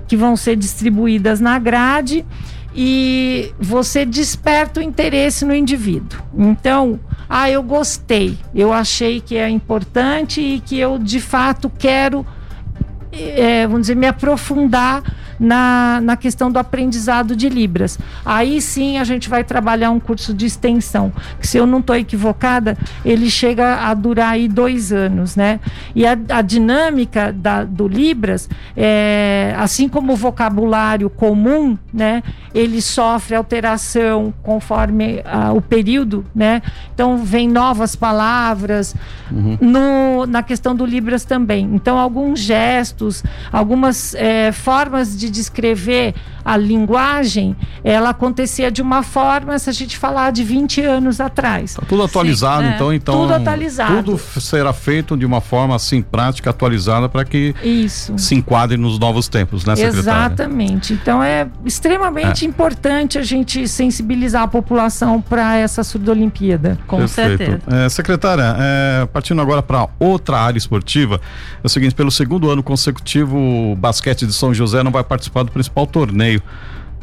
que 0.08 0.16
vão 0.16 0.36
ser 0.36 0.56
distribuídas 0.56 1.38
na 1.38 1.58
grade 1.58 2.24
e 2.74 3.52
você 3.58 4.04
desperta 4.04 4.80
o 4.80 4.82
interesse 4.82 5.44
no 5.44 5.54
indivíduo. 5.54 6.20
Então, 6.36 7.00
ah, 7.28 7.50
eu 7.50 7.62
gostei, 7.62 8.36
eu 8.54 8.72
achei 8.72 9.20
que 9.20 9.36
é 9.36 9.48
importante 9.48 10.40
e 10.40 10.60
que 10.60 10.78
eu 10.78 10.98
de 10.98 11.20
fato 11.20 11.70
quero, 11.70 12.26
é, 13.12 13.66
vamos 13.66 13.82
dizer, 13.82 13.96
me 13.96 14.06
aprofundar 14.06 15.02
na, 15.40 16.00
na 16.02 16.16
questão 16.16 16.52
do 16.52 16.58
aprendizado 16.58 17.34
de 17.34 17.48
Libras. 17.48 17.98
Aí 18.24 18.60
sim 18.60 18.98
a 18.98 19.04
gente 19.04 19.30
vai 19.30 19.42
trabalhar 19.42 19.90
um 19.90 19.98
curso 19.98 20.34
de 20.34 20.44
extensão, 20.44 21.10
que 21.40 21.46
se 21.46 21.56
eu 21.56 21.66
não 21.66 21.78
estou 21.78 21.96
equivocada, 21.96 22.76
ele 23.02 23.30
chega 23.30 23.86
a 23.86 23.94
durar 23.94 24.32
aí 24.32 24.46
dois 24.46 24.92
anos, 24.92 25.34
né? 25.34 25.58
E 25.94 26.06
a, 26.06 26.18
a 26.28 26.42
dinâmica 26.42 27.32
da, 27.32 27.64
do 27.64 27.88
Libras, 27.88 28.50
é, 28.76 29.54
assim 29.56 29.88
como 29.88 30.12
o 30.12 30.16
vocabulário 30.16 31.08
comum, 31.08 31.78
né? 31.92 32.22
Ele 32.54 32.82
sofre 32.82 33.34
alteração 33.34 34.34
conforme 34.42 35.22
o 35.54 35.60
período, 35.60 36.26
né? 36.34 36.60
Então 36.92 37.18
vem 37.18 37.48
novas 37.48 37.94
palavras 37.96 38.94
no, 39.60 40.26
na 40.26 40.42
questão 40.42 40.74
do 40.74 40.84
Libras 40.84 41.24
também. 41.24 41.70
Então 41.72 41.96
alguns 41.96 42.40
gestos, 42.40 43.22
algumas 43.52 44.14
eh, 44.16 44.50
formas 44.52 45.16
de 45.16 45.29
descrever 45.30 46.14
a 46.50 46.56
linguagem, 46.56 47.54
ela 47.84 48.10
acontecia 48.10 48.72
de 48.72 48.82
uma 48.82 49.04
forma, 49.04 49.56
se 49.56 49.70
a 49.70 49.72
gente 49.72 49.96
falar 49.96 50.32
de 50.32 50.42
20 50.42 50.80
anos 50.80 51.20
atrás. 51.20 51.74
Tá 51.74 51.82
tudo 51.88 52.02
atualizado, 52.02 52.64
é. 52.64 52.74
então, 52.74 52.92
então. 52.92 53.20
Tudo 53.20 53.34
atualizado. 53.34 54.02
Tudo 54.02 54.18
será 54.18 54.72
feito 54.72 55.16
de 55.16 55.24
uma 55.24 55.40
forma 55.40 55.76
assim 55.76 56.02
prática, 56.02 56.50
atualizada, 56.50 57.08
para 57.08 57.24
que 57.24 57.54
Isso. 57.62 58.18
se 58.18 58.34
enquadre 58.34 58.76
nos 58.76 58.98
novos 58.98 59.28
tempos, 59.28 59.64
né, 59.64 59.76
secretária? 59.76 60.00
Exatamente. 60.00 60.92
Então 60.92 61.22
é 61.22 61.46
extremamente 61.64 62.44
importante 62.44 63.16
a 63.16 63.22
gente 63.22 63.68
sensibilizar 63.68 64.42
a 64.42 64.48
população 64.48 65.22
para 65.22 65.56
essa 65.56 65.84
surdolimpíada. 65.84 66.76
Com 66.88 66.98
Perfeito. 66.98 67.38
certeza. 67.38 67.60
É, 67.70 67.88
secretária, 67.88 68.56
é, 68.58 69.06
partindo 69.06 69.40
agora 69.40 69.62
para 69.62 69.88
outra 70.00 70.40
área 70.40 70.58
esportiva, 70.58 71.20
é 71.62 71.66
o 71.66 71.68
seguinte: 71.68 71.94
pelo 71.94 72.10
segundo 72.10 72.50
ano 72.50 72.60
consecutivo, 72.60 73.36
o 73.36 73.76
basquete 73.76 74.26
de 74.26 74.32
São 74.32 74.52
José 74.52 74.82
não 74.82 74.90
vai 74.90 75.04
participar 75.04 75.44
do 75.44 75.52
principal 75.52 75.86
torneio 75.86 76.39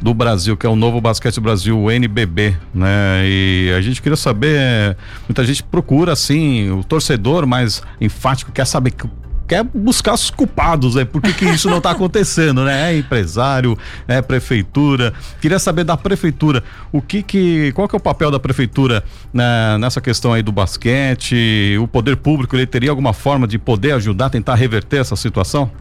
do 0.01 0.13
Brasil, 0.13 0.55
que 0.55 0.65
é 0.65 0.69
o 0.69 0.75
Novo 0.75 1.01
Basquete 1.01 1.39
Brasil, 1.39 1.79
o 1.79 1.89
NBB, 1.89 2.55
né? 2.73 3.23
E 3.25 3.73
a 3.75 3.81
gente 3.81 4.01
queria 4.01 4.15
saber, 4.15 4.55
é, 4.55 4.95
muita 5.27 5.43
gente 5.43 5.63
procura 5.63 6.13
assim, 6.13 6.69
o 6.69 6.83
torcedor 6.83 7.47
mais 7.47 7.81
enfático 7.99 8.51
quer 8.51 8.65
saber 8.65 8.91
que 8.91 9.07
quer 9.47 9.63
buscar 9.63 10.13
os 10.13 10.29
culpados, 10.29 10.95
né? 10.95 11.05
Por 11.05 11.21
que, 11.21 11.33
que 11.33 11.45
isso 11.45 11.69
não 11.69 11.77
está 11.77 11.91
acontecendo, 11.91 12.65
né? 12.65 12.91
É 12.91 12.97
empresário, 12.97 13.77
é 14.07 14.21
prefeitura. 14.21 15.13
Queria 15.39 15.57
saber 15.57 15.85
da 15.85 15.95
prefeitura, 15.95 16.63
o 16.91 17.01
que 17.01 17.23
que, 17.23 17.71
qual 17.71 17.88
que 17.88 17.95
é 17.95 17.97
o 17.97 18.01
papel 18.01 18.29
da 18.29 18.39
prefeitura 18.39 19.03
né, 19.33 19.77
nessa 19.79 20.01
questão 20.01 20.33
aí 20.33 20.43
do 20.43 20.51
basquete? 20.51 21.77
O 21.81 21.88
poder 21.88 22.17
público 22.17 22.55
ele 22.55 22.67
teria 22.67 22.89
alguma 22.89 23.13
forma 23.13 23.47
de 23.47 23.57
poder 23.57 23.93
ajudar, 23.93 24.29
tentar 24.29 24.55
reverter 24.55 24.97
essa 24.97 25.15
situação? 25.15 25.71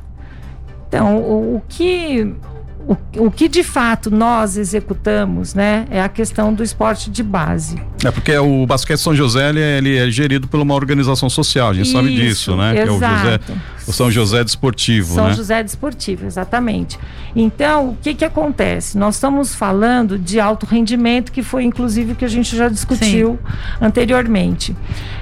Então, 0.88 1.16
o, 1.16 1.56
o 1.56 1.62
que 1.68 2.32
o, 2.86 2.96
o 3.26 3.30
que 3.30 3.48
de 3.48 3.64
fato 3.64 4.10
nós 4.10 4.56
executamos, 4.56 5.54
né, 5.54 5.86
é 5.90 6.00
a 6.00 6.08
questão 6.08 6.54
do 6.54 6.62
esporte 6.62 7.10
de 7.10 7.22
base. 7.22 7.76
É 8.04 8.10
porque 8.10 8.36
o 8.38 8.64
basquete 8.66 8.98
São 9.00 9.14
José 9.14 9.48
ele, 9.48 9.60
é- 9.60 9.78
ele 9.78 9.96
é 9.96 10.10
gerido 10.10 10.46
por 10.46 10.60
uma 10.60 10.74
organização 10.74 11.28
social, 11.28 11.70
a 11.70 11.74
gente 11.74 11.88
sabe 11.88 12.08
Isso, 12.14 12.22
disso, 12.22 12.56
né? 12.56 12.74
Que 12.74 12.78
é 12.80 12.84
o 12.84 12.86
José, 12.94 13.06
exato. 13.06 13.52
o 13.88 13.92
São 13.92 14.10
José 14.10 14.44
Desportivo, 14.44 15.14
São 15.14 15.26
né? 15.28 15.32
José 15.34 15.62
Desportivo, 15.62 16.26
exatamente. 16.26 16.98
Então, 17.34 17.90
o 17.90 17.96
que 18.00 18.14
que 18.14 18.24
acontece? 18.24 18.96
Nós 18.96 19.16
estamos 19.16 19.54
falando 19.54 20.18
de 20.18 20.38
alto 20.38 20.64
rendimento, 20.66 21.32
que 21.32 21.42
foi 21.42 21.64
inclusive 21.64 22.12
o 22.12 22.14
que 22.14 22.24
a 22.24 22.28
gente 22.28 22.54
já 22.56 22.68
discutiu 22.68 23.38
anteriormente. 23.80 24.76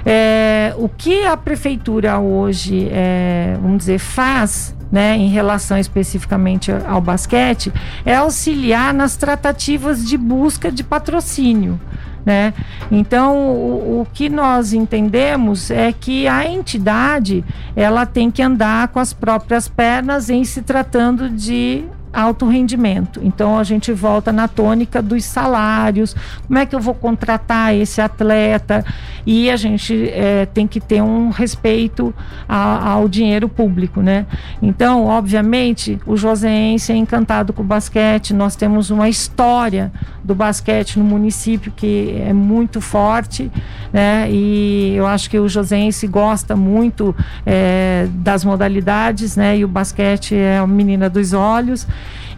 É, 0.05 0.73
o 0.77 0.87
que 0.89 1.23
a 1.25 1.35
prefeitura 1.37 2.19
hoje, 2.19 2.87
é, 2.91 3.57
vamos 3.61 3.79
dizer, 3.79 3.97
faz 3.99 4.74
né, 4.91 5.17
em 5.17 5.29
relação 5.29 5.77
especificamente 5.77 6.71
ao 6.71 7.01
basquete, 7.01 7.71
é 8.05 8.15
auxiliar 8.15 8.93
nas 8.93 9.15
tratativas 9.15 10.05
de 10.05 10.17
busca 10.17 10.71
de 10.71 10.83
patrocínio. 10.83 11.79
Né? 12.25 12.55
Então, 12.91 13.37
o, 13.37 14.01
o, 14.01 14.07
que 14.11 14.29
nós 14.29 14.73
entendemos 14.73 15.69
é 15.69 15.91
que 15.91 16.27
a 16.27 16.49
entidade 16.49 17.45
ela 17.75 18.03
tem 18.03 18.31
que 18.31 18.41
andar 18.41 18.87
com 18.87 18.99
as 18.99 19.13
próprias 19.13 19.67
pernas 19.67 20.27
em 20.27 20.43
se 20.43 20.63
tratando 20.63 21.29
de 21.29 21.85
alto 22.15 22.47
rendimento. 22.47 23.19
Então 23.21 23.59
a 23.59 23.63
gente 23.63 23.91
volta 23.91 24.31
na 24.31 24.47
tônica 24.47 25.01
dos 25.01 25.25
salários, 25.25 26.15
como 26.47 26.57
é 26.57 26.65
que 26.65 26.75
eu 26.75 26.79
vou 26.79 26.95
contratar 26.95 27.75
esse 27.75 27.99
atleta 27.99 28.85
e 29.25 29.49
a 29.49 29.57
gente 29.57 30.09
é, 30.09 30.45
tem 30.45 30.67
que 30.67 30.79
ter 30.79 31.01
um 31.01 31.29
respeito 31.29 32.13
a, 32.47 32.91
ao 32.91 33.09
dinheiro 33.09 33.49
público, 33.49 34.01
né? 34.01 34.25
Então, 34.61 35.05
obviamente, 35.05 35.99
o 36.05 36.15
Joseense 36.15 36.91
é 36.91 36.95
encantado 36.95 37.51
com 37.51 37.63
o 37.63 37.65
basquete, 37.65 38.33
nós 38.33 38.55
temos 38.55 38.91
uma 38.91 39.09
história 39.09 39.91
do 40.23 40.35
basquete 40.35 40.97
no 40.97 41.05
município 41.05 41.71
que 41.75 42.15
é 42.19 42.33
muito 42.33 42.79
forte, 42.79 43.51
né? 43.91 44.27
E 44.29 44.93
eu 44.95 45.07
acho 45.07 45.29
que 45.29 45.39
o 45.39 45.47
Joseense 45.47 46.07
gosta 46.07 46.55
muito 46.55 47.15
é, 47.45 48.07
das 48.11 48.45
modalidades, 48.45 49.35
né? 49.35 49.57
E 49.57 49.65
o 49.65 49.67
basquete 49.67 50.35
é 50.35 50.59
a 50.59 50.67
menina 50.67 51.09
dos 51.09 51.33
olhos. 51.33 51.87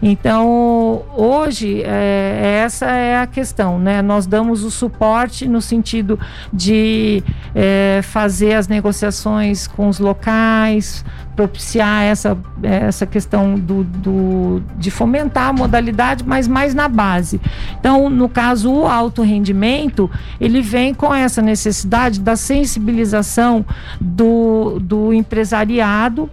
Então, 0.02 1.02
hoje, 1.16 1.82
é, 1.84 2.62
essa 2.64 2.86
é 2.86 3.18
a 3.18 3.26
questão, 3.26 3.78
né? 3.78 4.00
Nós 4.00 4.26
damos 4.26 4.62
o 4.62 4.70
suporte 4.70 5.48
no 5.48 5.60
sentido 5.60 6.18
de 6.52 7.22
é, 7.54 8.00
fazer 8.02 8.54
as 8.54 8.68
negociações 8.68 9.66
com 9.66 9.88
os 9.88 9.98
locais, 9.98 11.04
propiciar 11.34 12.02
essa, 12.02 12.36
essa 12.62 13.06
questão 13.06 13.54
do, 13.54 13.84
do, 13.84 14.62
de 14.76 14.90
fomentar 14.90 15.48
a 15.48 15.52
modalidade, 15.52 16.24
mas 16.26 16.46
mais 16.46 16.74
na 16.74 16.88
base. 16.88 17.40
Então, 17.78 18.08
no 18.10 18.28
caso, 18.28 18.72
o 18.72 18.86
alto 18.86 19.22
rendimento, 19.22 20.10
ele 20.40 20.60
vem 20.60 20.94
com 20.94 21.14
essa 21.14 21.42
necessidade 21.42 22.20
da 22.20 22.36
sensibilização 22.36 23.64
do, 24.00 24.78
do 24.80 25.12
empresariado 25.12 26.30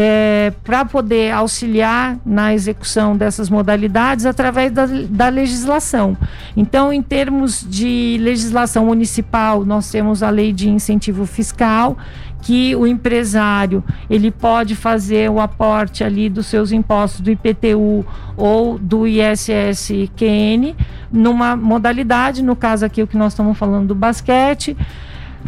é, 0.00 0.52
para 0.62 0.84
poder 0.84 1.32
auxiliar 1.32 2.16
na 2.24 2.54
execução 2.54 3.16
dessas 3.16 3.50
modalidades 3.50 4.26
através 4.26 4.70
da, 4.70 4.86
da 4.86 5.28
legislação. 5.28 6.16
Então, 6.56 6.92
em 6.92 7.02
termos 7.02 7.66
de 7.68 8.16
legislação 8.20 8.86
municipal, 8.86 9.64
nós 9.64 9.90
temos 9.90 10.22
a 10.22 10.30
lei 10.30 10.52
de 10.52 10.70
incentivo 10.70 11.26
fiscal 11.26 11.98
que 12.42 12.76
o 12.76 12.86
empresário 12.86 13.82
ele 14.08 14.30
pode 14.30 14.76
fazer 14.76 15.28
o 15.28 15.40
aporte 15.40 16.04
ali 16.04 16.28
dos 16.28 16.46
seus 16.46 16.70
impostos 16.70 17.20
do 17.20 17.32
IPTU 17.32 18.06
ou 18.36 18.78
do 18.78 19.04
ISSQN 19.04 20.76
numa 21.10 21.56
modalidade, 21.56 22.40
no 22.40 22.54
caso 22.54 22.86
aqui 22.86 23.02
o 23.02 23.06
que 23.08 23.16
nós 23.16 23.32
estamos 23.32 23.58
falando 23.58 23.88
do 23.88 23.94
basquete, 23.96 24.76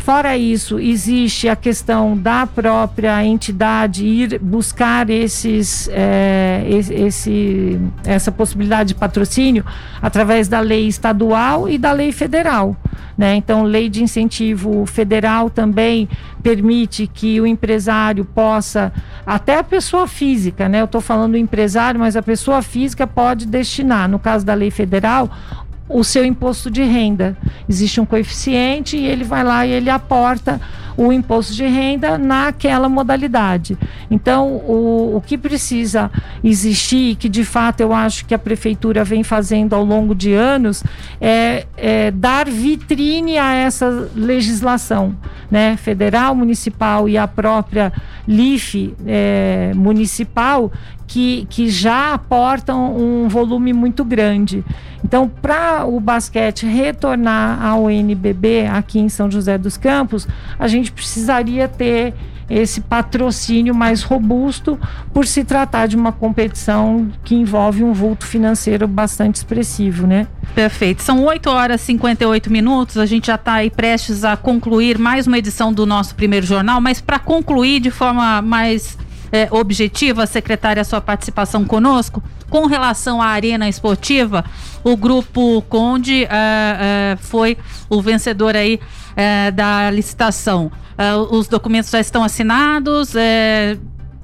Fora 0.00 0.36
isso, 0.36 0.78
existe 0.78 1.48
a 1.48 1.54
questão 1.54 2.16
da 2.16 2.46
própria 2.46 3.22
entidade 3.24 4.06
ir 4.06 4.38
buscar 4.38 5.10
esses, 5.10 5.88
é, 5.92 6.64
esse, 6.68 7.78
essa 8.04 8.32
possibilidade 8.32 8.88
de 8.88 8.94
patrocínio 8.94 9.64
através 10.00 10.48
da 10.48 10.60
lei 10.60 10.88
estadual 10.88 11.68
e 11.68 11.76
da 11.76 11.92
lei 11.92 12.12
federal. 12.12 12.74
Né? 13.16 13.36
Então, 13.36 13.62
lei 13.64 13.90
de 13.90 14.02
incentivo 14.02 14.86
federal 14.86 15.50
também 15.50 16.08
permite 16.42 17.06
que 17.06 17.38
o 17.38 17.46
empresário 17.46 18.24
possa, 18.24 18.90
até 19.26 19.58
a 19.58 19.62
pessoa 19.62 20.06
física, 20.06 20.70
né? 20.70 20.80
Eu 20.80 20.86
estou 20.86 21.02
falando 21.02 21.32
do 21.32 21.36
empresário, 21.36 22.00
mas 22.00 22.16
a 22.16 22.22
pessoa 22.22 22.62
física 22.62 23.06
pode 23.06 23.46
destinar, 23.46 24.08
no 24.08 24.18
caso 24.18 24.46
da 24.46 24.54
lei 24.54 24.70
federal, 24.70 25.28
o 25.90 26.04
seu 26.04 26.24
imposto 26.24 26.70
de 26.70 26.82
renda. 26.82 27.36
Existe 27.68 28.00
um 28.00 28.06
coeficiente 28.06 28.96
e 28.96 29.06
ele 29.06 29.24
vai 29.24 29.44
lá 29.44 29.66
e 29.66 29.70
ele 29.70 29.90
aporta 29.90 30.60
o 30.96 31.12
imposto 31.12 31.54
de 31.54 31.66
renda 31.66 32.18
naquela 32.18 32.88
modalidade. 32.88 33.78
Então, 34.10 34.48
o, 34.48 35.16
o 35.16 35.20
que 35.20 35.38
precisa 35.38 36.10
existir, 36.44 37.16
que 37.16 37.28
de 37.28 37.44
fato 37.44 37.80
eu 37.80 37.92
acho 37.92 38.26
que 38.26 38.34
a 38.34 38.38
prefeitura 38.38 39.02
vem 39.02 39.22
fazendo 39.22 39.74
ao 39.74 39.82
longo 39.82 40.14
de 40.14 40.34
anos, 40.34 40.84
é, 41.18 41.66
é 41.76 42.10
dar 42.10 42.46
vitrine 42.46 43.38
a 43.38 43.54
essa 43.54 44.10
legislação, 44.14 45.16
né? 45.50 45.76
Federal, 45.78 46.34
municipal 46.34 47.08
e 47.08 47.16
a 47.16 47.26
própria 47.26 47.92
LIFE 48.28 48.94
é, 49.06 49.72
municipal, 49.74 50.70
que, 51.10 51.44
que 51.50 51.68
já 51.68 52.14
aportam 52.14 52.96
um 52.96 53.28
volume 53.28 53.72
muito 53.72 54.04
grande. 54.04 54.64
Então, 55.04 55.28
para 55.28 55.84
o 55.84 55.98
basquete 55.98 56.64
retornar 56.64 57.60
ao 57.60 57.90
NBB 57.90 58.68
aqui 58.68 59.00
em 59.00 59.08
São 59.08 59.28
José 59.28 59.58
dos 59.58 59.76
Campos, 59.76 60.28
a 60.56 60.68
gente 60.68 60.92
precisaria 60.92 61.66
ter 61.66 62.14
esse 62.48 62.80
patrocínio 62.80 63.74
mais 63.74 64.04
robusto 64.04 64.78
por 65.12 65.26
se 65.26 65.42
tratar 65.42 65.88
de 65.88 65.96
uma 65.96 66.12
competição 66.12 67.08
que 67.24 67.34
envolve 67.34 67.82
um 67.82 67.92
vulto 67.92 68.24
financeiro 68.24 68.86
bastante 68.86 69.34
expressivo, 69.34 70.06
né? 70.06 70.28
Perfeito. 70.54 71.02
São 71.02 71.24
8 71.24 71.50
horas 71.50 71.80
e 71.82 71.86
58 71.86 72.52
minutos. 72.52 72.96
A 72.96 73.06
gente 73.06 73.26
já 73.26 73.34
está 73.34 73.54
aí 73.54 73.70
prestes 73.70 74.22
a 74.22 74.36
concluir 74.36 74.96
mais 74.96 75.26
uma 75.26 75.38
edição 75.38 75.72
do 75.72 75.84
nosso 75.84 76.14
primeiro 76.14 76.46
jornal, 76.46 76.80
mas 76.80 77.00
para 77.00 77.18
concluir 77.18 77.80
de 77.80 77.90
forma 77.90 78.40
mais 78.42 78.96
é, 79.32 79.48
objetiva, 79.50 80.26
secretária, 80.26 80.80
a 80.80 80.84
sua 80.84 81.00
participação 81.00 81.64
conosco. 81.64 82.22
Com 82.48 82.66
relação 82.66 83.22
à 83.22 83.26
arena 83.26 83.68
esportiva, 83.68 84.44
o 84.82 84.96
grupo 84.96 85.62
Conde 85.68 86.24
é, 86.24 86.28
é, 86.30 87.16
foi 87.20 87.56
o 87.88 88.02
vencedor 88.02 88.56
aí 88.56 88.80
é, 89.16 89.50
da 89.50 89.90
licitação. 89.90 90.70
Os 91.30 91.48
documentos 91.48 91.90
já 91.90 91.98
estão 91.98 92.22
assinados. 92.22 93.14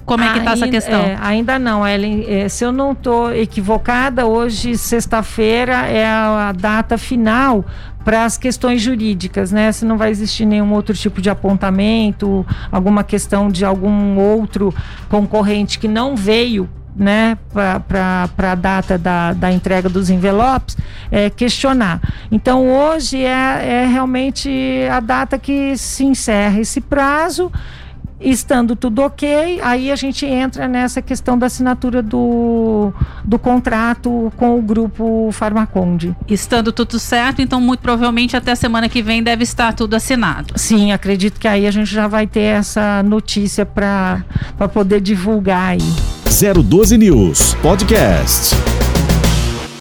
Como 0.07 0.23
é 0.23 0.33
que 0.33 0.39
está 0.39 0.53
essa 0.53 0.69
questão? 0.69 1.01
É, 1.01 1.19
ainda 1.21 1.59
não, 1.59 1.87
Ellen. 1.87 2.25
É, 2.29 2.49
se 2.49 2.65
eu 2.65 2.71
não 2.71 2.93
estou 2.93 3.35
equivocada, 3.35 4.25
hoje, 4.25 4.79
sexta-feira, 4.79 5.75
é 5.89 6.07
a, 6.07 6.49
a, 6.49 6.53
data 6.53 6.97
final 6.97 7.65
para 8.05 8.25
as 8.25 8.39
questões 8.39 8.81
jurídicas, 8.81 9.51
né? 9.51 9.73
Se 9.73 9.85
não 9.85 9.99
vai 9.99 10.11
existir 10.11 10.47
nenhum 10.47 10.73
outro 10.73 10.95
tipo 10.95 11.21
de 11.21 11.29
apontamento, 11.29 12.47
alguma 12.71 13.03
questão 13.03 13.49
de 13.49 13.65
algum 13.65 14.17
outro 14.17 14.73
concorrente 15.09 15.77
que 15.77 15.89
não 15.89 16.15
veio 16.15 16.71
né, 16.95 17.37
para 17.53 18.53
a 18.53 18.55
data 18.55 18.97
da, 18.97 19.33
da 19.33 19.53
entrega 19.53 19.89
dos 19.89 20.09
envelopes, 20.09 20.77
é, 21.11 21.29
questionar. 21.29 22.01
Então, 22.31 22.67
hoje 22.69 23.23
é, 23.23 23.83
é 23.83 23.87
realmente 23.87 24.49
a 24.91 25.01
data 25.01 25.39
que 25.39 25.77
se 25.77 26.05
encerra 26.05 26.61
esse 26.61 26.81
prazo. 26.81 27.53
Estando 28.21 28.75
tudo 28.75 29.03
ok, 29.03 29.61
aí 29.63 29.93
a 29.93 29.97
gente 29.97 30.25
entra 30.25 30.67
nessa 30.67 31.03
questão 31.03 31.39
da 31.39 31.47
assinatura 31.47 32.03
do, 32.03 32.93
do 33.23 33.39
contrato 33.39 34.33
com 34.37 34.59
o 34.59 34.63
grupo 34.63 35.29
Farmaconde. 35.33 36.17
Estando 36.27 36.73
tudo 36.73 36.99
certo, 36.99 37.43
então 37.43 37.61
muito 37.61 37.81
provavelmente 37.81 38.37
até 38.37 38.53
a 38.53 38.57
semana 38.57 38.89
que 38.89 39.03
vem 39.03 39.23
deve 39.23 39.43
estar 39.43 39.75
tudo 39.75 39.95
assinado. 39.95 40.55
Sim, 40.57 40.93
acredito 40.93 41.39
que 41.39 41.47
aí 41.47 41.67
a 41.67 41.71
gente 41.71 41.93
já 41.93 42.09
vai 42.09 42.27
ter 42.27 42.41
essa 42.41 43.03
notícia 43.03 43.67
para 43.67 44.25
poder 44.73 45.01
divulgar 45.01 45.71
aí. 45.71 45.95
012 46.65 46.99
News 46.99 47.55
Podcast. 47.63 48.57